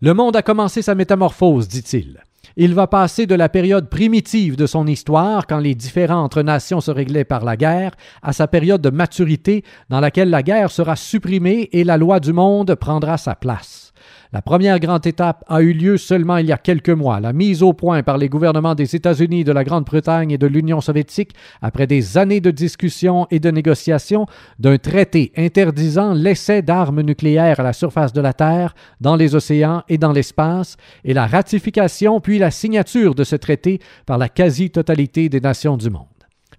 Le 0.00 0.12
monde 0.12 0.34
a 0.34 0.42
commencé 0.42 0.82
sa 0.82 0.96
métamorphose, 0.96 1.68
dit-il. 1.68 2.20
Il 2.56 2.74
va 2.74 2.88
passer 2.88 3.26
de 3.26 3.36
la 3.36 3.48
période 3.48 3.88
primitive 3.88 4.56
de 4.56 4.66
son 4.66 4.88
histoire, 4.88 5.46
quand 5.46 5.60
les 5.60 5.76
différends 5.76 6.24
entre 6.24 6.42
nations 6.42 6.80
se 6.80 6.90
réglaient 6.90 7.24
par 7.24 7.44
la 7.44 7.56
guerre, 7.56 7.92
à 8.22 8.32
sa 8.32 8.48
période 8.48 8.82
de 8.82 8.90
maturité, 8.90 9.62
dans 9.88 10.00
laquelle 10.00 10.30
la 10.30 10.42
guerre 10.42 10.72
sera 10.72 10.96
supprimée 10.96 11.68
et 11.70 11.84
la 11.84 11.96
loi 11.96 12.18
du 12.18 12.32
monde 12.32 12.74
prendra 12.74 13.18
sa 13.18 13.36
place. 13.36 13.89
La 14.32 14.42
première 14.42 14.78
grande 14.78 15.08
étape 15.08 15.42
a 15.48 15.60
eu 15.60 15.72
lieu 15.72 15.96
seulement 15.96 16.36
il 16.36 16.46
y 16.46 16.52
a 16.52 16.56
quelques 16.56 16.88
mois, 16.90 17.18
la 17.18 17.32
mise 17.32 17.64
au 17.64 17.72
point 17.72 18.04
par 18.04 18.16
les 18.16 18.28
gouvernements 18.28 18.76
des 18.76 18.94
États-Unis, 18.94 19.42
de 19.42 19.50
la 19.50 19.64
Grande-Bretagne 19.64 20.30
et 20.30 20.38
de 20.38 20.46
l'Union 20.46 20.80
soviétique, 20.80 21.32
après 21.60 21.88
des 21.88 22.16
années 22.16 22.40
de 22.40 22.52
discussions 22.52 23.26
et 23.32 23.40
de 23.40 23.50
négociations, 23.50 24.26
d'un 24.60 24.78
traité 24.78 25.32
interdisant 25.36 26.14
l'essai 26.14 26.62
d'armes 26.62 27.00
nucléaires 27.00 27.58
à 27.58 27.64
la 27.64 27.72
surface 27.72 28.12
de 28.12 28.20
la 28.20 28.32
Terre, 28.32 28.76
dans 29.00 29.16
les 29.16 29.34
océans 29.34 29.82
et 29.88 29.98
dans 29.98 30.12
l'espace, 30.12 30.76
et 31.02 31.12
la 31.12 31.26
ratification 31.26 32.20
puis 32.20 32.38
la 32.38 32.52
signature 32.52 33.16
de 33.16 33.24
ce 33.24 33.34
traité 33.34 33.80
par 34.06 34.16
la 34.16 34.28
quasi-totalité 34.28 35.28
des 35.28 35.40
nations 35.40 35.76
du 35.76 35.90
monde. 35.90 36.06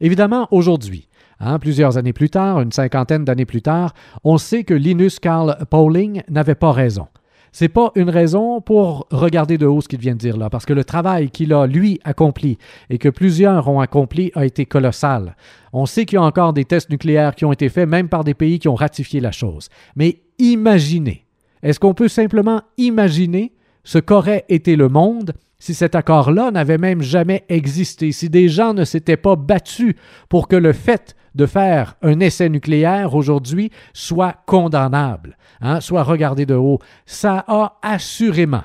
Évidemment, 0.02 0.50
aujourd'hui, 0.52 1.08
Hein, 1.44 1.58
plusieurs 1.58 1.98
années 1.98 2.14
plus 2.14 2.30
tard, 2.30 2.62
une 2.62 2.72
cinquantaine 2.72 3.26
d'années 3.26 3.48
plus 3.48 3.64
tard, 3.64 3.96
on 4.24 4.38
sait 4.38 4.64
que 4.64 4.76
Linus 4.76 5.18
Karl 5.18 5.58
Pauling 5.72 6.22
n'avait 6.30 6.54
pas 6.54 6.72
raison 6.72 7.08
c'est 7.52 7.70
pas 7.70 7.92
une 7.96 8.10
raison 8.10 8.62
pour 8.62 9.08
regarder 9.12 9.58
de 9.58 9.66
haut 9.66 9.82
ce 9.82 9.88
qu'il 9.88 10.00
vient 10.00 10.14
de 10.14 10.20
dire 10.20 10.38
là, 10.38 10.50
parce 10.50 10.66
que 10.66 10.74
le 10.74 10.84
travail 10.84 11.30
qu'il 11.30 11.54
a, 11.54 11.68
lui, 11.68 12.00
accompli 12.04 12.58
et 12.90 12.98
que 12.98 13.10
plusieurs 13.10 13.68
ont 13.68 13.80
accompli 13.80 14.32
a 14.36 14.46
été 14.46 14.66
colossal. 14.66 15.36
On 15.74 15.86
sait 15.86 16.06
qu'il 16.06 16.16
y 16.16 16.20
a 16.20 16.24
encore 16.24 16.54
des 16.54 16.66
tests 16.66 16.90
nucléaires 16.90 17.36
qui 17.36 17.46
ont 17.46 17.52
été 17.52 17.70
faits, 17.70 17.88
même 17.88 18.10
par 18.10 18.24
des 18.24 18.34
pays 18.34 18.60
qui 18.60 18.68
ont 18.68 18.76
ratifié 18.76 19.20
la 19.20 19.32
chose. 19.32 19.70
Mais 19.96 20.22
imaginez, 20.40 21.26
est-ce 21.64 21.80
qu'on 21.80 21.94
peut 21.94 22.08
simplement 22.08 22.62
imaginer 22.78 23.54
ce 23.84 24.00
qu'aurait 24.00 24.46
été 24.50 24.76
le 24.76 24.90
monde 24.90 25.34
si 25.60 25.76
cet 25.76 25.94
accord-là 25.94 26.50
n'avait 26.50 26.80
même 26.80 27.04
jamais 27.04 27.46
existé, 27.48 28.12
si 28.12 28.30
des 28.30 28.50
gens 28.50 28.74
ne 28.74 28.84
s'étaient 28.84 29.18
pas 29.18 29.36
battus 29.36 29.94
pour 30.28 30.48
que 30.48 30.56
le 30.56 30.74
fait 30.74 31.16
de 31.36 31.46
faire 31.46 31.96
un 32.02 32.20
essai 32.20 32.50
nucléaire 32.50 33.16
aujourd'hui 33.16 33.72
soit 33.94 34.36
condamnable, 34.46 35.38
hein, 35.62 35.80
soit 35.82 36.04
regardé 36.04 36.46
de 36.46 36.56
haut, 36.56 36.80
ça 37.06 37.44
a 37.48 37.78
assurément, 37.82 38.64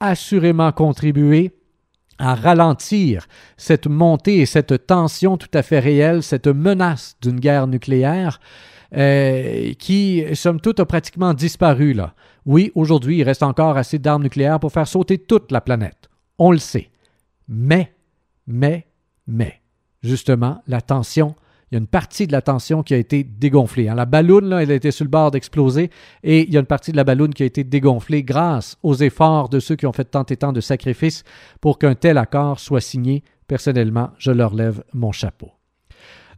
assurément 0.00 0.72
contribué 0.72 1.52
à 2.18 2.34
ralentir 2.34 3.26
cette 3.56 3.86
montée 3.86 4.38
et 4.38 4.46
cette 4.46 4.86
tension 4.86 5.36
tout 5.36 5.50
à 5.52 5.62
fait 5.62 5.78
réelle, 5.78 6.22
cette 6.22 6.46
menace 6.46 7.16
d'une 7.20 7.38
guerre 7.38 7.66
nucléaire 7.66 8.40
euh, 8.96 9.74
qui, 9.74 10.24
somme 10.34 10.60
toute, 10.60 10.80
a 10.80 10.86
pratiquement 10.86 11.34
disparu. 11.34 11.92
Là. 11.92 12.14
Oui, 12.46 12.72
aujourd'hui, 12.74 13.18
il 13.18 13.24
reste 13.24 13.42
encore 13.42 13.76
assez 13.76 13.98
d'armes 13.98 14.22
nucléaires 14.22 14.60
pour 14.60 14.72
faire 14.72 14.88
sauter 14.88 15.18
toute 15.18 15.52
la 15.52 15.60
planète. 15.60 16.08
On 16.38 16.52
le 16.52 16.58
sait. 16.58 16.90
Mais, 17.48 17.92
mais, 18.46 18.86
mais, 19.26 19.60
justement, 20.02 20.62
la 20.66 20.80
tension, 20.80 21.34
il 21.70 21.74
y 21.74 21.76
a 21.76 21.80
une 21.80 21.88
partie 21.88 22.28
de 22.28 22.32
la 22.32 22.42
tension 22.42 22.84
qui 22.84 22.94
a 22.94 22.96
été 22.96 23.24
dégonflée. 23.24 23.88
Hein. 23.88 23.96
La 23.96 24.06
balloune, 24.06 24.52
elle 24.52 24.70
a 24.70 24.74
été 24.74 24.92
sur 24.92 25.04
le 25.04 25.10
bord 25.10 25.32
d'exploser 25.32 25.90
et 26.22 26.42
il 26.42 26.54
y 26.54 26.56
a 26.56 26.60
une 26.60 26.66
partie 26.66 26.92
de 26.92 26.96
la 26.96 27.02
balloune 27.02 27.34
qui 27.34 27.42
a 27.42 27.46
été 27.46 27.64
dégonflée 27.64 28.22
grâce 28.22 28.78
aux 28.84 28.94
efforts 28.94 29.48
de 29.48 29.58
ceux 29.58 29.74
qui 29.74 29.86
ont 29.86 29.92
fait 29.92 30.04
tant 30.04 30.24
et 30.24 30.36
tant 30.36 30.52
de 30.52 30.60
sacrifices 30.60 31.24
pour 31.60 31.78
qu'un 31.80 31.96
tel 31.96 32.18
accord 32.18 32.60
soit 32.60 32.80
signé. 32.80 33.24
Personnellement, 33.48 34.10
je 34.18 34.30
leur 34.30 34.54
lève 34.54 34.84
mon 34.92 35.10
chapeau. 35.10 35.50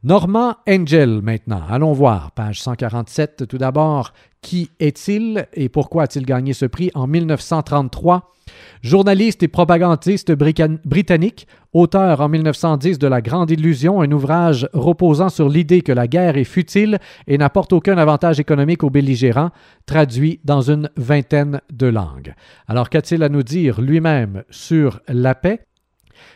Normand 0.02 0.54
Angel 0.68 1.20
maintenant. 1.22 1.62
Allons 1.68 1.92
voir, 1.92 2.30
page 2.30 2.62
147 2.62 3.48
tout 3.48 3.58
d'abord. 3.58 4.12
Qui 4.42 4.70
est-il 4.78 5.46
et 5.52 5.68
pourquoi 5.68 6.04
a-t-il 6.04 6.24
gagné 6.24 6.52
ce 6.52 6.66
prix 6.66 6.90
en 6.94 7.06
1933? 7.06 8.34
Journaliste 8.82 9.42
et 9.42 9.48
propagandiste 9.48 10.32
britannique, 10.32 11.46
auteur 11.72 12.20
en 12.20 12.28
1910 12.28 12.98
de 12.98 13.06
La 13.06 13.20
Grande 13.20 13.50
Illusion, 13.50 14.00
un 14.00 14.10
ouvrage 14.10 14.68
reposant 14.72 15.28
sur 15.28 15.48
l'idée 15.48 15.82
que 15.82 15.92
la 15.92 16.06
guerre 16.06 16.38
est 16.38 16.44
futile 16.44 16.98
et 17.26 17.36
n'apporte 17.36 17.72
aucun 17.72 17.98
avantage 17.98 18.40
économique 18.40 18.84
aux 18.84 18.90
belligérants, 18.90 19.50
traduit 19.86 20.40
dans 20.44 20.62
une 20.62 20.88
vingtaine 20.96 21.60
de 21.70 21.88
langues. 21.88 22.34
Alors 22.68 22.88
qu'a-t-il 22.88 23.22
à 23.22 23.28
nous 23.28 23.42
dire 23.42 23.80
lui-même 23.80 24.44
sur 24.50 25.00
la 25.08 25.34
paix? 25.34 25.67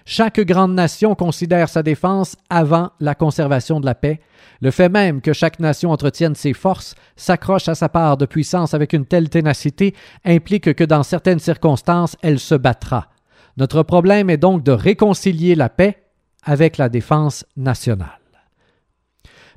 Chaque 0.04 0.40
grande 0.40 0.74
nation 0.74 1.14
considère 1.14 1.68
sa 1.68 1.82
défense 1.82 2.36
avant 2.50 2.90
la 3.00 3.14
conservation 3.14 3.80
de 3.80 3.86
la 3.86 3.94
paix. 3.94 4.20
Le 4.60 4.70
fait 4.70 4.88
même 4.88 5.20
que 5.20 5.32
chaque 5.32 5.60
nation 5.60 5.90
entretienne 5.90 6.34
ses 6.34 6.52
forces, 6.52 6.94
s'accroche 7.16 7.68
à 7.68 7.74
sa 7.74 7.88
part 7.88 8.16
de 8.16 8.26
puissance 8.26 8.74
avec 8.74 8.92
une 8.92 9.06
telle 9.06 9.28
ténacité, 9.28 9.94
implique 10.24 10.74
que 10.74 10.84
dans 10.84 11.02
certaines 11.02 11.38
circonstances, 11.38 12.16
elle 12.22 12.38
se 12.38 12.54
battra. 12.54 13.08
Notre 13.56 13.82
problème 13.82 14.30
est 14.30 14.36
donc 14.36 14.62
de 14.62 14.72
réconcilier 14.72 15.54
la 15.54 15.68
paix 15.68 16.02
avec 16.44 16.76
la 16.78 16.88
défense 16.88 17.44
nationale. 17.56 18.18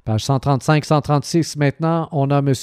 Page 0.03 0.23
135-136 0.23 1.57
maintenant, 1.57 2.07
on 2.11 2.30
a 2.30 2.38
M. 2.38 2.53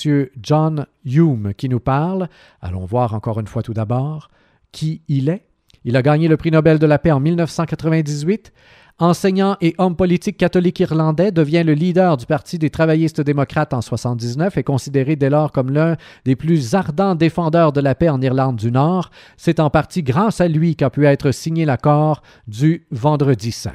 John 0.40 0.86
Hume 1.04 1.54
qui 1.56 1.68
nous 1.68 1.80
parle. 1.80 2.28
Allons 2.60 2.84
voir 2.84 3.14
encore 3.14 3.40
une 3.40 3.48
fois 3.48 3.62
tout 3.62 3.74
d'abord 3.74 4.28
qui 4.70 5.02
il 5.08 5.28
est. 5.28 5.44
Il 5.84 5.96
a 5.96 6.02
gagné 6.02 6.28
le 6.28 6.36
prix 6.36 6.50
Nobel 6.50 6.78
de 6.78 6.86
la 6.86 6.98
paix 6.98 7.12
en 7.12 7.20
1998. 7.20 8.52
Enseignant 8.98 9.56
et 9.60 9.74
homme 9.78 9.96
politique 9.96 10.36
catholique 10.36 10.78
irlandais, 10.78 11.32
devient 11.32 11.64
le 11.64 11.72
leader 11.72 12.16
du 12.16 12.26
Parti 12.26 12.58
des 12.58 12.70
travaillistes 12.70 13.20
démocrates 13.20 13.72
en 13.72 13.78
1979 13.78 14.58
et 14.58 14.62
considéré 14.62 15.16
dès 15.16 15.30
lors 15.30 15.50
comme 15.50 15.70
l'un 15.70 15.96
des 16.24 16.36
plus 16.36 16.74
ardents 16.74 17.14
défendeurs 17.14 17.72
de 17.72 17.80
la 17.80 17.94
paix 17.94 18.10
en 18.10 18.20
Irlande 18.20 18.56
du 18.56 18.70
Nord. 18.70 19.10
C'est 19.36 19.60
en 19.60 19.70
partie 19.70 20.02
grâce 20.02 20.40
à 20.40 20.46
lui 20.46 20.76
qu'a 20.76 20.90
pu 20.90 21.06
être 21.06 21.32
signé 21.32 21.64
l'accord 21.64 22.22
du 22.46 22.86
Vendredi 22.90 23.50
Saint. 23.50 23.72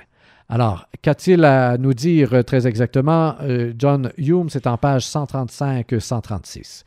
Alors, 0.50 0.88
qu'a-t-il 1.02 1.43
à 1.43 1.78
nous 1.78 1.93
dire 1.93 2.43
très 2.45 2.68
exactement? 2.68 3.36
Euh, 3.41 3.74
John 3.78 4.12
Hume, 4.18 4.50
c'est 4.50 4.66
en 4.66 4.78
page 4.78 5.06
135-136. 5.06 6.84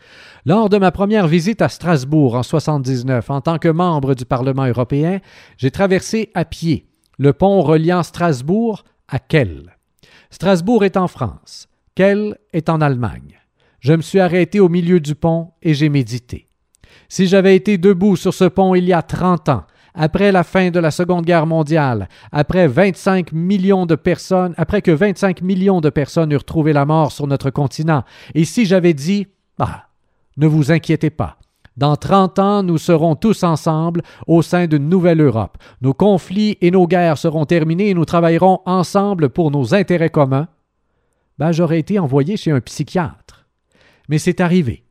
Lors 0.47 0.71
de 0.71 0.79
ma 0.79 0.91
première 0.91 1.29
visite 1.29 1.61
à 1.61 1.69
Strasbourg 1.69 2.37
en 2.37 2.43
79, 2.43 3.29
en 3.29 3.43
tant 3.43 3.59
que 3.59 3.69
membre 3.69 4.15
du 4.15 4.25
Parlement 4.25 4.67
européen, 4.67 5.21
j'ai 5.59 5.71
traversé 5.71 6.31
à 6.35 6.47
pied 6.47 6.87
le 7.19 7.35
pont 7.35 7.61
reliant 7.61 8.03
Strasbourg 8.03 8.83
à 9.07 9.19
Kell. 9.19 9.77
Strasbourg 10.31 10.85
est 10.85 10.97
en 10.97 11.07
France, 11.07 11.69
Kell 11.95 12.39
est 12.55 12.71
en 12.71 12.81
Allemagne. 12.81 13.39
Je 13.81 13.93
me 13.93 14.01
suis 14.01 14.21
arrêté 14.21 14.59
au 14.59 14.71
milieu 14.71 15.01
du 15.01 15.15
pont 15.15 15.51
et 15.61 15.75
j'ai 15.75 15.91
médité. 15.91 16.47
Si 17.11 17.27
j'avais 17.27 17.57
été 17.57 17.77
debout 17.77 18.17
sur 18.17 18.33
ce 18.33 18.45
pont 18.45 18.75
il 18.75 18.85
y 18.85 18.95
a 18.95 19.03
30 19.03 19.51
ans, 19.51 19.65
après 19.95 20.33
la 20.33 20.45
fin 20.45 20.71
de 20.71 20.81
la 20.81 20.91
Seconde 20.91 21.25
Guerre 21.25 21.47
mondiale, 21.47 22.09
après 22.33 22.67
25 22.67 23.33
millions 23.33 23.87
de 23.87 23.95
personnes, 23.95 24.55
après 24.57 24.83
que 24.83 24.91
25 24.91 25.43
millions 25.43 25.81
de 25.81 25.91
personnes 25.91 26.33
eurent 26.33 26.45
trouvé 26.45 26.73
la 26.73 26.87
mort 26.87 27.13
sur 27.13 27.27
notre 27.27 27.51
continent, 27.51 28.05
et 28.35 28.45
si 28.45 28.67
j'avais 28.67 28.95
dit 28.95 29.27
Ah, 29.59 29.87
ne 30.37 30.47
vous 30.47 30.73
inquiétez 30.73 31.11
pas. 31.11 31.37
Dans 31.77 31.97
30 31.97 32.39
ans, 32.39 32.63
nous 32.63 32.79
serons 32.79 33.15
tous 33.15 33.43
ensemble 33.43 34.03
au 34.27 34.43
sein 34.43 34.67
d'une 34.67 34.89
nouvelle 34.89 35.21
Europe. 35.21 35.57
Nos 35.81 35.95
conflits 35.95 36.59
et 36.61 36.71
nos 36.71 36.87
guerres 36.87 37.17
seront 37.19 37.47
terminés 37.47 37.91
et 37.91 37.95
nous 37.95 38.05
travaillerons 38.05 38.61
ensemble 38.67 39.31
pour 39.31 39.51
nos 39.51 39.75
intérêts 39.75 40.11
communs. 40.11 40.49
Ben, 41.39 41.53
j'aurais 41.53 41.79
été 41.79 41.99
envoyé 41.99 42.37
chez 42.37 42.51
un 42.51 42.61
psychiatre. 42.61 43.47
Mais 44.11 44.19
c'est 44.19 44.41
arrivé. 44.41 44.85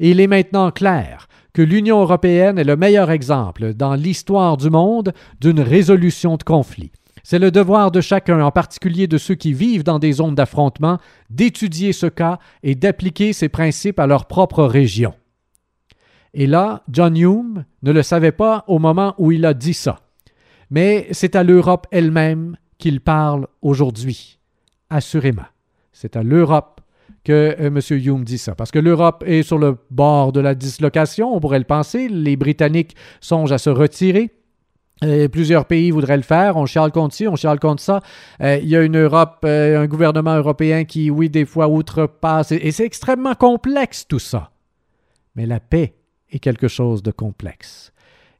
Et 0.00 0.10
il 0.10 0.20
est 0.20 0.26
maintenant 0.26 0.72
clair 0.72 1.28
que 1.52 1.62
l'Union 1.62 2.00
européenne 2.00 2.58
est 2.58 2.64
le 2.64 2.76
meilleur 2.76 3.10
exemple 3.10 3.74
dans 3.74 3.94
l'histoire 3.94 4.56
du 4.56 4.70
monde 4.70 5.12
d'une 5.40 5.60
résolution 5.60 6.36
de 6.36 6.42
conflit. 6.42 6.92
C'est 7.22 7.38
le 7.38 7.50
devoir 7.50 7.90
de 7.90 8.00
chacun, 8.00 8.42
en 8.42 8.50
particulier 8.50 9.06
de 9.06 9.18
ceux 9.18 9.36
qui 9.36 9.52
vivent 9.52 9.84
dans 9.84 9.98
des 9.98 10.12
zones 10.12 10.34
d'affrontement, 10.34 10.98
d'étudier 11.30 11.92
ce 11.92 12.06
cas 12.06 12.38
et 12.62 12.74
d'appliquer 12.74 13.32
ces 13.32 13.48
principes 13.48 14.00
à 14.00 14.06
leur 14.06 14.26
propre 14.26 14.64
région. 14.64 15.14
Et 16.34 16.46
là, 16.46 16.82
John 16.90 17.16
Hume 17.16 17.64
ne 17.82 17.92
le 17.92 18.02
savait 18.02 18.32
pas 18.32 18.64
au 18.66 18.78
moment 18.78 19.14
où 19.18 19.30
il 19.32 19.44
a 19.44 19.54
dit 19.54 19.74
ça. 19.74 20.00
Mais 20.70 21.06
c'est 21.12 21.36
à 21.36 21.44
l'Europe 21.44 21.86
elle-même 21.90 22.56
qu'il 22.78 23.00
parle 23.00 23.46
aujourd'hui. 23.60 24.38
Assurément. 24.90 25.46
C'est 25.92 26.16
à 26.16 26.22
l'Europe 26.22 26.80
que 27.24 27.56
euh, 27.58 27.66
M. 27.66 27.80
Hume 27.90 28.24
dit 28.24 28.38
ça. 28.38 28.54
Parce 28.54 28.70
que 28.70 28.78
l'Europe 28.78 29.24
est 29.26 29.42
sur 29.42 29.58
le 29.58 29.76
bord 29.90 30.32
de 30.32 30.40
la 30.40 30.54
dislocation, 30.54 31.34
on 31.34 31.40
pourrait 31.40 31.58
le 31.58 31.64
penser. 31.64 32.08
Les 32.08 32.36
Britanniques 32.36 32.96
songent 33.20 33.52
à 33.52 33.58
se 33.58 33.70
retirer. 33.70 34.30
Euh, 35.04 35.28
plusieurs 35.28 35.64
pays 35.64 35.90
voudraient 35.90 36.16
le 36.16 36.22
faire. 36.22 36.56
On 36.56 36.66
chiale 36.66 36.92
contre 36.92 37.14
ci, 37.14 37.26
on 37.26 37.36
chiale 37.36 37.58
contre 37.58 37.82
ça. 37.82 38.00
Euh, 38.40 38.58
il 38.62 38.68
y 38.68 38.76
a 38.76 38.82
une 38.82 38.96
Europe, 38.96 39.44
un 39.44 39.86
gouvernement 39.86 40.36
européen 40.36 40.84
qui, 40.84 41.10
oui, 41.10 41.28
des 41.28 41.44
fois 41.44 41.68
outrepasse. 41.68 42.52
Et 42.52 42.70
c'est 42.70 42.84
extrêmement 42.84 43.34
complexe 43.34 44.06
tout 44.06 44.20
ça. 44.20 44.52
Mais 45.34 45.46
la 45.46 45.60
paix 45.60 45.94
est 46.30 46.38
quelque 46.38 46.68
chose 46.68 47.02
de 47.02 47.10
complexe. 47.10 47.91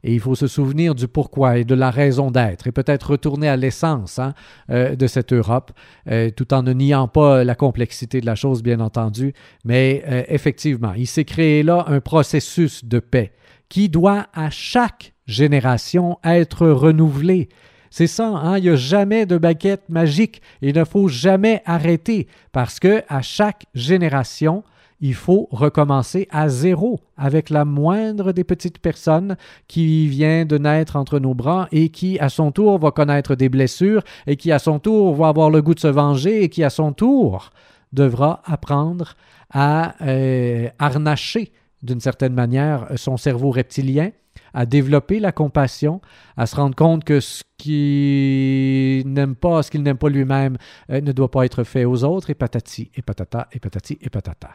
Et 0.03 0.13
il 0.13 0.19
faut 0.19 0.35
se 0.35 0.47
souvenir 0.47 0.95
du 0.95 1.07
pourquoi 1.07 1.57
et 1.57 1.63
de 1.63 1.75
la 1.75 1.89
raison 1.89 2.29
d'être, 2.29 2.67
et 2.67 2.71
peut-être 2.71 3.11
retourner 3.11 3.47
à 3.47 3.55
l'essence 3.55 4.19
hein, 4.19 4.33
euh, 4.69 4.95
de 4.95 5.07
cette 5.07 5.31
Europe, 5.31 5.71
euh, 6.09 6.29
tout 6.29 6.53
en 6.53 6.61
ne 6.61 6.73
niant 6.73 7.07
pas 7.07 7.43
la 7.43 7.55
complexité 7.55 8.19
de 8.19 8.25
la 8.25 8.35
chose, 8.35 8.63
bien 8.63 8.79
entendu. 8.79 9.33
Mais 9.63 10.03
euh, 10.07 10.23
effectivement, 10.27 10.93
il 10.93 11.07
s'est 11.07 11.25
créé 11.25 11.63
là 11.63 11.85
un 11.87 12.01
processus 12.01 12.83
de 12.83 12.99
paix 12.99 13.31
qui 13.69 13.89
doit 13.89 14.27
à 14.33 14.49
chaque 14.49 15.13
génération 15.25 16.19
être 16.23 16.67
renouvelé. 16.67 17.49
C'est 17.89 18.07
ça, 18.07 18.27
hein? 18.27 18.57
il 18.57 18.63
n'y 18.63 18.69
a 18.69 18.75
jamais 18.75 19.25
de 19.25 19.37
baguette 19.37 19.87
magique. 19.87 20.41
Il 20.61 20.75
ne 20.75 20.83
faut 20.83 21.07
jamais 21.07 21.61
arrêter 21.65 22.27
parce 22.51 22.79
que 22.79 23.03
à 23.07 23.21
chaque 23.21 23.67
génération, 23.75 24.63
il 25.03 25.15
faut 25.15 25.49
recommencer 25.51 26.29
à 26.31 26.47
zéro 26.47 26.97
avec 27.17 27.49
la 27.49 27.65
moindre 27.65 28.31
des 28.31 28.45
petites 28.45 28.79
personnes 28.79 29.35
qui 29.67 30.07
vient 30.07 30.45
de 30.45 30.57
naître 30.57 30.95
entre 30.95 31.19
nos 31.19 31.33
bras 31.33 31.67
et 31.73 31.89
qui, 31.89 32.17
à 32.19 32.29
son 32.29 32.53
tour, 32.53 32.79
va 32.79 32.91
connaître 32.91 33.35
des 33.35 33.49
blessures 33.49 34.01
et 34.27 34.37
qui, 34.37 34.53
à 34.53 34.59
son 34.59 34.79
tour, 34.79 35.13
va 35.13 35.27
avoir 35.27 35.49
le 35.49 35.61
goût 35.61 35.73
de 35.73 35.81
se 35.81 35.89
venger 35.89 36.43
et 36.43 36.47
qui, 36.47 36.63
à 36.63 36.69
son 36.69 36.93
tour, 36.93 37.49
devra 37.91 38.41
apprendre 38.45 39.15
à 39.49 39.93
euh, 40.07 40.69
harnacher 40.79 41.51
d'une 41.81 41.99
certaine 41.99 42.33
manière 42.33 42.87
son 42.95 43.17
cerveau 43.17 43.51
reptilien, 43.51 44.11
à 44.53 44.65
développer 44.65 45.19
la 45.19 45.33
compassion, 45.33 45.99
à 46.37 46.45
se 46.45 46.55
rendre 46.55 46.75
compte 46.75 47.03
que 47.03 47.19
ce 47.19 47.43
qu'il 47.57 49.11
n'aime 49.11 49.35
pas, 49.35 49.63
ce 49.63 49.69
qu'il 49.69 49.83
n'aime 49.83 49.97
pas 49.97 50.09
lui-même, 50.09 50.57
euh, 50.89 51.01
ne 51.01 51.11
doit 51.11 51.29
pas 51.29 51.43
être 51.43 51.65
fait 51.65 51.83
aux 51.83 52.05
autres, 52.05 52.29
et 52.29 52.35
patati, 52.35 52.89
et 52.95 53.01
patata, 53.01 53.49
et 53.51 53.59
patati, 53.59 53.97
et 53.99 54.09
patata. 54.09 54.51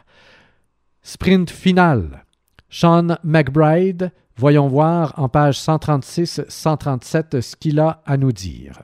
Sprint 1.01 1.49
final. 1.49 2.25
Sean 2.69 3.17
McBride, 3.23 4.11
voyons 4.35 4.67
voir 4.67 5.13
en 5.17 5.27
page 5.29 5.57
136-137 5.59 7.41
ce 7.41 7.55
qu'il 7.55 7.79
a 7.79 8.01
à 8.05 8.17
nous 8.17 8.31
dire. 8.31 8.81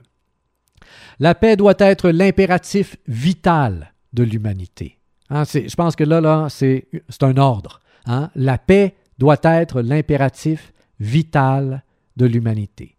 La 1.18 1.34
paix 1.34 1.56
doit 1.56 1.74
être 1.78 2.10
l'impératif 2.10 2.96
vital 3.06 3.92
de 4.12 4.22
l'humanité. 4.24 4.98
Hein, 5.30 5.44
je 5.44 5.74
pense 5.74 5.96
que 5.96 6.04
là, 6.04 6.48
c'est 6.48 6.86
un 7.22 7.36
ordre. 7.36 7.80
hein. 8.06 8.30
La 8.34 8.58
paix 8.58 8.96
doit 9.18 9.38
être 9.42 9.80
l'impératif 9.80 10.72
vital 11.00 11.82
de 12.16 12.26
l'humanité. 12.26 12.95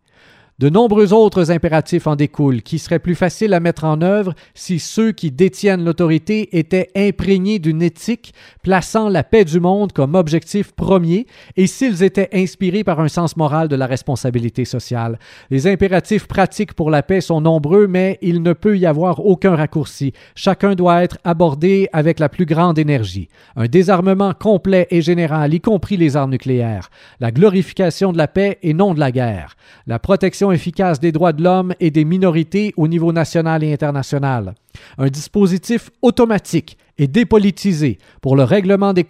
De 0.60 0.70
nombreux 0.70 1.14
autres 1.14 1.52
impératifs 1.52 2.08
en 2.08 2.16
découlent, 2.16 2.64
qui 2.64 2.80
seraient 2.80 2.98
plus 2.98 3.14
faciles 3.14 3.54
à 3.54 3.60
mettre 3.60 3.84
en 3.84 4.02
œuvre 4.02 4.34
si 4.56 4.80
ceux 4.80 5.12
qui 5.12 5.30
détiennent 5.30 5.86
l'autorité 5.86 6.58
étaient 6.58 6.90
imprégnés 6.96 7.60
d'une 7.60 7.84
éthique 7.84 8.34
plaçant 8.64 9.08
la 9.08 9.24
paix 9.24 9.46
du 9.46 9.60
monde 9.60 9.94
comme 9.94 10.16
objectif 10.16 10.72
premier 10.72 11.28
et 11.58 11.68
s'ils 11.68 12.02
étaient 12.02 12.30
inspirés 12.34 12.84
par 12.84 13.00
un 13.00 13.08
sens 13.08 13.38
moral 13.38 13.68
de 13.68 13.76
la 13.76 13.86
responsabilité 13.86 14.66
sociale. 14.66 15.20
Les 15.52 15.68
impératifs 15.68 16.28
pratiques 16.28 16.74
pour 16.74 16.90
la 16.90 17.04
paix 17.04 17.22
sont 17.22 17.40
nombreux, 17.40 17.86
mais 17.86 18.18
il 18.24 18.42
ne 18.42 18.54
peut 18.54 18.80
y 18.80 18.88
avoir 18.88 19.24
aucun 19.24 19.56
raccourci. 19.56 20.12
Chacun 20.34 20.74
doit 20.74 21.04
être 21.04 21.20
abordé 21.24 21.88
avec 21.94 22.18
la 22.18 22.30
plus 22.30 22.48
grande 22.48 22.80
énergie. 22.80 23.28
Un 23.58 23.68
désarmement 23.68 24.34
complet 24.34 24.88
et 24.90 25.04
général, 25.04 25.54
y 25.54 25.62
compris 25.62 25.98
les 25.98 26.16
armes 26.16 26.32
nucléaires. 26.32 26.90
La 27.20 27.30
glorification 27.30 28.12
de 28.12 28.18
la 28.18 28.28
paix 28.28 28.58
et 28.64 28.74
non 28.74 28.96
de 28.96 29.00
la 29.00 29.12
guerre. 29.12 29.56
La 29.86 30.00
protection 30.00 30.47
efficace 30.52 31.00
des 31.00 31.12
droits 31.12 31.34
de 31.34 31.44
l'homme 31.44 31.74
et 31.80 31.92
des 31.92 32.06
minorités 32.06 32.74
au 32.78 32.88
niveau 32.88 33.12
national 33.12 33.64
et 33.64 33.74
international. 33.74 34.56
Un 34.98 35.08
dispositif 35.08 35.90
automatique 36.02 36.78
et 36.98 37.08
dépolitisé 37.08 37.98
pour 38.22 38.36
le 38.36 38.44
règlement 38.44 38.94
des, 38.94 39.04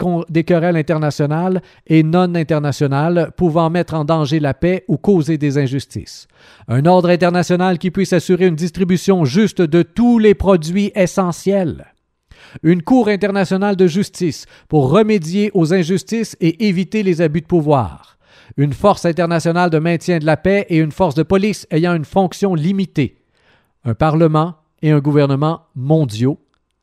querelles 0.43 0.77
internationales 0.77 1.61
et 1.87 2.03
non 2.03 2.35
internationales 2.35 3.31
pouvant 3.37 3.69
mettre 3.69 3.93
en 3.93 4.05
danger 4.05 4.39
la 4.39 4.53
paix 4.53 4.83
ou 4.87 4.97
causer 4.97 5.37
des 5.37 5.57
injustices. 5.57 6.27
Un 6.67 6.85
ordre 6.85 7.09
international 7.09 7.77
qui 7.77 7.91
puisse 7.91 8.13
assurer 8.13 8.47
une 8.47 8.55
distribution 8.55 9.25
juste 9.25 9.61
de 9.61 9.83
tous 9.83 10.19
les 10.19 10.33
produits 10.33 10.91
essentiels 10.95 11.85
une 12.63 12.81
Cour 12.81 13.09
internationale 13.09 13.75
de 13.75 13.87
justice 13.87 14.45
pour 14.67 14.89
remédier 14.89 15.51
aux 15.53 15.73
injustices 15.73 16.37
et 16.39 16.67
éviter 16.67 17.03
les 17.03 17.21
abus 17.21 17.41
de 17.41 17.45
pouvoir, 17.45 18.16
une 18.55 18.73
force 18.73 19.05
internationale 19.05 19.69
de 19.69 19.79
maintien 19.79 20.19
de 20.19 20.25
la 20.25 20.37
paix 20.37 20.65
et 20.69 20.77
une 20.77 20.91
force 20.91 21.15
de 21.15 21.23
police 21.23 21.67
ayant 21.71 21.93
une 21.95 22.05
fonction 22.05 22.55
limitée, 22.55 23.17
un 23.83 23.93
Parlement 23.93 24.55
et 24.81 24.91
un 24.91 24.99
gouvernement 24.99 25.63
mondiaux. 25.75 26.39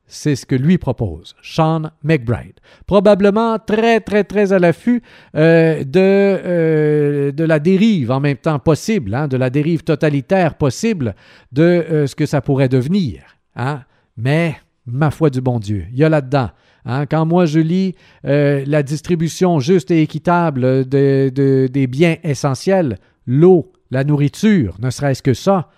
C'est 0.06 0.36
ce 0.36 0.44
que 0.44 0.54
lui 0.54 0.76
propose, 0.76 1.34
Sean 1.42 1.84
McBride. 2.02 2.60
Probablement 2.86 3.58
très, 3.58 4.00
très, 4.00 4.22
très 4.22 4.52
à 4.52 4.58
l'affût 4.58 5.02
euh, 5.34 5.82
de, 5.82 5.98
euh, 5.98 7.32
de 7.32 7.44
la 7.44 7.58
dérive 7.58 8.10
en 8.10 8.20
même 8.20 8.36
temps 8.36 8.58
possible, 8.58 9.14
hein, 9.14 9.28
de 9.28 9.38
la 9.38 9.48
dérive 9.48 9.82
totalitaire 9.82 10.56
possible 10.56 11.14
de 11.52 11.62
euh, 11.62 12.06
ce 12.06 12.14
que 12.14 12.26
ça 12.26 12.42
pourrait 12.42 12.68
devenir. 12.68 13.22
hein. 13.56 13.80
Mais 14.18 14.56
ma 14.86 15.10
foi 15.10 15.30
du 15.30 15.40
bon 15.40 15.58
Dieu. 15.58 15.86
Il 15.90 15.98
y 15.98 16.04
a 16.04 16.10
là-dedans. 16.10 16.50
Hein, 16.84 17.06
quand 17.06 17.26
moi 17.26 17.46
je 17.46 17.60
lis 17.60 17.94
euh, 18.26 18.64
la 18.66 18.82
distribution 18.82 19.60
juste 19.60 19.90
et 19.90 20.02
équitable 20.02 20.88
de- 20.88 21.30
de- 21.34 21.68
des 21.70 21.86
biens 21.86 22.16
essentiels, 22.22 22.98
l'eau, 23.26 23.72
la 23.90 24.04
nourriture, 24.04 24.76
ne 24.80 24.90
serait-ce 24.90 25.22
que 25.22 25.34
ça, 25.34 25.68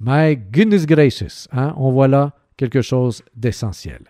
my 0.00 0.36
goodness 0.36 0.86
gracious, 0.86 1.48
hein, 1.52 1.74
on 1.76 1.92
voit 1.92 2.08
là 2.08 2.32
quelque 2.56 2.82
chose 2.82 3.22
d'essentiel. 3.36 4.00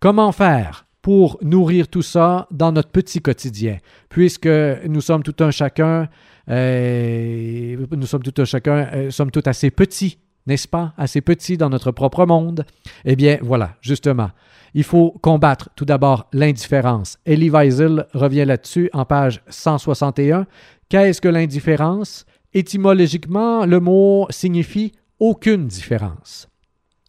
Comment 0.00 0.32
faire 0.32 0.86
pour 1.00 1.38
nourrir 1.42 1.88
tout 1.88 2.02
ça 2.02 2.46
dans 2.50 2.70
notre 2.72 2.90
petit 2.90 3.20
quotidien, 3.20 3.78
puisque 4.08 4.46
nous 4.88 5.00
sommes 5.00 5.22
tout 5.24 5.34
un 5.42 5.50
chacun, 5.50 6.08
euh, 6.48 7.76
nous 7.90 8.06
sommes 8.06 8.22
tout 8.22 8.40
un 8.40 8.44
chacun, 8.44 8.88
euh, 8.92 9.10
sommes 9.10 9.30
tout 9.30 9.42
assez 9.46 9.70
petits 9.70 10.18
n'est-ce 10.46 10.68
pas, 10.68 10.92
assez 10.96 11.20
petits 11.20 11.56
dans 11.56 11.70
notre 11.70 11.90
propre 11.90 12.26
monde, 12.26 12.64
eh 13.04 13.16
bien 13.16 13.38
voilà, 13.42 13.76
justement, 13.80 14.30
il 14.74 14.84
faut 14.84 15.12
combattre 15.22 15.68
tout 15.76 15.84
d'abord 15.84 16.28
l'indifférence. 16.32 17.18
Elie 17.26 17.50
Wiesel 17.50 18.06
revient 18.14 18.44
là-dessus 18.44 18.90
en 18.92 19.04
page 19.04 19.42
161. 19.48 20.46
Qu'est-ce 20.88 21.20
que 21.20 21.28
l'indifférence? 21.28 22.26
Étymologiquement, 22.54 23.66
le 23.66 23.80
mot 23.80 24.26
signifie 24.30 24.92
aucune 25.18 25.66
différence. 25.66 26.48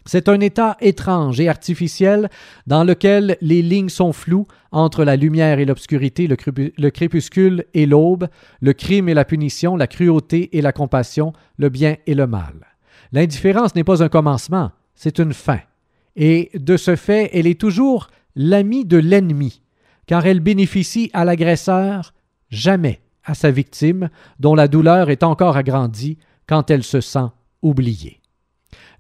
C'est 0.06 0.28
un 0.28 0.40
état 0.42 0.76
étrange 0.82 1.40
et 1.40 1.48
artificiel 1.48 2.30
dans 2.68 2.84
lequel 2.84 3.38
les 3.40 3.62
lignes 3.62 3.90
sont 3.90 4.12
floues 4.12 4.48
entre 4.72 5.06
la 5.06 5.16
lumière 5.16 5.60
et 5.60 5.66
l'obscurité, 5.66 6.28
le 6.28 6.90
crépuscule 6.90 7.66
et 7.74 7.86
l'aube, 7.86 8.28
le 8.60 8.74
crime 8.74 9.08
et 9.08 9.14
la 9.14 9.24
punition, 9.24 9.78
la 9.78 9.88
cruauté 9.88 10.58
et 10.58 10.62
la 10.62 10.74
compassion, 10.74 11.32
le 11.58 11.70
bien 11.70 11.96
et 12.06 12.16
le 12.16 12.28
mal. 12.28 12.73
L'indifférence 13.14 13.76
n'est 13.76 13.84
pas 13.84 14.04
un 14.04 14.10
commencement, 14.10 14.72
c'est 14.96 15.20
une 15.20 15.34
fin. 15.34 15.60
Et 16.16 16.50
de 16.56 16.78
ce 16.78 16.96
fait, 16.96 17.30
elle 17.34 17.46
est 17.46 17.62
toujours 17.62 18.08
l'ami 18.36 18.86
de 18.86 18.98
l'ennemi, 18.98 19.62
car 20.08 20.26
elle 20.26 20.40
bénéficie 20.40 21.12
à 21.14 21.24
l'agresseur, 21.24 22.16
jamais 22.50 23.02
à 23.24 23.36
sa 23.36 23.52
victime, 23.52 24.10
dont 24.40 24.56
la 24.56 24.68
douleur 24.68 25.12
est 25.12 25.22
encore 25.22 25.58
agrandie 25.58 26.18
quand 26.48 26.72
elle 26.72 26.84
se 26.84 27.02
sent 27.02 27.28
oubliée. 27.62 28.20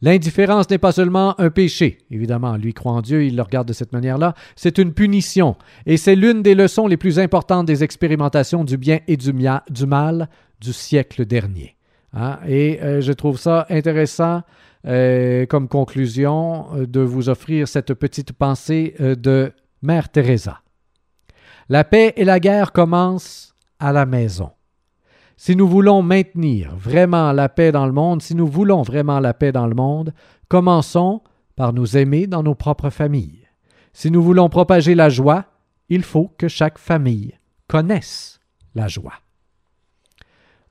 L'indifférence 0.03 0.69
n'est 0.69 0.77
pas 0.77 0.91
seulement 0.91 1.39
un 1.39 1.49
péché. 1.49 1.99
Évidemment, 2.11 2.55
lui 2.55 2.73
croit 2.73 2.91
en 2.91 3.01
Dieu, 3.01 3.25
il 3.25 3.35
le 3.35 3.41
regarde 3.41 3.67
de 3.67 3.73
cette 3.73 3.93
manière-là. 3.93 4.35
C'est 4.55 4.77
une 4.77 4.93
punition. 4.93 5.55
Et 5.85 5.97
c'est 5.97 6.15
l'une 6.15 6.43
des 6.43 6.55
leçons 6.55 6.87
les 6.87 6.97
plus 6.97 7.19
importantes 7.19 7.65
des 7.65 7.83
expérimentations 7.83 8.63
du 8.63 8.77
bien 8.77 8.99
et 9.07 9.17
du 9.17 9.33
mal 9.87 10.29
du 10.59 10.73
siècle 10.73 11.25
dernier. 11.25 11.77
Hein? 12.13 12.39
Et 12.47 12.81
euh, 12.81 13.01
je 13.01 13.11
trouve 13.11 13.39
ça 13.39 13.65
intéressant 13.69 14.43
euh, 14.85 15.45
comme 15.45 15.67
conclusion 15.67 16.67
euh, 16.75 16.85
de 16.85 16.99
vous 16.99 17.29
offrir 17.29 17.67
cette 17.67 17.93
petite 17.93 18.33
pensée 18.33 18.95
de 18.99 19.51
Mère 19.81 20.09
Teresa. 20.09 20.61
La 21.69 21.83
paix 21.83 22.13
et 22.15 22.25
la 22.25 22.39
guerre 22.39 22.71
commencent 22.71 23.55
à 23.79 23.91
la 23.91 24.05
maison. 24.05 24.51
Si 25.37 25.55
nous 25.55 25.67
voulons 25.67 26.01
maintenir 26.01 26.75
vraiment 26.75 27.31
la 27.31 27.49
paix 27.49 27.71
dans 27.71 27.85
le 27.85 27.91
monde, 27.91 28.21
si 28.21 28.35
nous 28.35 28.47
voulons 28.47 28.81
vraiment 28.81 29.19
la 29.19 29.33
paix 29.33 29.51
dans 29.51 29.67
le 29.67 29.75
monde, 29.75 30.13
commençons 30.47 31.21
par 31.55 31.73
nous 31.73 31.97
aimer 31.97 32.27
dans 32.27 32.43
nos 32.43 32.55
propres 32.55 32.89
familles. 32.89 33.47
Si 33.93 34.11
nous 34.11 34.21
voulons 34.21 34.49
propager 34.49 34.95
la 34.95 35.09
joie, 35.09 35.45
il 35.89 36.03
faut 36.03 36.31
que 36.37 36.47
chaque 36.47 36.77
famille 36.77 37.33
connaisse 37.67 38.39
la 38.75 38.87
joie. 38.87 39.13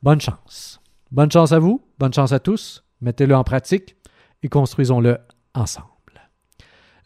Bonne 0.02 0.20
chance. 0.20 0.81
Bonne 1.12 1.30
chance 1.30 1.52
à 1.52 1.58
vous, 1.58 1.82
bonne 1.98 2.14
chance 2.14 2.32
à 2.32 2.38
tous. 2.38 2.84
Mettez-le 3.02 3.36
en 3.36 3.44
pratique 3.44 3.96
et 4.42 4.48
construisons-le 4.48 5.18
ensemble. 5.52 5.86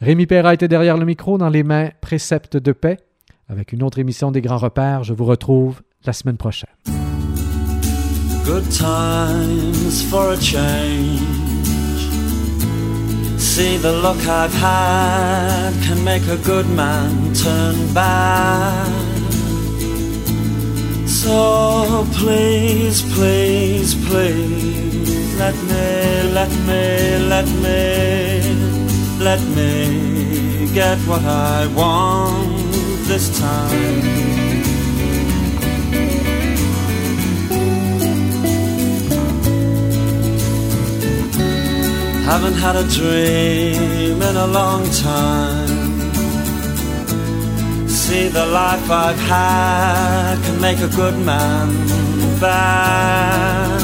Rémi 0.01 0.27
Perra 0.27 0.55
était 0.55 0.69
derrière 0.69 0.97
le 0.97 1.05
micro 1.05 1.39
dans 1.39 1.49
les 1.49 1.65
mains 1.65 1.91
Préceptes 2.01 2.57
de 2.57 2.71
paix. 2.71 2.99
Avec 3.49 3.73
une 3.73 3.83
autre 3.83 3.99
émission 3.99 4.31
des 4.31 4.43
Grands 4.43 4.59
Repères, 4.59 5.03
je 5.03 5.13
vous 5.13 5.25
retrouve 5.25 5.83
la 6.05 6.13
semaine 6.13 6.37
prochaine. 6.37 6.71
So 21.27 22.07
please, 22.13 23.03
please, 23.13 23.97
please, 24.07 25.35
let 25.37 25.57
me, 25.71 26.33
let 26.39 26.53
me, 26.69 27.19
let 27.35 27.49
me, 27.65 27.81
let 29.19 29.41
me 29.57 30.71
get 30.73 30.99
what 30.99 31.25
I 31.25 31.67
want 31.75 32.59
this 33.09 33.27
time. 33.41 34.03
Haven't 42.31 42.55
had 42.55 42.77
a 42.77 42.87
dream 42.89 44.23
in 44.23 44.37
a 44.37 44.47
long 44.47 44.89
time. 44.91 45.76
See, 48.07 48.29
the 48.29 48.47
life 48.47 48.89
I've 48.89 49.19
had 49.19 50.37
can 50.45 50.61
make 50.61 50.79
a 50.79 50.87
good 50.87 51.19
man 51.27 51.69
bad. 52.41 53.81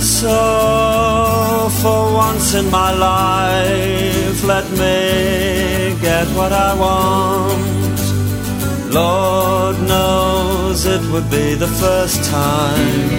So, 0.00 1.68
for 1.82 2.14
once 2.14 2.54
in 2.54 2.70
my 2.70 2.90
life, 2.94 4.42
let 4.44 4.66
me 4.70 5.94
get 6.00 6.26
what 6.38 6.54
I 6.54 6.72
want. 6.84 8.00
Lord 8.94 9.76
knows 9.82 10.86
it 10.86 11.02
would 11.12 11.28
be 11.30 11.54
the 11.56 11.72
first 11.82 12.24
time. 12.24 13.10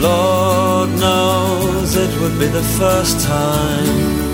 Lord 0.00 0.90
knows 1.04 1.94
it 1.94 2.12
would 2.20 2.36
be 2.40 2.46
the 2.46 2.66
first 2.80 3.20
time 3.24 4.29